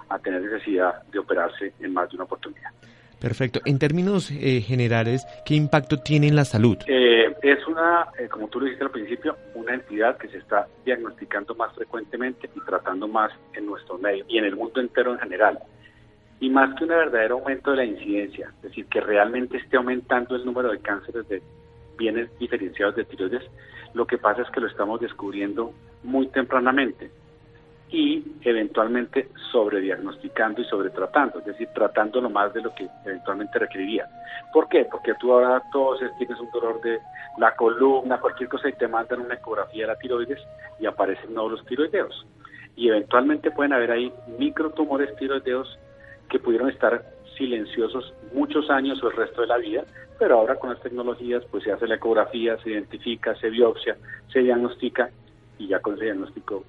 a 0.09 0.19
tener 0.19 0.41
necesidad 0.41 1.03
de 1.03 1.19
operarse 1.19 1.73
en 1.79 1.93
más 1.93 2.09
de 2.09 2.15
una 2.15 2.25
oportunidad. 2.25 2.71
Perfecto. 3.19 3.61
En 3.65 3.77
términos 3.77 4.31
eh, 4.31 4.61
generales, 4.61 5.25
¿qué 5.45 5.53
impacto 5.53 5.97
tiene 5.97 6.27
en 6.27 6.35
la 6.35 6.43
salud? 6.43 6.77
Eh, 6.87 7.35
es 7.43 7.67
una, 7.67 8.07
eh, 8.17 8.27
como 8.27 8.47
tú 8.47 8.59
lo 8.59 8.65
dijiste 8.65 8.83
al 8.83 8.91
principio, 8.91 9.37
una 9.53 9.75
entidad 9.75 10.17
que 10.17 10.27
se 10.27 10.39
está 10.39 10.67
diagnosticando 10.83 11.53
más 11.53 11.73
frecuentemente 11.75 12.49
y 12.55 12.59
tratando 12.61 13.07
más 13.07 13.31
en 13.53 13.67
nuestro 13.67 13.99
medio 13.99 14.25
y 14.27 14.39
en 14.39 14.45
el 14.45 14.55
mundo 14.55 14.81
entero 14.81 15.13
en 15.13 15.19
general. 15.19 15.59
Y 16.39 16.49
más 16.49 16.75
que 16.75 16.85
un 16.85 16.89
verdadero 16.89 17.35
aumento 17.35 17.69
de 17.69 17.77
la 17.77 17.85
incidencia, 17.85 18.51
es 18.57 18.61
decir, 18.63 18.87
que 18.87 18.99
realmente 18.99 19.57
esté 19.57 19.77
aumentando 19.77 20.35
el 20.35 20.43
número 20.43 20.71
de 20.71 20.79
cánceres 20.79 21.27
de 21.29 21.43
bienes 21.97 22.29
diferenciados 22.39 22.95
de 22.95 23.05
tiroides, 23.05 23.43
lo 23.93 24.05
que 24.05 24.17
pasa 24.17 24.41
es 24.41 24.49
que 24.49 24.59
lo 24.59 24.67
estamos 24.67 24.99
descubriendo 24.99 25.73
muy 26.03 26.27
tempranamente 26.27 27.11
y 27.91 28.23
eventualmente 28.41 29.27
sobrediagnosticando 29.51 30.61
y 30.61 30.65
sobretratando, 30.65 31.39
es 31.39 31.45
decir, 31.45 31.67
tratándolo 31.73 32.29
más 32.29 32.53
de 32.53 32.61
lo 32.61 32.73
que 32.73 32.87
eventualmente 33.05 33.59
requeriría. 33.59 34.07
¿Por 34.53 34.69
qué? 34.69 34.87
Porque 34.89 35.13
tú 35.15 35.33
ahora 35.33 35.61
todos 35.73 35.99
tienes 36.17 36.39
un 36.39 36.49
dolor 36.51 36.81
de 36.81 36.99
la 37.37 37.53
columna, 37.55 38.19
cualquier 38.19 38.47
cosa 38.47 38.69
y 38.69 38.73
te 38.73 38.87
mandan 38.87 39.21
una 39.21 39.35
ecografía 39.35 39.83
de 39.83 39.87
la 39.87 39.99
tiroides 39.99 40.39
y 40.79 40.85
aparecen 40.85 41.33
nódulos 41.33 41.65
tiroideos. 41.65 42.25
Y 42.77 42.87
eventualmente 42.87 43.51
pueden 43.51 43.73
haber 43.73 43.91
ahí 43.91 44.13
microtumores 44.39 45.13
tiroideos 45.17 45.77
que 46.29 46.39
pudieron 46.39 46.69
estar 46.69 47.03
silenciosos 47.41 48.13
muchos 48.33 48.69
años 48.69 49.01
o 49.01 49.09
el 49.09 49.15
resto 49.15 49.41
de 49.41 49.47
la 49.47 49.57
vida, 49.57 49.83
pero 50.19 50.37
ahora 50.37 50.57
con 50.57 50.69
las 50.69 50.79
tecnologías 50.79 51.43
pues 51.49 51.63
se 51.63 51.71
hace 51.71 51.87
la 51.87 51.95
ecografía, 51.95 52.55
se 52.57 52.69
identifica, 52.69 53.35
se 53.35 53.49
biopsia, 53.49 53.97
se 54.31 54.39
diagnostica 54.41 55.09
y 55.57 55.67
ya 55.67 55.79
con 55.79 55.95
ese 55.95 56.05
diagnóstico 56.05 56.63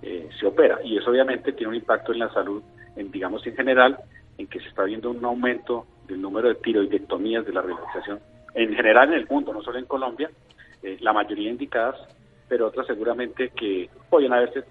eh, 0.00 0.28
se 0.38 0.46
opera. 0.46 0.78
Y 0.84 0.96
eso 0.96 1.10
obviamente 1.10 1.52
tiene 1.52 1.70
un 1.70 1.74
impacto 1.74 2.12
en 2.12 2.20
la 2.20 2.32
salud, 2.32 2.62
en 2.94 3.10
digamos 3.10 3.44
en 3.48 3.56
general, 3.56 3.98
en 4.38 4.46
que 4.46 4.60
se 4.60 4.68
está 4.68 4.84
viendo 4.84 5.10
un 5.10 5.24
aumento 5.24 5.86
del 6.06 6.22
número 6.22 6.48
de 6.48 6.54
tiroidectomías 6.54 7.44
de 7.44 7.52
la 7.52 7.62
realización, 7.62 8.20
en 8.54 8.74
general 8.74 9.08
en 9.08 9.18
el 9.18 9.26
mundo, 9.28 9.52
no 9.52 9.62
solo 9.62 9.78
en 9.78 9.86
Colombia, 9.86 10.30
eh, 10.84 10.98
la 11.00 11.12
mayoría 11.12 11.50
indicadas, 11.50 11.96
pero 12.48 12.68
otras 12.68 12.86
seguramente 12.86 13.48
que 13.48 13.90
pueden 14.08 14.32
haberse 14.32 14.62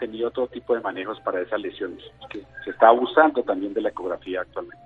tenido 0.00 0.28
otro 0.28 0.48
tipo 0.48 0.74
de 0.74 0.80
manejos 0.80 1.20
para 1.20 1.40
esas 1.40 1.60
lesiones, 1.60 2.02
que 2.28 2.42
se 2.64 2.70
está 2.70 2.88
abusando 2.88 3.42
también 3.44 3.72
de 3.72 3.82
la 3.82 3.90
ecografía 3.90 4.40
actualmente. 4.40 4.84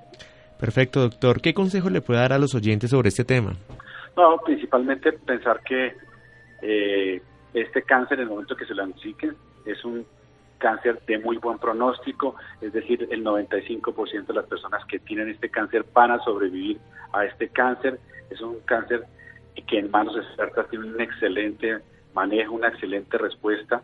Perfecto, 0.59 1.01
doctor. 1.01 1.41
¿Qué 1.41 1.55
consejo 1.55 1.89
le 1.89 2.03
puede 2.03 2.21
dar 2.21 2.33
a 2.35 2.39
los 2.39 2.55
oyentes 2.55 2.91
sobre 2.91 3.09
este 3.09 3.25
tema? 3.25 3.55
No, 4.17 4.39
principalmente 4.45 5.13
pensar 5.13 5.61
que 5.63 5.95
eh, 6.63 7.23
este 7.55 7.83
cáncer, 7.83 8.19
en 8.19 8.25
el 8.25 8.31
momento 8.31 8.57
que 8.57 8.65
se 8.67 8.75
lo 8.75 8.85
diagnostiquen, 8.85 9.37
es 9.65 9.85
un 9.85 10.07
cáncer 10.59 11.01
de 11.07 11.19
muy 11.19 11.37
buen 11.39 11.59
pronóstico, 11.59 12.37
es 12.61 12.73
decir, 12.73 13.09
el 13.11 13.25
95% 13.25 14.27
de 14.27 14.35
las 14.35 14.47
personas 14.47 14.85
que 14.87 14.99
tienen 14.99 15.29
este 15.29 15.51
cáncer 15.51 15.85
van 15.93 16.13
a 16.13 16.19
sobrevivir 16.21 16.79
a 17.13 17.25
este 17.25 17.49
cáncer. 17.49 17.99
Es 18.31 18.41
un 18.41 18.61
cáncer 18.61 19.05
que 19.67 19.79
en 19.79 19.91
manos 19.91 20.17
expertas 20.17 20.69
tiene 20.71 20.87
un 20.87 21.01
excelente 21.01 21.79
manejo, 22.15 22.55
una 22.55 22.69
excelente 22.69 23.19
respuesta. 23.19 23.83